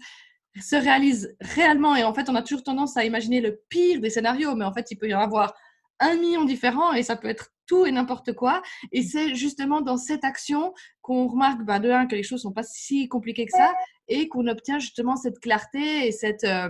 se 0.60 0.76
réalise 0.76 1.36
réellement. 1.42 1.96
Et 1.96 2.04
en 2.04 2.14
fait, 2.14 2.30
on 2.30 2.36
a 2.36 2.42
toujours 2.42 2.64
tendance 2.64 2.96
à 2.98 3.04
imaginer 3.04 3.42
le 3.42 3.62
pire 3.70 4.00
des 4.00 4.10
scénarios, 4.10 4.56
mais 4.56 4.66
en 4.66 4.74
fait, 4.74 4.90
il 4.92 4.98
peut 4.98 5.08
y 5.08 5.16
en 5.16 5.20
avoir 5.20 5.54
un 6.02 6.18
million 6.18 6.44
différents 6.44 6.94
et 6.94 7.04
ça 7.04 7.16
peut 7.16 7.30
être 7.30 7.52
tout 7.68 7.86
et 7.86 7.92
n'importe 7.92 8.34
quoi. 8.34 8.62
Et 8.92 9.02
c'est 9.02 9.34
justement 9.36 9.80
dans 9.80 9.98
cette 9.98 10.26
action 10.26 10.74
qu'on 11.02 11.28
remarque, 11.28 11.64
ben, 11.64 11.80
de 11.80 11.90
un, 11.90 12.06
que 12.06 12.16
les 12.16 12.24
choses 12.24 12.42
sont 12.42 12.52
pas 12.52 12.64
si 12.64 13.08
compliquées 13.08 13.46
que 13.46 13.56
ça 13.56 13.74
et 14.10 14.28
qu'on 14.28 14.48
obtient 14.48 14.80
justement 14.80 15.16
cette 15.16 15.40
clarté 15.40 16.08
et 16.08 16.12
cette, 16.12 16.44
euh, 16.44 16.70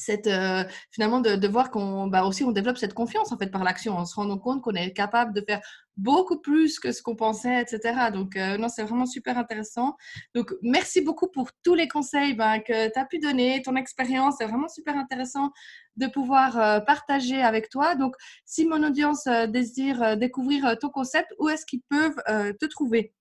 cette, 0.00 0.26
euh, 0.26 0.64
finalement 0.90 1.20
de, 1.20 1.48
voir 1.48 1.70
qu'on 1.70 2.06
bah 2.06 2.24
aussi 2.24 2.44
on 2.44 2.52
développe 2.52 2.78
cette 2.78 2.94
confiance 2.94 3.32
en 3.32 3.38
fait 3.38 3.50
par 3.50 3.64
l'action. 3.64 3.96
En 3.96 4.06
se 4.06 4.14
rendant 4.14 4.38
compte 4.38 4.62
qu'on 4.62 4.74
est 4.74 4.92
capable 4.92 5.34
de 5.34 5.42
faire 5.46 5.60
beaucoup 5.96 6.40
plus 6.40 6.78
que 6.80 6.92
ce 6.92 7.02
qu'on 7.02 7.16
pensait 7.16 7.60
etc 7.60 8.10
donc 8.12 8.36
euh, 8.36 8.56
non 8.56 8.68
c'est 8.68 8.84
vraiment 8.84 9.06
super 9.06 9.36
intéressant. 9.38 9.96
Donc 10.34 10.52
merci 10.62 11.02
beaucoup 11.02 11.28
pour 11.28 11.50
tous 11.62 11.74
les 11.74 11.88
conseils 11.88 12.34
ben, 12.34 12.60
que 12.60 12.92
tu 12.92 12.98
as 12.98 13.04
pu 13.04 13.18
donner 13.18 13.62
ton 13.62 13.76
expérience. 13.76 14.36
C'est 14.38 14.46
vraiment 14.46 14.68
super 14.68 14.96
intéressant 14.96 15.50
de 15.96 16.06
pouvoir 16.06 16.58
euh, 16.58 16.80
partager 16.80 17.42
avec 17.42 17.68
toi. 17.68 17.94
Donc 17.94 18.14
si 18.44 18.66
mon 18.66 18.82
audience 18.82 19.28
désire 19.48 20.16
découvrir 20.16 20.76
ton 20.80 20.88
concept 20.88 21.32
où 21.38 21.48
est-ce 21.48 21.66
qu'ils 21.66 21.82
peuvent 21.88 22.20
te 22.26 22.66
trouver? 22.66 23.12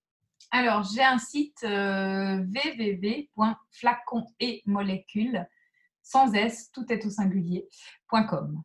Alors 0.51 0.83
j'ai 0.83 1.03
un 1.03 1.19
site 1.19 1.63
www.flacon 1.63 4.25
sans 6.09 6.33
S, 6.33 6.71
tout 6.71 6.91
est 6.91 7.05
au 7.05 7.09
singulier.com. 7.09 8.63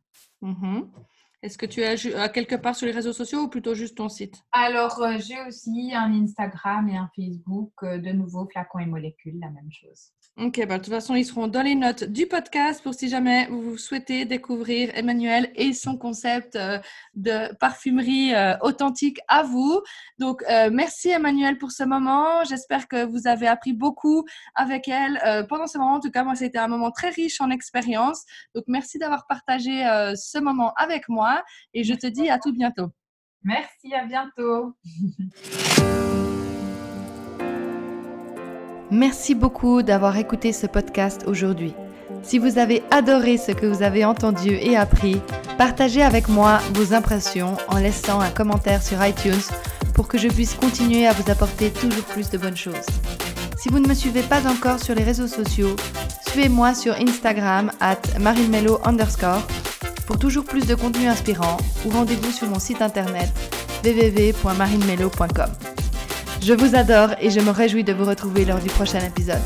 Est-ce 1.45 1.59
que 1.59 1.67
tu 1.67 1.83
as 1.83 2.29
quelque 2.29 2.55
part 2.55 2.75
sur 2.75 2.87
les 2.87 2.91
réseaux 2.91 3.13
sociaux 3.13 3.41
ou 3.41 3.47
plutôt 3.47 3.75
juste 3.75 3.97
ton 3.97 4.09
site? 4.09 4.33
Alors, 4.51 4.99
euh, 5.03 5.19
j'ai 5.19 5.39
aussi 5.47 5.91
un 5.93 6.11
Instagram 6.23 6.89
et 6.89 6.97
un 6.97 7.07
Facebook, 7.15 7.71
euh, 7.83 7.99
de 7.99 8.09
nouveau 8.09 8.47
flacons 8.51 8.79
et 8.79 8.87
molécules, 8.87 9.39
la 9.39 9.51
même 9.51 9.69
chose. 9.69 10.09
Ok, 10.37 10.65
bah, 10.67 10.79
de 10.79 10.83
toute 10.83 10.91
façon, 10.91 11.13
ils 11.13 11.23
seront 11.23 11.47
dans 11.47 11.61
les 11.61 11.75
notes 11.75 12.03
du 12.03 12.25
podcast 12.25 12.81
pour 12.81 12.95
si 12.95 13.09
jamais 13.09 13.45
vous 13.51 13.77
souhaitez 13.77 14.25
découvrir 14.25 14.89
Emmanuel 14.95 15.51
et 15.53 15.73
son 15.73 15.99
concept 15.99 16.55
euh, 16.55 16.79
de 17.13 17.53
parfumerie 17.57 18.33
authentique 18.61 19.19
à 19.27 19.43
vous. 19.43 19.81
Donc, 20.17 20.43
merci 20.71 21.09
Emmanuel 21.09 21.57
pour 21.57 21.71
ce 21.71 21.83
moment. 21.83 22.43
J'espère 22.43 22.87
que 22.87 23.05
vous 23.05 23.27
avez 23.27 23.47
appris 23.47 23.71
beaucoup 23.71 24.25
avec 24.55 24.89
elle 24.89 25.45
pendant 25.47 25.67
ce 25.67 25.77
moment. 25.77 25.93
En 25.93 25.99
tout 25.99 26.11
cas, 26.11 26.23
moi, 26.23 26.35
c'était 26.35 26.57
un 26.57 26.67
moment 26.67 26.91
très 26.91 27.09
riche 27.09 27.39
en 27.39 27.49
expérience. 27.49 28.25
Donc, 28.53 28.65
merci 28.67 28.97
d'avoir 28.97 29.27
partagé 29.27 29.83
ce 30.15 30.39
moment 30.39 30.73
avec 30.77 31.07
moi 31.07 31.34
et 31.73 31.83
je 31.83 31.93
te 31.93 32.07
dis 32.07 32.29
à 32.29 32.39
tout 32.39 32.53
bientôt. 32.53 32.89
Merci, 33.43 33.93
à 33.93 34.05
bientôt. 34.05 34.73
Merci 38.91 39.33
beaucoup 39.35 39.81
d'avoir 39.81 40.15
écouté 40.17 40.53
ce 40.53 40.67
podcast 40.67 41.23
aujourd'hui. 41.27 41.73
Si 42.23 42.39
vous 42.39 42.59
avez 42.59 42.83
adoré 42.91 43.37
ce 43.37 43.51
que 43.51 43.65
vous 43.65 43.83
avez 43.83 44.05
entendu 44.05 44.49
et 44.49 44.77
appris, 44.77 45.21
partagez 45.57 46.01
avec 46.01 46.27
moi 46.27 46.59
vos 46.73 46.93
impressions 46.93 47.57
en 47.67 47.77
laissant 47.77 48.19
un 48.19 48.29
commentaire 48.29 48.81
sur 48.83 49.03
iTunes 49.05 49.33
pour 49.93 50.07
que 50.07 50.17
je 50.17 50.27
puisse 50.27 50.53
continuer 50.55 51.07
à 51.07 51.13
vous 51.13 51.31
apporter 51.31 51.71
toujours 51.71 52.05
plus 52.05 52.29
de 52.29 52.37
bonnes 52.37 52.57
choses. 52.57 52.85
Si 53.57 53.69
vous 53.69 53.79
ne 53.79 53.87
me 53.87 53.93
suivez 53.93 54.21
pas 54.21 54.47
encore 54.47 54.79
sur 54.79 54.93
les 54.93 55.03
réseaux 55.03 55.27
sociaux, 55.27 55.75
suivez-moi 56.27 56.75
sur 56.75 56.93
Instagram 56.93 57.71
at 57.79 58.01
underscore 58.85 59.41
pour 60.05 60.19
toujours 60.19 60.45
plus 60.45 60.65
de 60.65 60.75
contenu 60.75 61.07
inspirant 61.07 61.57
ou 61.85 61.89
rendez-vous 61.89 62.31
sur 62.31 62.47
mon 62.47 62.59
site 62.59 62.81
internet 62.81 63.29
www.marinemelo.com. 63.83 65.49
Je 66.41 66.53
vous 66.53 66.75
adore 66.75 67.09
et 67.19 67.29
je 67.29 67.39
me 67.39 67.49
réjouis 67.49 67.83
de 67.83 67.93
vous 67.93 68.05
retrouver 68.05 68.45
lors 68.45 68.59
du 68.59 68.69
prochain 68.69 68.99
épisode. 68.99 69.41